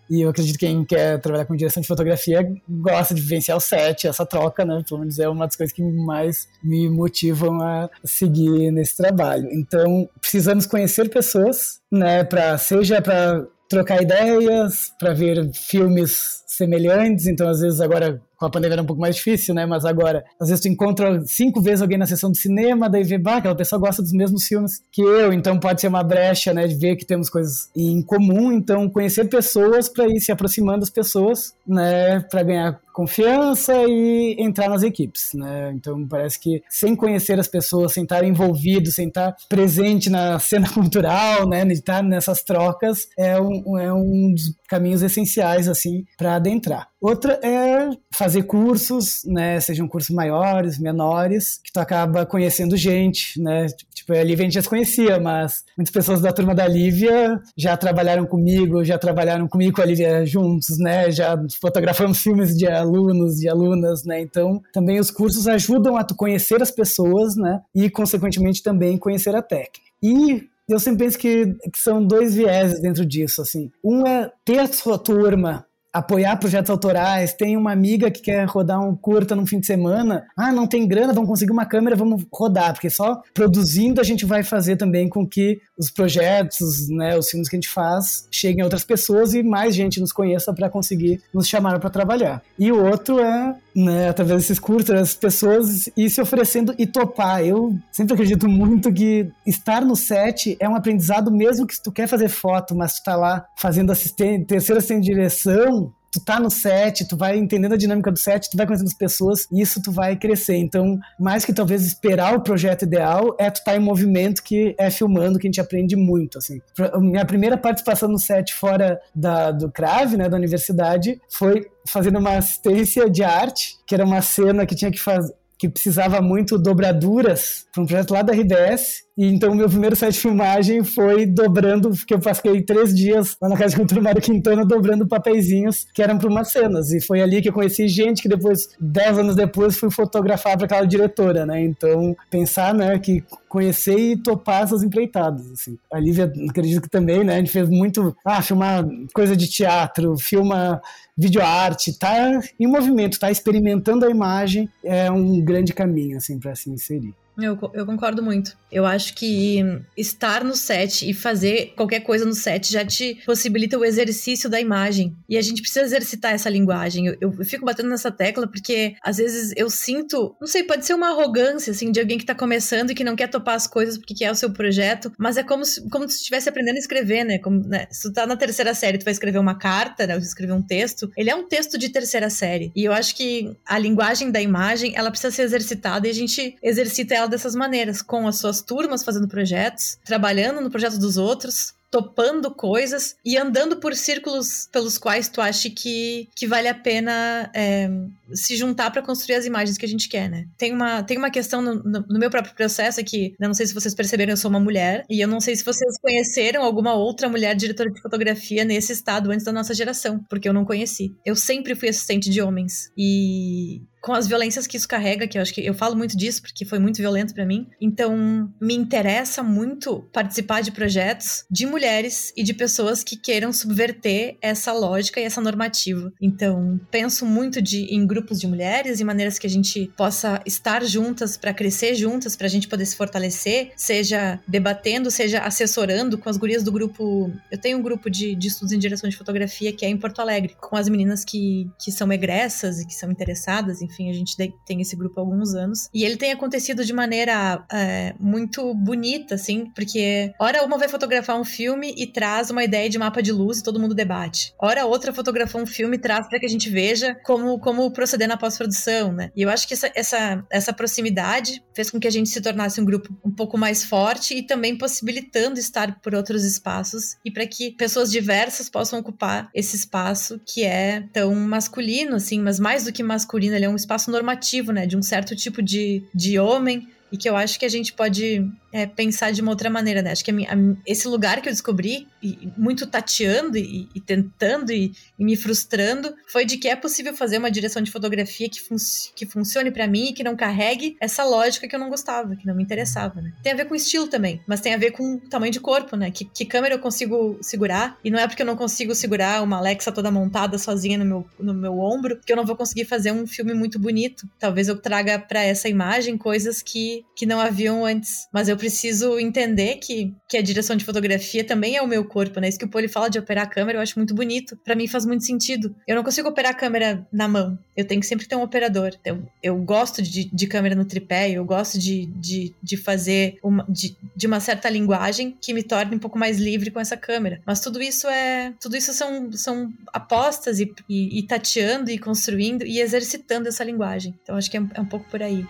E 0.09 0.21
eu 0.21 0.29
acredito 0.29 0.59
que 0.59 0.67
quem 0.67 0.85
quer 0.85 1.19
trabalhar 1.19 1.45
com 1.45 1.55
direção 1.55 1.81
de 1.81 1.87
fotografia 1.87 2.47
gosta 2.69 3.13
de 3.15 3.21
vivenciar 3.21 3.57
o 3.57 3.61
set, 3.61 4.07
essa 4.07 4.25
troca, 4.25 4.63
né? 4.63 4.83
Pelo 4.87 4.99
menos 4.99 5.17
é 5.17 5.27
uma 5.27 5.45
das 5.47 5.55
coisas 5.55 5.73
que 5.73 5.81
mais 5.81 6.47
me 6.63 6.87
motivam 6.89 7.59
a 7.59 7.89
seguir 8.03 8.71
nesse 8.71 8.95
trabalho. 8.95 9.49
Então, 9.51 10.07
precisamos 10.21 10.67
conhecer 10.67 11.09
pessoas, 11.09 11.79
né? 11.91 12.23
Pra, 12.23 12.55
seja 12.57 13.01
para 13.01 13.47
trocar 13.67 14.01
ideias, 14.01 14.93
para 14.99 15.13
ver 15.13 15.51
filmes 15.53 16.43
semelhantes. 16.45 17.27
Então, 17.27 17.47
às 17.47 17.59
vezes, 17.59 17.81
agora 17.81 18.21
com 18.37 18.45
a 18.45 18.49
pandemia 18.49 18.75
era 18.75 18.81
um 18.81 18.85
pouco 18.85 19.01
mais 19.01 19.15
difícil, 19.15 19.53
né? 19.53 19.65
Mas 19.65 19.85
agora, 19.85 20.23
às 20.39 20.49
vezes 20.49 20.61
tu 20.61 20.67
encontra 20.67 21.21
cinco 21.25 21.61
vezes 21.61 21.81
alguém 21.81 21.97
na 21.97 22.05
sessão 22.05 22.31
de 22.31 22.39
cinema, 22.39 22.89
daí 22.89 23.03
vê, 23.03 23.17
bah, 23.17 23.37
aquela 23.37 23.55
pessoa 23.55 23.79
gosta 23.79 24.01
dos 24.01 24.11
mesmos 24.11 24.43
filmes 24.45 24.83
que 24.91 25.01
eu, 25.01 25.31
então 25.33 25.59
pode 25.59 25.81
ser 25.81 25.87
uma 25.87 26.03
brecha, 26.03 26.53
né? 26.53 26.67
De 26.67 26.75
ver 26.75 26.95
que 26.95 27.05
temos 27.05 27.29
coisas 27.29 27.69
em 27.75 28.01
comum, 28.01 28.51
então 28.51 28.89
conhecer 28.89 29.25
pessoas 29.25 29.89
para 29.89 30.07
ir 30.07 30.19
se 30.19 30.31
aproximando 30.31 30.81
das 30.81 30.89
pessoas, 30.89 31.53
né? 31.65 32.19
Para 32.29 32.43
ganhar 32.43 32.79
confiança 32.93 33.73
e 33.87 34.37
entrar 34.39 34.69
nas 34.69 34.81
equipes, 34.81 35.31
né? 35.33 35.73
Então 35.75 36.07
parece 36.07 36.39
que 36.39 36.61
sem 36.69 36.95
conhecer 36.95 37.37
as 37.37 37.47
pessoas, 37.47 37.91
sem 37.91 38.03
estar 38.03 38.23
envolvido, 38.23 38.89
sem 38.89 39.09
estar 39.09 39.35
presente 39.49 40.09
na 40.09 40.39
cena 40.39 40.67
cultural, 40.71 41.47
né? 41.47 41.65
De 41.65 41.73
estar 41.73 42.01
nessas 42.01 42.41
trocas 42.41 43.07
é 43.17 43.39
um, 43.39 43.77
é 43.77 43.93
um 43.93 44.33
dos 44.33 44.55
caminhos 44.67 45.01
essenciais 45.01 45.67
assim 45.67 46.05
para 46.17 46.35
adentrar. 46.35 46.87
Outra 46.99 47.39
é 47.43 47.89
fazer 48.11 48.43
cursos, 48.43 49.21
né? 49.25 49.59
Sejam 49.59 49.87
cursos 49.87 50.09
maiores, 50.09 50.79
menores, 50.79 51.59
que 51.63 51.71
tu 51.71 51.79
acaba 51.79 52.25
conhecendo 52.25 52.75
gente, 52.75 53.39
né? 53.39 53.67
Tipo, 53.93 54.13
a 54.13 54.23
Lívia 54.23 54.43
a 54.43 54.45
gente 54.45 54.55
já 54.55 54.61
se 54.61 54.69
conhecia, 54.69 55.19
mas 55.19 55.63
muitas 55.77 55.93
pessoas 55.93 56.19
da 56.19 56.33
turma 56.33 56.55
da 56.55 56.67
Lívia 56.67 57.39
já 57.55 57.77
trabalharam 57.77 58.25
comigo, 58.25 58.83
já 58.83 58.97
trabalharam 58.97 59.47
comigo 59.47 59.75
com 59.75 59.81
a 59.81 59.85
Lívia 59.85 60.25
juntos, 60.25 60.79
né? 60.79 61.11
Já 61.11 61.37
fotografamos 61.61 62.19
filmes 62.19 62.57
de 62.57 62.67
alunos 62.67 63.41
e 63.41 63.47
alunas, 63.47 64.03
né? 64.03 64.21
Então, 64.21 64.61
também 64.73 64.99
os 64.99 65.11
cursos 65.11 65.47
ajudam 65.47 65.97
a 65.97 66.03
tu 66.03 66.15
conhecer 66.15 66.61
as 66.61 66.71
pessoas, 66.71 67.35
né? 67.35 67.61
E, 67.73 67.89
consequentemente, 67.89 68.63
também 68.63 68.97
conhecer 68.97 69.35
a 69.35 69.41
técnica. 69.41 69.85
E 70.01 70.47
eu 70.67 70.79
sempre 70.79 71.05
penso 71.05 71.17
que, 71.17 71.45
que, 71.71 71.77
são 71.77 72.05
dois 72.05 72.35
vieses 72.35 72.81
dentro 72.81 73.05
disso, 73.05 73.41
assim. 73.41 73.71
Um 73.83 74.05
é 74.05 74.31
ter 74.43 74.59
a 74.59 74.67
sua 74.67 74.97
turma 74.97 75.65
apoiar 75.95 76.35
projetos 76.35 76.69
autorais, 76.69 77.33
tem 77.33 77.55
uma 77.55 77.71
amiga 77.71 78.11
que 78.11 78.19
quer 78.21 78.45
rodar 78.45 78.81
um 78.81 78.93
curta 78.93 79.33
no 79.33 79.47
fim 79.47 79.61
de 79.61 79.65
semana, 79.65 80.25
ah, 80.35 80.51
não 80.51 80.67
tem 80.67 80.85
grana, 80.85 81.13
vamos 81.13 81.29
conseguir 81.29 81.53
uma 81.53 81.65
câmera, 81.65 81.95
vamos 81.95 82.25
rodar, 82.33 82.73
porque 82.73 82.89
só 82.89 83.21
produzindo 83.33 84.01
a 84.01 84.03
gente 84.03 84.25
vai 84.25 84.43
fazer 84.43 84.75
também 84.75 85.07
com 85.07 85.25
que 85.25 85.61
os 85.77 85.89
projetos, 85.89 86.89
né, 86.89 87.17
os 87.17 87.29
filmes 87.29 87.47
que 87.47 87.55
a 87.55 87.59
gente 87.59 87.69
faz 87.69 88.27
cheguem 88.29 88.61
a 88.61 88.65
outras 88.65 88.83
pessoas 88.83 89.33
e 89.33 89.41
mais 89.41 89.73
gente 89.73 90.01
nos 90.01 90.11
conheça 90.11 90.53
para 90.53 90.69
conseguir 90.69 91.21
nos 91.33 91.47
chamar 91.47 91.79
para 91.79 91.89
trabalhar. 91.89 92.43
E 92.59 92.73
o 92.73 92.85
outro 92.85 93.21
é, 93.21 93.55
né, 93.75 94.07
através 94.07 94.41
desses 94.41 94.57
curtas, 94.57 94.99
as 94.99 95.13
pessoas 95.13 95.89
ir 95.97 96.09
se 96.09 96.21
oferecendo 96.21 96.73
e 96.77 96.87
topar. 96.87 97.43
Eu 97.43 97.77
sempre 97.91 98.13
acredito 98.13 98.47
muito 98.47 98.93
que 98.93 99.29
estar 99.45 99.83
no 99.83 99.95
set 99.95 100.55
é 100.59 100.69
um 100.69 100.75
aprendizado 100.75 101.29
mesmo 101.29 101.67
que 101.67 101.75
se 101.75 101.83
tu 101.83 101.91
quer 101.91 102.07
fazer 102.07 102.29
foto, 102.29 102.73
mas 102.73 102.93
tu 102.93 103.03
tá 103.03 103.15
lá 103.15 103.45
fazendo 103.57 103.91
assistente, 103.91 104.45
terceira 104.45 104.79
de 104.79 104.99
direção, 105.01 105.91
tu 106.15 106.23
tá 106.23 106.39
no 106.39 106.49
set, 106.49 107.07
tu 107.07 107.17
vai 107.17 107.37
entendendo 107.37 107.73
a 107.73 107.77
dinâmica 107.77 108.11
do 108.11 108.17
set, 108.17 108.49
tu 108.49 108.57
vai 108.57 108.65
conhecendo 108.65 108.87
as 108.87 108.93
pessoas 108.93 109.47
e 109.51 109.61
isso 109.61 109.81
tu 109.81 109.91
vai 109.91 110.15
crescer. 110.15 110.55
Então, 110.55 110.97
mais 111.19 111.43
que 111.43 111.53
talvez 111.53 111.85
esperar 111.85 112.35
o 112.35 112.41
projeto 112.41 112.83
ideal, 112.83 113.35
é 113.37 113.51
tu 113.51 113.63
tá 113.63 113.75
em 113.75 113.79
movimento 113.79 114.41
que 114.41 114.75
é 114.77 114.89
filmando, 114.89 115.37
que 115.37 115.47
a 115.47 115.49
gente 115.49 115.61
aprende 115.61 115.95
muito, 115.95 116.37
assim. 116.37 116.61
Minha 116.99 117.25
primeira 117.25 117.57
participação 117.57 118.09
no 118.09 118.19
set 118.19 118.53
fora 118.53 118.99
da, 119.13 119.51
do 119.51 119.69
CRAVE, 119.69 120.17
né, 120.17 120.29
da 120.29 120.37
universidade, 120.37 121.19
foi 121.29 121.67
fazendo 121.87 122.17
uma 122.17 122.37
assistência 122.37 123.09
de 123.09 123.23
arte, 123.23 123.75
que 123.85 123.93
era 123.93 124.05
uma 124.05 124.21
cena 124.21 124.65
que 124.65 124.75
tinha 124.75 124.91
que 124.91 124.99
fazer 124.99 125.33
que 125.57 125.69
precisava 125.69 126.21
muito 126.21 126.57
dobraduras 126.57 127.65
para 127.73 127.81
um 127.81 127.85
projeto 127.85 128.11
lá 128.11 128.21
da 128.21 128.33
RBS 128.33 129.04
e 129.17 129.27
então 129.27 129.55
meu 129.55 129.69
primeiro 129.69 129.95
set 129.95 130.13
de 130.13 130.19
filmagem 130.19 130.83
foi 130.83 131.25
dobrando, 131.25 131.89
porque 131.91 132.13
eu 132.13 132.19
passei 132.19 132.61
três 132.61 132.93
dias 132.93 133.37
lá 133.41 133.47
na 133.47 133.55
casa 133.55 133.69
de 133.69 133.77
cultura 133.77 134.01
Mário 134.01 134.21
Quintana 134.21 134.65
dobrando 134.65 135.07
papeizinhos 135.07 135.87
que 135.93 136.01
eram 136.01 136.17
para 136.17 136.27
umas 136.27 136.51
cenas. 136.51 136.91
E 136.91 136.99
foi 136.99 137.21
ali 137.21 137.41
que 137.41 137.47
eu 137.47 137.53
conheci 137.53 137.87
gente 137.87 138.21
que 138.21 138.27
depois, 138.27 138.69
dez 138.79 139.17
anos 139.17 139.35
depois, 139.35 139.77
fui 139.77 139.89
fotografar 139.89 140.57
para 140.57 140.65
aquela 140.65 140.85
diretora, 140.85 141.45
né? 141.45 141.63
Então, 141.63 142.15
pensar, 142.29 142.73
né, 142.73 142.99
que 142.99 143.23
conhecer 143.47 143.97
e 143.97 144.17
topar 144.17 144.63
essas 144.63 144.83
empreitadas, 144.83 145.49
assim. 145.49 145.77
A 145.91 145.97
Lívia, 145.97 146.31
acredito 146.49 146.81
que 146.81 146.89
também, 146.89 147.23
né, 147.23 147.35
a 147.35 147.37
gente 147.37 147.51
fez 147.51 147.69
muito, 147.69 148.13
ah, 148.25 148.41
filmar 148.41 148.85
coisa 149.13 149.35
de 149.35 149.47
teatro, 149.47 150.17
filma 150.17 150.81
videoarte, 151.17 151.97
tá 151.97 152.41
em 152.59 152.67
movimento, 152.67 153.17
tá 153.17 153.31
experimentando 153.31 154.05
a 154.05 154.09
imagem, 154.09 154.69
é 154.83 155.09
um 155.09 155.39
grande 155.39 155.73
caminho, 155.73 156.17
assim, 156.17 156.37
para 156.37 156.53
se 156.53 156.69
inserir. 156.69 157.13
Eu, 157.37 157.57
eu 157.73 157.85
concordo 157.85 158.23
muito. 158.23 158.55
Eu 158.71 158.85
acho 158.85 159.13
que 159.13 159.59
estar 159.95 160.43
no 160.43 160.55
set 160.55 161.09
e 161.09 161.13
fazer 161.13 161.73
qualquer 161.75 162.01
coisa 162.01 162.25
no 162.25 162.33
set 162.33 162.71
já 162.71 162.85
te 162.85 163.21
possibilita 163.25 163.77
o 163.77 163.85
exercício 163.85 164.49
da 164.49 164.59
imagem. 164.59 165.15
E 165.27 165.37
a 165.37 165.41
gente 165.41 165.61
precisa 165.61 165.85
exercitar 165.85 166.33
essa 166.33 166.49
linguagem. 166.49 167.07
Eu, 167.07 167.17
eu, 167.21 167.45
fico 167.45 167.65
batendo 167.65 167.89
nessa 167.89 168.11
tecla 168.11 168.47
porque 168.47 168.95
às 169.03 169.17
vezes 169.17 169.53
eu 169.55 169.69
sinto, 169.69 170.35
não 170.39 170.47
sei, 170.47 170.63
pode 170.63 170.85
ser 170.85 170.93
uma 170.93 171.09
arrogância, 171.09 171.71
assim, 171.71 171.91
de 171.91 171.99
alguém 171.99 172.17
que 172.17 172.25
tá 172.25 172.35
começando 172.35 172.91
e 172.91 172.95
que 172.95 173.03
não 173.03 173.15
quer 173.15 173.27
topar 173.27 173.55
as 173.55 173.67
coisas 173.67 173.97
porque 173.97 174.13
quer 174.13 174.31
o 174.31 174.35
seu 174.35 174.51
projeto, 174.51 175.11
mas 175.17 175.37
é 175.37 175.43
como 175.43 175.65
se, 175.65 175.87
como 175.89 176.07
se 176.09 176.17
estivesse 176.17 176.49
aprendendo 176.49 176.75
a 176.75 176.79
escrever, 176.79 177.23
né? 177.23 177.37
Como, 177.39 177.67
né? 177.67 177.87
Se 177.91 178.03
tu 178.03 178.13
tá 178.13 178.25
na 178.25 178.35
terceira 178.35 178.73
série, 178.73 178.97
tu 178.97 179.05
vai 179.05 179.13
escrever 179.13 179.39
uma 179.39 179.55
carta, 179.55 180.07
né? 180.07 180.19
Você 180.19 180.27
escrever 180.27 180.53
um 180.53 180.61
texto, 180.61 181.11
ele 181.17 181.29
é 181.29 181.35
um 181.35 181.47
texto 181.47 181.77
de 181.77 181.89
terceira 181.89 182.29
série. 182.29 182.71
E 182.75 182.83
eu 182.83 182.93
acho 182.93 183.15
que 183.15 183.55
a 183.65 183.77
linguagem 183.77 184.31
da 184.31 184.41
imagem, 184.41 184.93
ela 184.95 185.09
precisa 185.09 185.31
ser 185.31 185.43
exercitada 185.43 186.07
e 186.07 186.11
a 186.11 186.13
gente 186.13 186.55
exercita 186.61 187.15
ela 187.15 187.24
dessas 187.27 187.55
maneiras, 187.55 188.01
com 188.01 188.27
as 188.27 188.37
suas 188.37 188.61
turmas 188.61 189.03
fazendo 189.03 189.27
projetos, 189.27 189.97
trabalhando 190.05 190.61
no 190.61 190.69
projeto 190.69 190.97
dos 190.97 191.17
outros, 191.17 191.73
topando 191.89 192.51
coisas 192.51 193.15
e 193.23 193.37
andando 193.37 193.77
por 193.77 193.95
círculos 193.95 194.67
pelos 194.71 194.97
quais 194.97 195.29
tu 195.29 195.39
acha 195.39 195.69
que, 195.69 196.27
que 196.35 196.45
vale 196.45 196.67
a 196.67 196.75
pena 196.75 197.49
é, 197.53 197.89
se 198.33 198.55
juntar 198.55 198.91
para 198.91 199.01
construir 199.01 199.35
as 199.35 199.45
imagens 199.45 199.77
que 199.77 199.85
a 199.85 199.89
gente 199.89 200.09
quer, 200.09 200.29
né? 200.29 200.45
Tem 200.57 200.73
uma, 200.73 201.03
tem 201.03 201.17
uma 201.17 201.29
questão 201.29 201.61
no, 201.61 201.75
no, 201.75 202.05
no 202.09 202.19
meu 202.19 202.29
próprio 202.29 202.55
processo 202.55 202.99
aqui, 202.99 203.35
né? 203.39 203.47
não 203.47 203.53
sei 203.53 203.67
se 203.67 203.73
vocês 203.73 203.93
perceberam, 203.93 204.31
eu 204.31 204.37
sou 204.37 204.49
uma 204.49 204.59
mulher, 204.59 205.03
e 205.09 205.19
eu 205.19 205.27
não 205.27 205.39
sei 205.39 205.55
se 205.55 205.63
vocês 205.63 205.97
conheceram 205.99 206.63
alguma 206.63 206.93
outra 206.93 207.29
mulher 207.29 207.55
diretora 207.55 207.91
de 207.91 208.01
fotografia 208.01 208.63
nesse 208.63 208.93
estado 208.93 209.31
antes 209.31 209.45
da 209.45 209.51
nossa 209.51 209.73
geração, 209.73 210.23
porque 210.29 210.47
eu 210.47 210.53
não 210.53 210.65
conheci. 210.65 211.13
Eu 211.25 211.35
sempre 211.35 211.75
fui 211.75 211.89
assistente 211.89 212.29
de 212.29 212.41
homens. 212.41 212.91
E 212.97 213.81
com 214.05 214.13
as 214.13 214.27
violências 214.27 214.67
que 214.67 214.77
isso 214.77 214.87
carrega, 214.87 215.27
que 215.27 215.35
eu 215.35 215.41
acho 215.41 215.51
que 215.51 215.65
eu 215.65 215.73
falo 215.73 215.95
muito 215.95 216.15
disso 216.15 216.39
porque 216.39 216.63
foi 216.63 216.77
muito 216.77 216.97
violento 216.97 217.33
para 217.33 217.43
mim. 217.43 217.67
Então, 217.81 218.53
me 218.61 218.75
interessa 218.75 219.41
muito 219.41 220.07
participar 220.13 220.61
de 220.61 220.71
projetos 220.71 221.43
de 221.49 221.65
mulheres 221.65 222.31
e 222.37 222.43
de 222.43 222.53
pessoas 222.53 223.03
que 223.03 223.17
queiram 223.17 223.51
subverter 223.51 224.37
essa 224.43 224.71
lógica 224.71 225.19
e 225.19 225.23
essa 225.23 225.41
normativa. 225.41 226.13
Então, 226.21 226.79
penso 226.91 227.25
muito 227.25 227.59
de 227.59 227.85
em 227.85 228.05
grupos 228.15 228.39
de 228.39 228.47
mulheres 228.47 229.01
e 229.01 229.03
maneiras 229.03 229.37
que 229.37 229.45
a 229.45 229.49
gente 229.49 229.91
possa 229.97 230.41
estar 230.45 230.81
juntas 230.85 231.35
para 231.35 231.53
crescer 231.53 231.95
juntas, 231.95 232.33
para 232.37 232.47
a 232.47 232.49
gente 232.49 232.65
poder 232.65 232.85
se 232.85 232.95
fortalecer, 232.95 233.73
seja 233.75 234.39
debatendo, 234.47 235.11
seja 235.11 235.39
assessorando 235.39 236.17
com 236.17 236.29
as 236.29 236.37
gurias 236.37 236.63
do 236.63 236.71
grupo. 236.71 237.29
Eu 237.51 237.57
tenho 237.57 237.77
um 237.77 237.81
grupo 237.81 238.09
de, 238.09 238.33
de 238.33 238.47
estudos 238.47 238.71
em 238.71 238.79
direção 238.79 239.09
de 239.09 239.17
fotografia 239.17 239.73
que 239.73 239.85
é 239.85 239.89
em 239.89 239.97
Porto 239.97 240.19
Alegre, 240.19 240.55
com 240.61 240.77
as 240.77 240.87
meninas 240.87 241.25
que, 241.25 241.69
que 241.77 241.91
são 241.91 242.09
egressas 242.11 242.79
e 242.79 242.87
que 242.87 242.93
são 242.93 243.11
interessadas, 243.11 243.81
enfim, 243.81 244.09
a 244.09 244.13
gente 244.13 244.37
tem 244.65 244.79
esse 244.79 244.95
grupo 244.95 245.19
há 245.19 245.23
alguns 245.23 245.53
anos. 245.53 245.89
E 245.93 246.05
ele 246.05 246.15
tem 246.15 246.31
acontecido 246.31 246.85
de 246.85 246.93
maneira 246.93 247.65
é, 247.69 248.15
muito 248.17 248.73
bonita, 248.73 249.35
assim, 249.35 249.69
porque 249.75 250.31
hora 250.39 250.63
uma 250.63 250.77
vai 250.77 250.87
fotografar 250.87 251.37
um 251.37 251.43
filme 251.43 251.93
e 251.97 252.07
traz 252.07 252.49
uma 252.49 252.63
ideia 252.63 252.89
de 252.89 252.97
mapa 252.97 253.21
de 253.21 253.33
luz 253.33 253.59
e 253.59 253.63
todo 253.63 253.79
mundo 253.79 253.93
debate. 253.93 254.53
Hora 254.57 254.85
outra 254.85 255.11
fotografou 255.11 255.61
um 255.61 255.65
filme 255.65 255.97
e 255.97 255.99
traz 255.99 256.27
para 256.29 256.39
que 256.39 256.45
a 256.45 256.49
gente 256.49 256.69
veja 256.69 257.13
como, 257.25 257.59
como 257.59 257.91
proceder 258.05 258.27
na 258.27 258.37
pós-produção, 258.37 259.11
né? 259.11 259.31
E 259.35 259.41
eu 259.41 259.49
acho 259.49 259.67
que 259.67 259.73
essa, 259.73 259.91
essa, 259.95 260.45
essa 260.51 260.71
proximidade 260.71 261.63
fez 261.73 261.89
com 261.89 261.99
que 261.99 262.07
a 262.07 262.11
gente 262.11 262.29
se 262.29 262.39
tornasse 262.39 262.79
um 262.79 262.85
grupo 262.85 263.09
um 263.25 263.31
pouco 263.31 263.57
mais 263.57 263.83
forte 263.83 264.35
e 264.35 264.43
também 264.43 264.77
possibilitando 264.77 265.59
estar 265.59 265.99
por 266.01 266.13
outros 266.13 266.45
espaços 266.45 267.17
e 267.25 267.31
para 267.31 267.47
que 267.47 267.71
pessoas 267.71 268.11
diversas 268.11 268.69
possam 268.69 268.99
ocupar 268.99 269.49
esse 269.53 269.75
espaço 269.75 270.39
que 270.45 270.63
é 270.63 271.03
tão 271.11 271.33
masculino, 271.33 272.15
assim, 272.15 272.39
mas 272.39 272.59
mais 272.59 272.83
do 272.83 272.93
que 272.93 273.01
masculino, 273.01 273.55
ele 273.55 273.65
é 273.65 273.69
um 273.69 273.75
espaço 273.75 274.11
normativo, 274.11 274.71
né? 274.71 274.85
De 274.85 274.95
um 274.95 275.01
certo 275.01 275.35
tipo 275.35 275.63
de, 275.63 276.03
de 276.13 276.37
homem 276.37 276.87
e 277.11 277.17
que 277.17 277.29
eu 277.29 277.35
acho 277.35 277.57
que 277.57 277.65
a 277.65 277.69
gente 277.69 277.93
pode 277.93 278.45
é, 278.73 278.85
pensar 278.85 279.31
de 279.31 279.41
uma 279.41 279.51
outra 279.51 279.69
maneira, 279.69 280.01
né? 280.01 280.11
Acho 280.11 280.23
que 280.23 280.31
a 280.31 280.35
a, 280.35 280.57
esse 280.85 281.07
lugar 281.07 281.41
que 281.41 281.47
eu 281.47 281.53
descobri, 281.53 282.07
e, 282.25 282.53
muito 282.57 282.87
tateando 282.87 283.57
e, 283.57 283.87
e 283.93 283.99
tentando 283.99 284.71
e, 284.71 284.91
e, 285.17 285.23
me 285.23 285.35
frustrando, 285.35 286.13
foi 286.27 286.45
de 286.45 286.57
que 286.57 286.67
é 286.67 286.75
possível 286.75 287.15
fazer 287.15 287.37
uma 287.37 287.51
direção 287.51 287.81
de 287.81 287.91
fotografia 287.91 288.49
que, 288.49 288.61
fun 288.61 288.75
que 289.15 289.25
funcione 289.25 289.71
para 289.71 289.87
mim 289.87 290.09
e 290.09 290.13
que 290.13 290.23
não 290.23 290.35
carregue 290.35 290.97
essa 290.99 291.23
lógica 291.23 291.67
que 291.67 291.75
eu 291.75 291.79
não 291.79 291.89
gostava, 291.89 292.35
que 292.35 292.45
não 292.45 292.55
me 292.55 292.63
interessava, 292.63 293.21
né? 293.21 293.33
Tem 293.43 293.53
a 293.53 293.55
ver 293.55 293.65
com 293.65 293.75
estilo 293.75 294.07
também, 294.07 294.41
mas 294.47 294.61
tem 294.61 294.73
a 294.73 294.77
ver 294.77 294.91
com 294.91 295.17
tamanho 295.19 295.51
de 295.51 295.59
corpo, 295.59 295.95
né? 295.95 296.11
Que, 296.11 296.25
que 296.25 296.45
câmera 296.45 296.75
eu 296.75 296.79
consigo 296.79 297.37
segurar, 297.41 297.97
e 298.03 298.09
não 298.09 298.19
é 298.19 298.27
porque 298.27 298.41
eu 298.41 298.45
não 298.45 298.55
consigo 298.55 298.93
segurar 298.95 299.43
uma 299.43 299.57
Alexa 299.57 299.91
toda 299.91 300.11
montada 300.11 300.57
sozinha 300.57 300.97
no 300.97 301.05
meu, 301.05 301.25
no 301.39 301.53
meu 301.53 301.79
ombro 301.79 302.19
que 302.25 302.31
eu 302.31 302.35
não 302.35 302.45
vou 302.45 302.55
conseguir 302.55 302.85
fazer 302.85 303.11
um 303.11 303.27
filme 303.27 303.53
muito 303.53 303.79
bonito. 303.79 304.27
Talvez 304.39 304.67
eu 304.67 304.77
traga 304.77 305.19
para 305.19 305.43
essa 305.43 305.69
imagem 305.69 306.17
coisas 306.17 306.61
que, 306.61 307.05
que 307.15 307.25
não 307.25 307.39
haviam 307.39 307.85
antes, 307.85 308.27
mas 308.31 308.47
eu 308.47 308.57
preciso 308.57 309.19
entender 309.19 309.77
que, 309.77 310.13
que 310.27 310.37
a 310.37 310.41
direção 310.41 310.75
de 310.75 310.85
fotografia 310.85 311.43
também 311.43 311.75
é 311.75 311.81
o 311.81 311.87
meu 311.87 312.05
corpo, 312.15 312.39
né? 312.39 312.47
Isso 312.47 312.57
que 312.57 312.63
o 312.63 312.69
Poli 312.69 312.87
fala 312.87 313.09
de 313.09 313.19
operar 313.19 313.43
a 313.43 313.47
câmera, 313.47 313.77
eu 313.77 313.81
acho 313.81 313.99
muito 313.99 314.15
bonito. 314.15 314.55
Para 314.63 314.73
mim 314.73 314.87
faz 314.87 315.05
muito 315.05 315.25
sentido. 315.25 315.75
Eu 315.85 315.97
não 315.97 316.03
consigo 316.03 316.29
operar 316.29 316.53
a 316.53 316.55
câmera 316.55 317.05
na 317.11 317.27
mão. 317.27 317.59
Eu 317.75 317.83
tenho 317.83 317.99
que 317.99 318.07
sempre 318.07 318.25
ter 318.25 318.37
um 318.37 318.41
operador. 318.41 318.91
Eu, 319.03 319.21
eu 319.43 319.57
gosto 319.57 320.01
de, 320.01 320.29
de 320.31 320.47
câmera 320.47 320.75
no 320.75 320.85
tripé, 320.85 321.31
eu 321.31 321.43
gosto 321.43 321.77
de, 321.77 322.05
de, 322.05 322.55
de 322.63 322.77
fazer 322.77 323.37
uma, 323.43 323.65
de, 323.67 323.97
de 324.15 324.27
uma 324.27 324.39
certa 324.39 324.69
linguagem 324.69 325.35
que 325.41 325.53
me 325.53 325.61
torne 325.61 325.93
um 325.93 325.99
pouco 325.99 326.17
mais 326.17 326.39
livre 326.39 326.71
com 326.71 326.79
essa 326.79 326.95
câmera. 326.95 327.41
Mas 327.45 327.59
tudo 327.59 327.81
isso 327.81 328.07
é. 328.07 328.53
Tudo 328.61 328.77
isso 328.77 328.93
são, 328.93 329.29
são 329.33 329.73
apostas 329.91 330.61
e, 330.61 330.73
e, 330.87 331.19
e 331.19 331.23
tateando 331.23 331.91
e 331.91 331.99
construindo 331.99 332.63
e 332.63 332.79
exercitando 332.79 333.49
essa 333.49 333.63
linguagem. 333.65 334.17
Então 334.23 334.37
acho 334.37 334.49
que 334.49 334.55
é, 334.55 334.63
é 334.73 334.79
um 334.79 334.85
pouco 334.85 335.05
por 335.09 335.21
aí. 335.21 335.45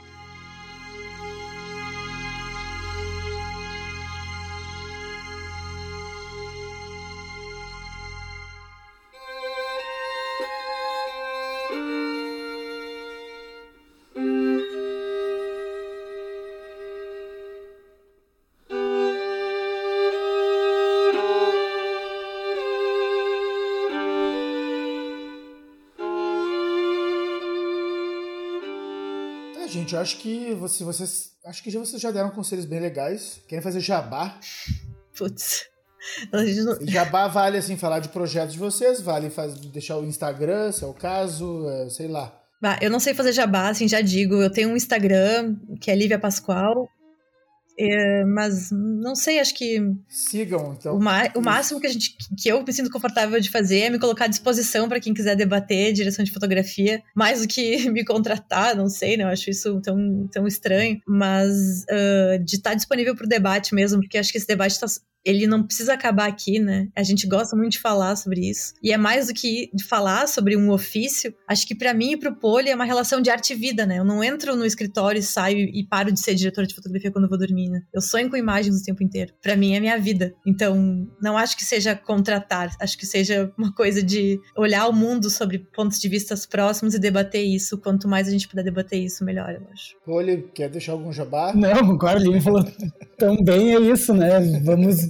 Gente, 29.86 29.94
eu 29.94 30.02
acho 30.02 30.18
que 30.18 30.54
você, 30.56 30.84
vocês. 30.84 31.32
Acho 31.46 31.64
que 31.64 31.70
já 31.70 31.80
vocês 31.80 32.02
já 32.02 32.12
deram 32.12 32.32
conselhos 32.32 32.66
bem 32.66 32.80
legais. 32.80 33.40
Querem 33.48 33.62
fazer 33.62 33.80
jabá? 33.80 34.40
Putz. 35.16 35.68
Não... 36.32 36.88
Jabá 36.88 37.28
vale 37.28 37.58
assim, 37.58 37.78
falar 37.78 38.00
de 38.00 38.10
projetos 38.10 38.54
de 38.54 38.60
vocês, 38.60 39.02
vale 39.02 39.30
faz, 39.30 39.56
deixar 39.56 39.98
o 39.98 40.06
Instagram, 40.06 40.72
se 40.72 40.84
é 40.84 40.88
o 40.88 40.94
caso, 40.94 41.68
é, 41.68 41.90
sei 41.90 42.08
lá. 42.08 42.32
Bah, 42.62 42.78
eu 42.80 42.92
não 42.92 43.00
sei 43.00 43.14
fazer 43.14 43.32
jabá, 43.32 43.70
assim, 43.70 43.88
já 43.88 44.02
digo. 44.02 44.36
Eu 44.36 44.52
tenho 44.52 44.70
um 44.70 44.76
Instagram, 44.76 45.56
que 45.80 45.90
é 45.90 45.96
Lívia 45.96 46.20
Pascoal. 46.20 46.88
É, 47.78 48.24
mas 48.24 48.72
não 48.72 49.16
sei, 49.16 49.40
acho 49.40 49.54
que. 49.54 49.80
Sigam, 50.08 50.76
então. 50.80 50.96
O, 50.96 50.98
o, 50.98 51.42
máximo 51.42 51.80
que, 51.80 51.88
a 51.88 51.90
gente, 51.90 52.16
que 52.42 52.50
eu 52.50 52.64
me 52.64 52.72
sinto 52.72 52.90
confortável 52.90 53.40
de 53.40 53.50
fazer 53.50 53.80
é 53.80 53.90
me 53.90 54.00
colocar 54.00 54.26
à 54.26 54.28
disposição 54.28 54.88
para 54.88 55.00
quem 55.00 55.14
quiser 55.14 55.36
debater 55.36 55.92
direção 55.94 56.24
de 56.24 56.32
fotografia, 56.32 57.04
mais 57.14 57.42
do 57.42 57.48
que 57.48 57.90
me 57.92 58.06
contratar, 58.06 58.76
não 58.76 58.88
sei, 58.88 59.18
né? 59.18 59.24
Eu 59.24 59.30
acho 59.30 59.50
isso 59.50 59.82
tão, 59.82 60.28
tão 60.32 60.48
estranho. 60.48 61.02
Mas 61.06 61.84
uh, 61.84 62.44
de 62.44 62.56
estar 62.56 62.74
disponível 62.74 63.16
para 63.16 63.26
o 63.26 63.30
debate 63.30 63.76
mesmo, 63.76 64.00
porque 64.00 64.18
acho 64.18 64.32
que 64.32 64.38
esse 64.38 64.48
debate 64.48 64.72
está 64.72 64.88
ele 65.26 65.48
não 65.48 65.64
precisa 65.64 65.94
acabar 65.94 66.28
aqui, 66.28 66.60
né? 66.60 66.88
A 66.96 67.02
gente 67.04 67.28
gosta 67.28 67.56
muito 67.56 67.74
de 67.74 67.80
falar 67.80 68.16
sobre 68.16 68.48
isso. 68.50 68.74
E 68.82 68.92
é 68.92 68.98
mais 68.98 69.28
do 69.28 69.34
que 69.34 69.70
de 69.74 69.84
falar 69.84 70.28
sobre 70.28 70.56
um 70.56 70.70
ofício. 70.70 71.34
Acho 71.48 71.66
que 71.66 71.74
para 71.74 71.94
mim 71.94 72.12
e 72.12 72.18
pro 72.18 72.36
Poli 72.36 72.70
é 72.70 72.76
uma 72.76 72.86
relação 72.86 73.20
de 73.22 73.30
arte 73.30 73.54
e 73.54 73.56
vida, 73.56 73.86
né? 73.86 73.98
Eu 73.98 74.06
não 74.06 74.24
entro 74.24 74.56
no 74.56 74.66
escritório, 74.66 75.22
saio 75.24 75.58
e 75.58 75.84
paro 75.84 76.12
de 76.12 76.20
ser 76.20 76.36
diretora 76.36 76.68
de 76.68 76.76
fotografia 76.76 77.12
quando 77.12 77.26
eu 77.26 77.30
vou 77.30 77.40
dormir, 77.40 77.70
né? 77.70 77.82
Eu 77.94 78.02
sonho 78.02 78.30
com 78.30 78.38
imagens 78.38 78.80
o 78.80 78.84
tempo 78.84 79.04
inteiro. 79.04 79.34
Para 79.42 79.56
mim 79.56 79.76
é 79.76 79.80
minha 79.80 79.98
vida. 79.98 80.34
Então, 80.46 81.08
não 81.22 81.38
acho 81.38 81.58
que 81.58 81.64
seja 81.64 81.96
contratar, 81.96 82.72
acho 82.80 82.98
que 82.98 83.06
seja 83.06 83.52
uma 83.58 83.74
coisa 83.74 84.04
de 84.04 84.40
olhar 84.56 84.88
o 84.88 84.94
mundo 84.94 85.30
sobre 85.30 85.60
pontos 85.60 86.00
de 86.00 86.08
vistas 86.08 86.46
próximos 86.46 86.94
e 86.94 87.00
debater 87.00 87.44
isso. 87.44 87.80
Quanto 87.80 88.08
mais 88.08 88.28
a 88.28 88.32
gente 88.32 88.48
puder 88.48 88.64
debater 88.64 89.02
isso, 89.02 89.26
melhor, 89.26 89.50
eu 89.50 89.68
acho. 89.72 89.96
Poli, 90.06 90.50
quer 90.54 90.70
deixar 90.70 90.92
algum 90.92 91.12
jabá? 91.12 91.54
Não, 91.54 91.86
concordo. 91.88 92.30
Ele 92.30 92.42
falou 92.42 92.64
também 93.18 93.76
é 93.76 93.80
isso, 93.80 94.14
né? 94.14 94.40
Vamos 94.64 95.10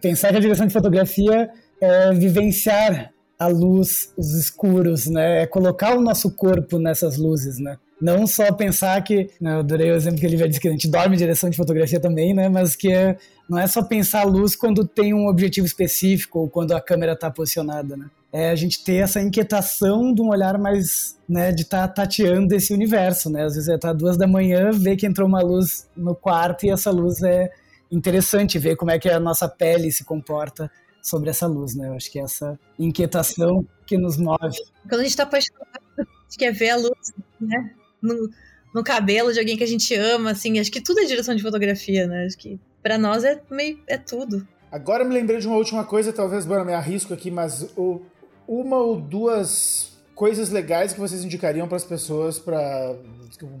pensar 0.00 0.30
que 0.30 0.36
a 0.36 0.40
direção 0.40 0.66
de 0.66 0.72
fotografia 0.72 1.50
é 1.80 2.12
vivenciar 2.12 3.12
a 3.38 3.46
luz, 3.48 4.12
os 4.16 4.34
escuros, 4.34 5.06
né? 5.06 5.42
É 5.42 5.46
colocar 5.46 5.96
o 5.96 6.00
nosso 6.00 6.30
corpo 6.30 6.78
nessas 6.78 7.16
luzes, 7.16 7.58
né? 7.58 7.76
Não 8.00 8.26
só 8.26 8.52
pensar 8.52 9.00
que, 9.02 9.30
né, 9.40 9.54
eu 9.54 9.58
adorei 9.60 9.90
o 9.90 9.94
exemplo 9.94 10.18
que 10.18 10.26
ele 10.26 10.36
já 10.36 10.46
disse 10.46 10.60
que 10.60 10.66
a 10.66 10.72
gente 10.72 10.88
dorme 10.88 11.14
em 11.14 11.18
direção 11.18 11.48
de 11.48 11.56
fotografia 11.56 12.00
também, 12.00 12.34
né? 12.34 12.48
Mas 12.48 12.74
que 12.74 12.92
é, 12.92 13.16
não 13.48 13.58
é 13.58 13.66
só 13.66 13.82
pensar 13.82 14.22
a 14.22 14.24
luz 14.24 14.56
quando 14.56 14.86
tem 14.86 15.14
um 15.14 15.28
objetivo 15.28 15.66
específico 15.66 16.40
ou 16.40 16.48
quando 16.48 16.72
a 16.72 16.80
câmera 16.80 17.12
está 17.12 17.30
posicionada, 17.30 17.96
né? 17.96 18.06
É 18.32 18.50
a 18.50 18.54
gente 18.54 18.82
ter 18.82 18.96
essa 18.96 19.20
inquietação 19.20 20.12
de 20.14 20.22
um 20.22 20.30
olhar 20.30 20.58
mais, 20.58 21.16
né, 21.28 21.52
de 21.52 21.62
estar 21.62 21.86
tá 21.86 22.02
tateando 22.02 22.54
esse 22.54 22.72
universo, 22.72 23.28
né? 23.30 23.44
Às 23.44 23.54
vezes 23.54 23.68
é 23.68 23.74
estar 23.74 23.88
tá 23.88 23.94
duas 23.94 24.16
da 24.16 24.26
manhã, 24.26 24.70
ver 24.72 24.96
que 24.96 25.06
entrou 25.06 25.28
uma 25.28 25.42
luz 25.42 25.86
no 25.96 26.14
quarto 26.14 26.64
e 26.64 26.70
essa 26.70 26.90
luz 26.90 27.22
é 27.22 27.50
interessante 27.92 28.58
ver 28.58 28.76
como 28.76 28.90
é 28.90 28.98
que 28.98 29.08
a 29.08 29.20
nossa 29.20 29.46
pele 29.46 29.92
se 29.92 30.04
comporta 30.04 30.70
sobre 31.02 31.30
essa 31.30 31.46
luz, 31.46 31.74
né? 31.74 31.88
Eu 31.88 31.94
acho 31.94 32.10
que 32.10 32.18
é 32.18 32.22
essa 32.22 32.58
inquietação 32.78 33.66
que 33.86 33.98
nos 33.98 34.16
move. 34.16 34.56
Quando 34.88 35.00
a 35.00 35.02
gente 35.02 35.10
está 35.10 35.24
apaixonado, 35.24 35.66
a 35.98 36.02
gente 36.02 36.38
quer 36.38 36.52
ver 36.52 36.70
a 36.70 36.76
luz, 36.76 37.12
né? 37.40 37.74
No, 38.00 38.30
no 38.74 38.82
cabelo 38.82 39.32
de 39.32 39.38
alguém 39.38 39.56
que 39.56 39.64
a 39.64 39.68
gente 39.68 39.94
ama, 39.94 40.30
assim, 40.30 40.58
acho 40.58 40.70
que 40.70 40.80
tudo 40.80 41.00
é 41.00 41.04
direção 41.04 41.34
de 41.34 41.42
fotografia, 41.42 42.06
né? 42.06 42.24
Acho 42.24 42.38
que 42.38 42.58
para 42.82 42.96
nós 42.96 43.24
é 43.24 43.40
meio 43.50 43.78
é 43.86 43.98
tudo. 43.98 44.46
Agora 44.70 45.02
eu 45.02 45.08
me 45.08 45.14
lembrei 45.14 45.38
de 45.38 45.46
uma 45.46 45.56
última 45.56 45.84
coisa, 45.84 46.12
talvez, 46.12 46.46
bueno, 46.46 46.64
me 46.64 46.72
arrisco 46.72 47.12
aqui, 47.12 47.30
mas 47.30 47.70
o, 47.76 48.00
uma 48.48 48.78
ou 48.78 48.98
duas 48.98 49.92
coisas 50.14 50.48
legais 50.50 50.92
que 50.94 51.00
vocês 51.00 51.24
indicariam 51.24 51.68
para 51.68 51.76
as 51.76 51.84
pessoas 51.84 52.38
para 52.38 52.96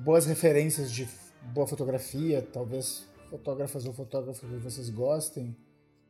boas 0.02 0.24
referências 0.24 0.90
de 0.90 1.06
boa 1.52 1.66
fotografia, 1.66 2.46
talvez 2.52 3.04
fotógrafas 3.32 3.86
ou 3.86 3.94
fotógrafos 3.94 4.40
que 4.40 4.56
vocês 4.58 4.90
gostem? 4.90 5.56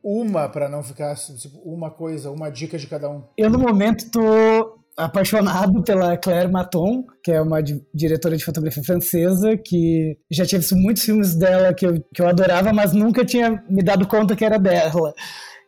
Uma 0.02 0.48
para 0.48 0.68
não 0.68 0.82
ficar 0.82 1.14
tipo, 1.14 1.58
uma 1.60 1.88
coisa, 1.88 2.32
uma 2.32 2.50
dica 2.50 2.76
de 2.76 2.88
cada 2.88 3.08
um. 3.08 3.22
Eu 3.38 3.48
no 3.48 3.60
momento 3.60 4.10
tô 4.10 4.82
apaixonado 4.96 5.84
pela 5.84 6.16
Claire 6.16 6.50
Maton, 6.50 7.04
que 7.22 7.30
é 7.30 7.40
uma 7.40 7.62
diretora 7.94 8.36
de 8.36 8.44
fotografia 8.44 8.82
francesa, 8.82 9.56
que 9.56 10.18
já 10.30 10.44
tinha 10.44 10.58
visto 10.58 10.76
muitos 10.76 11.04
filmes 11.04 11.36
dela 11.36 11.72
que 11.72 11.86
eu, 11.86 12.02
que 12.12 12.20
eu 12.20 12.28
adorava, 12.28 12.72
mas 12.72 12.92
nunca 12.92 13.24
tinha 13.24 13.64
me 13.70 13.82
dado 13.82 14.08
conta 14.08 14.34
que 14.34 14.44
era 14.44 14.58
dela. 14.58 15.14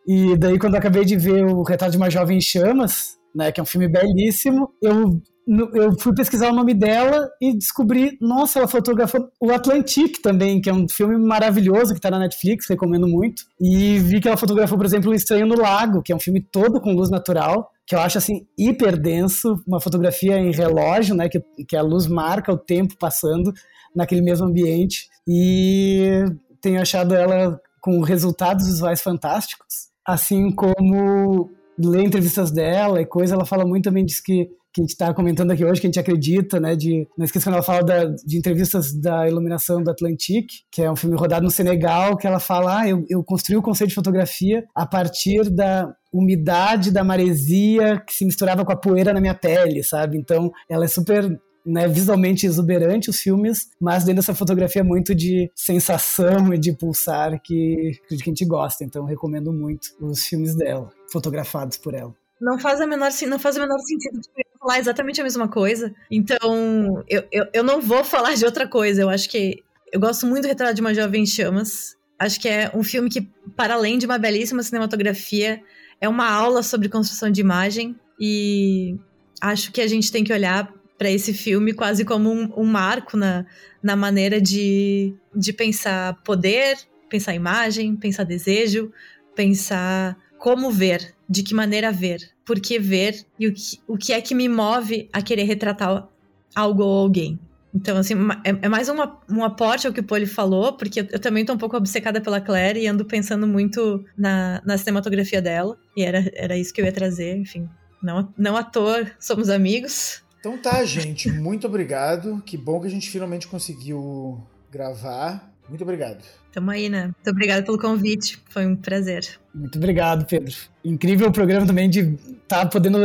E 0.06 0.36
daí, 0.36 0.58
quando 0.58 0.74
eu 0.74 0.80
acabei 0.80 1.04
de 1.04 1.16
ver 1.16 1.44
o 1.44 1.62
Retrato 1.62 1.92
de 1.92 1.96
uma 1.96 2.10
Jovem 2.10 2.38
em 2.38 2.40
Chamas, 2.40 3.16
né, 3.34 3.52
que 3.52 3.60
é 3.60 3.62
um 3.62 3.66
filme 3.66 3.88
belíssimo, 3.88 4.68
eu 4.82 5.22
eu 5.46 5.92
fui 5.98 6.14
pesquisar 6.14 6.50
o 6.50 6.54
nome 6.54 6.72
dela 6.72 7.28
e 7.40 7.56
descobri, 7.56 8.16
nossa, 8.20 8.58
ela 8.58 8.68
fotografou 8.68 9.28
o 9.40 9.50
Atlantique 9.52 10.22
também, 10.22 10.60
que 10.60 10.70
é 10.70 10.72
um 10.72 10.88
filme 10.88 11.18
maravilhoso 11.18 11.92
que 11.92 11.98
está 11.98 12.10
na 12.10 12.18
Netflix, 12.18 12.66
recomendo 12.68 13.06
muito. 13.06 13.44
E 13.60 13.98
vi 13.98 14.20
que 14.20 14.28
ela 14.28 14.36
fotografou, 14.36 14.78
por 14.78 14.86
exemplo, 14.86 15.10
O 15.10 15.14
Estranho 15.14 15.46
no 15.46 15.60
Lago, 15.60 16.02
que 16.02 16.12
é 16.12 16.16
um 16.16 16.20
filme 16.20 16.40
todo 16.40 16.80
com 16.80 16.92
luz 16.92 17.10
natural, 17.10 17.70
que 17.86 17.94
eu 17.94 18.00
acho 18.00 18.16
assim 18.16 18.46
hiper 18.58 18.98
denso, 18.98 19.62
uma 19.66 19.80
fotografia 19.80 20.38
em 20.38 20.50
relógio, 20.50 21.14
né, 21.14 21.28
que, 21.28 21.40
que 21.68 21.76
a 21.76 21.82
luz 21.82 22.06
marca 22.06 22.52
o 22.52 22.58
tempo 22.58 22.96
passando 22.98 23.52
naquele 23.94 24.22
mesmo 24.22 24.46
ambiente. 24.46 25.08
E 25.28 26.24
tenho 26.60 26.80
achado 26.80 27.14
ela 27.14 27.60
com 27.80 28.00
resultados 28.00 28.66
visuais 28.66 29.02
fantásticos, 29.02 29.90
assim 30.06 30.50
como 30.50 31.50
ler 31.78 32.04
entrevistas 32.04 32.50
dela 32.50 33.00
e 33.00 33.06
coisa, 33.06 33.34
ela 33.34 33.44
fala 33.44 33.66
muito 33.66 33.84
também 33.84 34.04
disso 34.04 34.22
que 34.24 34.48
que 34.74 34.80
a 34.80 34.84
gente 34.84 34.90
está 34.90 35.14
comentando 35.14 35.52
aqui 35.52 35.64
hoje, 35.64 35.80
que 35.80 35.86
a 35.86 35.88
gente 35.88 36.00
acredita, 36.00 36.58
né? 36.58 36.74
De, 36.74 37.06
não 37.16 37.24
esqueça 37.24 37.48
quando 37.48 37.54
ela 37.54 37.62
fala 37.62 37.84
da, 37.84 38.04
de 38.06 38.36
entrevistas 38.36 38.92
da 38.92 39.28
iluminação 39.28 39.80
do 39.80 39.88
Atlantique, 39.88 40.64
que 40.70 40.82
é 40.82 40.90
um 40.90 40.96
filme 40.96 41.16
rodado 41.16 41.44
no 41.44 41.50
Senegal, 41.50 42.16
que 42.16 42.26
ela 42.26 42.40
fala: 42.40 42.80
ah, 42.80 42.88
eu, 42.88 43.04
eu 43.08 43.22
construí 43.22 43.56
o 43.56 43.62
conceito 43.62 43.90
de 43.90 43.94
fotografia 43.94 44.64
a 44.74 44.84
partir 44.84 45.48
da 45.48 45.94
umidade 46.12 46.90
da 46.90 47.04
maresia 47.04 48.02
que 48.04 48.12
se 48.12 48.24
misturava 48.24 48.64
com 48.64 48.72
a 48.72 48.76
poeira 48.76 49.12
na 49.12 49.20
minha 49.20 49.34
pele, 49.34 49.82
sabe? 49.84 50.18
Então, 50.18 50.50
ela 50.68 50.84
é 50.84 50.88
super 50.88 51.40
né, 51.64 51.88
visualmente 51.88 52.44
exuberante 52.44 53.08
os 53.08 53.20
filmes, 53.20 53.70
mas 53.80 54.04
dentro 54.04 54.16
dessa 54.16 54.34
fotografia 54.34 54.82
é 54.82 54.84
muito 54.84 55.14
de 55.14 55.50
sensação 55.54 56.52
e 56.52 56.58
de 56.58 56.72
pulsar 56.72 57.40
que, 57.40 57.92
que 58.08 58.14
a 58.14 58.16
gente 58.16 58.44
gosta. 58.44 58.84
Então 58.84 59.04
recomendo 59.04 59.52
muito 59.52 59.88
os 60.00 60.26
filmes 60.26 60.54
dela, 60.54 60.90
fotografados 61.10 61.78
por 61.78 61.94
ela. 61.94 62.14
Não 62.44 62.58
faz, 62.58 62.78
a 62.78 62.86
menor, 62.86 63.10
não 63.26 63.38
faz 63.38 63.56
o 63.56 63.60
menor 63.60 63.78
sentido 63.78 64.20
falar 64.60 64.78
exatamente 64.78 65.18
a 65.18 65.24
mesma 65.24 65.48
coisa. 65.48 65.94
Então, 66.10 67.02
eu, 67.08 67.24
eu, 67.32 67.46
eu 67.54 67.62
não 67.62 67.80
vou 67.80 68.04
falar 68.04 68.34
de 68.34 68.44
outra 68.44 68.68
coisa. 68.68 69.00
Eu 69.00 69.08
acho 69.08 69.30
que. 69.30 69.64
Eu 69.90 69.98
gosto 69.98 70.26
muito 70.26 70.42
do 70.42 70.48
Retrato 70.48 70.74
de 70.74 70.82
uma 70.82 70.92
Jovem 70.92 71.22
em 71.22 71.26
Chamas. 71.26 71.96
Acho 72.18 72.38
que 72.38 72.48
é 72.48 72.70
um 72.74 72.82
filme 72.82 73.08
que, 73.08 73.22
para 73.56 73.74
além 73.74 73.96
de 73.96 74.04
uma 74.04 74.18
belíssima 74.18 74.62
cinematografia, 74.62 75.62
é 75.98 76.06
uma 76.06 76.28
aula 76.28 76.62
sobre 76.62 76.90
construção 76.90 77.30
de 77.30 77.40
imagem. 77.40 77.98
E 78.20 78.94
acho 79.40 79.72
que 79.72 79.80
a 79.80 79.86
gente 79.86 80.12
tem 80.12 80.22
que 80.22 80.32
olhar 80.32 80.70
para 80.98 81.10
esse 81.10 81.32
filme 81.32 81.72
quase 81.72 82.04
como 82.04 82.30
um, 82.30 82.52
um, 82.56 82.64
marco 82.64 83.16
na, 83.16 83.46
na 83.82 83.96
maneira 83.96 84.38
de, 84.38 85.14
de 85.34 85.52
pensar 85.52 86.20
poder, 86.22 86.76
pensar 87.08 87.34
imagem, 87.34 87.96
pensar 87.96 88.24
desejo, 88.24 88.92
pensar 89.34 90.16
como 90.38 90.70
ver, 90.70 91.13
de 91.28 91.42
que 91.42 91.54
maneira 91.54 91.90
ver, 91.90 92.20
por 92.44 92.60
que 92.60 92.78
ver 92.78 93.24
e 93.38 93.48
o 93.48 93.54
que, 93.54 93.80
o 93.86 93.96
que 93.96 94.12
é 94.12 94.20
que 94.20 94.34
me 94.34 94.48
move 94.48 95.08
a 95.12 95.22
querer 95.22 95.44
retratar 95.44 96.08
algo 96.54 96.82
ou 96.82 96.98
alguém. 97.00 97.38
Então, 97.74 97.96
assim, 97.96 98.14
é, 98.44 98.66
é 98.66 98.68
mais 98.68 98.88
uma, 98.88 99.18
um 99.28 99.42
aporte 99.42 99.86
ao 99.86 99.92
que 99.92 99.98
o 99.98 100.04
Poli 100.04 100.26
falou, 100.26 100.74
porque 100.74 101.00
eu, 101.00 101.18
também 101.18 101.44
tô 101.44 101.52
um 101.52 101.58
pouco 101.58 101.76
obcecada 101.76 102.20
pela 102.20 102.40
Claire 102.40 102.78
e 102.78 102.86
ando 102.86 103.04
pensando 103.04 103.48
muito 103.48 104.04
na, 104.16 104.62
na 104.64 104.78
cinematografia 104.78 105.42
dela. 105.42 105.76
E 105.96 106.04
era, 106.04 106.30
era 106.36 106.56
isso 106.56 106.72
que 106.72 106.80
eu 106.80 106.84
ia 106.84 106.92
trazer, 106.92 107.36
enfim. 107.36 107.68
Não, 108.00 108.32
não 108.38 108.56
à 108.56 108.62
toa, 108.62 109.10
somos 109.18 109.48
amigos. 109.48 110.22
Então 110.38 110.56
tá, 110.56 110.84
gente. 110.84 111.32
Muito 111.32 111.66
obrigado. 111.66 112.40
Que 112.46 112.56
bom 112.56 112.80
que 112.80 112.86
a 112.86 112.90
gente 112.90 113.10
finalmente 113.10 113.48
conseguiu 113.48 114.40
gravar. 114.70 115.53
Muito 115.68 115.82
obrigado. 115.82 116.22
Tamo 116.52 116.70
aí, 116.70 116.88
né? 116.88 117.04
Muito 117.04 117.30
obrigada 117.30 117.62
pelo 117.62 117.78
convite. 117.78 118.40
Foi 118.48 118.66
um 118.66 118.76
prazer. 118.76 119.38
Muito 119.54 119.76
obrigado, 119.76 120.26
Pedro. 120.26 120.54
Incrível 120.84 121.28
o 121.28 121.32
programa 121.32 121.66
também 121.66 121.88
de 121.88 122.00
estar 122.00 122.64
tá 122.64 122.66
podendo 122.66 122.98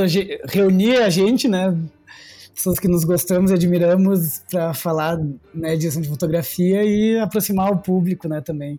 reunir 0.45 0.97
a 0.97 1.09
gente, 1.09 1.47
né? 1.47 1.75
Pessoas 2.53 2.77
que 2.77 2.87
nos 2.87 3.05
gostamos 3.05 3.51
e 3.51 3.53
admiramos 3.53 4.43
para 4.51 4.73
falar 4.73 5.17
né, 5.53 5.77
de 5.77 5.89
de 5.89 6.09
fotografia 6.09 6.83
e 6.83 7.17
aproximar 7.17 7.71
o 7.71 7.77
público, 7.77 8.27
né, 8.27 8.41
também 8.41 8.77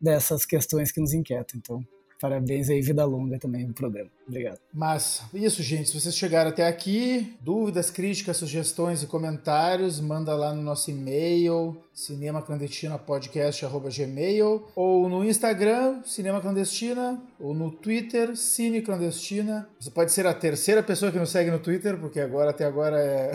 dessas 0.00 0.46
questões 0.46 0.90
que 0.90 1.00
nos 1.00 1.12
inquietam. 1.12 1.58
Então, 1.58 1.84
Parabéns 2.20 2.68
aí, 2.68 2.80
vida 2.80 3.04
longa 3.04 3.38
também 3.38 3.64
no 3.64 3.72
programa. 3.72 4.10
Obrigado. 4.26 4.58
Mas, 4.74 5.22
isso, 5.32 5.62
gente. 5.62 5.88
Se 5.88 6.00
vocês 6.00 6.16
chegaram 6.16 6.50
até 6.50 6.66
aqui, 6.66 7.32
dúvidas, 7.40 7.92
críticas, 7.92 8.38
sugestões 8.38 9.04
e 9.04 9.06
comentários, 9.06 10.00
manda 10.00 10.34
lá 10.34 10.52
no 10.52 10.60
nosso 10.60 10.90
e-mail, 10.90 11.76
cinemaclandestinapodcast.gmail, 11.94 14.64
ou 14.74 15.08
no 15.08 15.24
Instagram, 15.24 16.02
Cinema 16.04 16.40
Clandestina, 16.40 17.22
ou 17.38 17.54
no 17.54 17.70
Twitter, 17.70 18.36
Cine 18.36 18.82
Clandestina. 18.82 19.68
Você 19.78 19.92
pode 19.92 20.10
ser 20.10 20.26
a 20.26 20.34
terceira 20.34 20.82
pessoa 20.82 21.12
que 21.12 21.20
nos 21.20 21.30
segue 21.30 21.52
no 21.52 21.60
Twitter, 21.60 21.98
porque 21.98 22.18
agora, 22.18 22.50
até 22.50 22.64
agora, 22.64 22.98
é... 22.98 23.30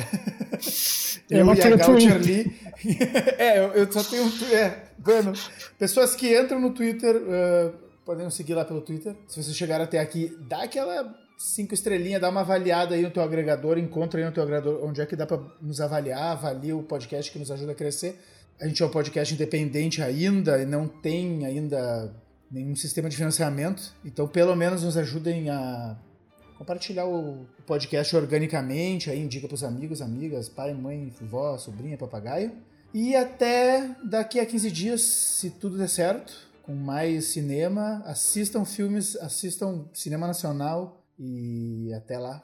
eu, 1.31 1.47
eu 1.47 1.55
e 1.55 1.61
a 1.61 1.75
Gaucher 1.77 2.21
Lee. 2.21 2.53
é, 3.39 3.59
eu, 3.59 3.71
eu, 3.75 3.89
só 3.89 4.03
tenho... 4.03 4.29
É, 4.53 4.77
bueno, 4.97 5.31
pessoas 5.79 6.17
que 6.17 6.37
entram 6.37 6.59
no 6.59 6.71
Twitter... 6.71 7.15
Uh, 7.15 7.82
podem 8.05 8.25
nos 8.25 8.33
seguir 8.33 8.53
lá 8.53 8.65
pelo 8.65 8.81
Twitter. 8.81 9.15
Se 9.27 9.41
vocês 9.41 9.55
chegaram 9.55 9.83
até 9.83 9.99
aqui, 9.99 10.35
dá 10.47 10.63
aquela 10.63 11.15
cinco 11.37 11.73
estrelinhas, 11.73 12.21
dá 12.21 12.29
uma 12.29 12.41
avaliada 12.41 12.95
aí 12.95 13.01
no 13.01 13.11
teu 13.11 13.23
agregador, 13.23 13.77
encontra 13.77 14.19
aí 14.19 14.25
no 14.25 14.31
teu 14.31 14.43
agregador 14.43 14.83
onde 14.83 15.01
é 15.01 15.05
que 15.05 15.15
dá 15.15 15.25
para 15.25 15.41
nos 15.61 15.81
avaliar, 15.81 16.31
avalia 16.31 16.75
o 16.75 16.83
podcast 16.83 17.31
que 17.31 17.39
nos 17.39 17.51
ajuda 17.51 17.71
a 17.71 17.75
crescer. 17.75 18.19
A 18.61 18.67
gente 18.67 18.81
é 18.81 18.85
um 18.85 18.89
podcast 18.89 19.33
independente 19.33 20.01
ainda 20.01 20.61
e 20.61 20.65
não 20.65 20.87
tem 20.87 21.45
ainda 21.45 22.13
nenhum 22.51 22.75
sistema 22.75 23.09
de 23.09 23.17
financiamento, 23.17 23.93
então 24.05 24.27
pelo 24.27 24.55
menos 24.55 24.83
nos 24.83 24.95
ajudem 24.95 25.49
a 25.49 25.97
compartilhar 26.57 27.05
o 27.05 27.45
podcast 27.65 28.15
organicamente, 28.15 29.09
aí 29.09 29.19
indica 29.19 29.47
para 29.47 29.55
os 29.55 29.63
amigos, 29.63 30.01
amigas, 30.01 30.47
pai, 30.47 30.73
mãe, 30.73 31.11
vovó, 31.19 31.57
sobrinha, 31.57 31.97
papagaio. 31.97 32.51
E 32.93 33.15
até 33.15 33.95
daqui 34.03 34.39
a 34.39 34.45
15 34.45 34.71
dias, 34.71 35.01
se 35.01 35.49
tudo 35.49 35.77
der 35.77 35.89
certo, 35.89 36.47
com 36.63 36.73
mais 36.73 37.25
cinema. 37.25 38.01
Assistam 38.05 38.65
filmes, 38.65 39.15
assistam 39.17 39.85
cinema 39.93 40.25
nacional 40.25 41.05
e 41.19 41.93
até 41.93 42.17
lá. 42.17 42.43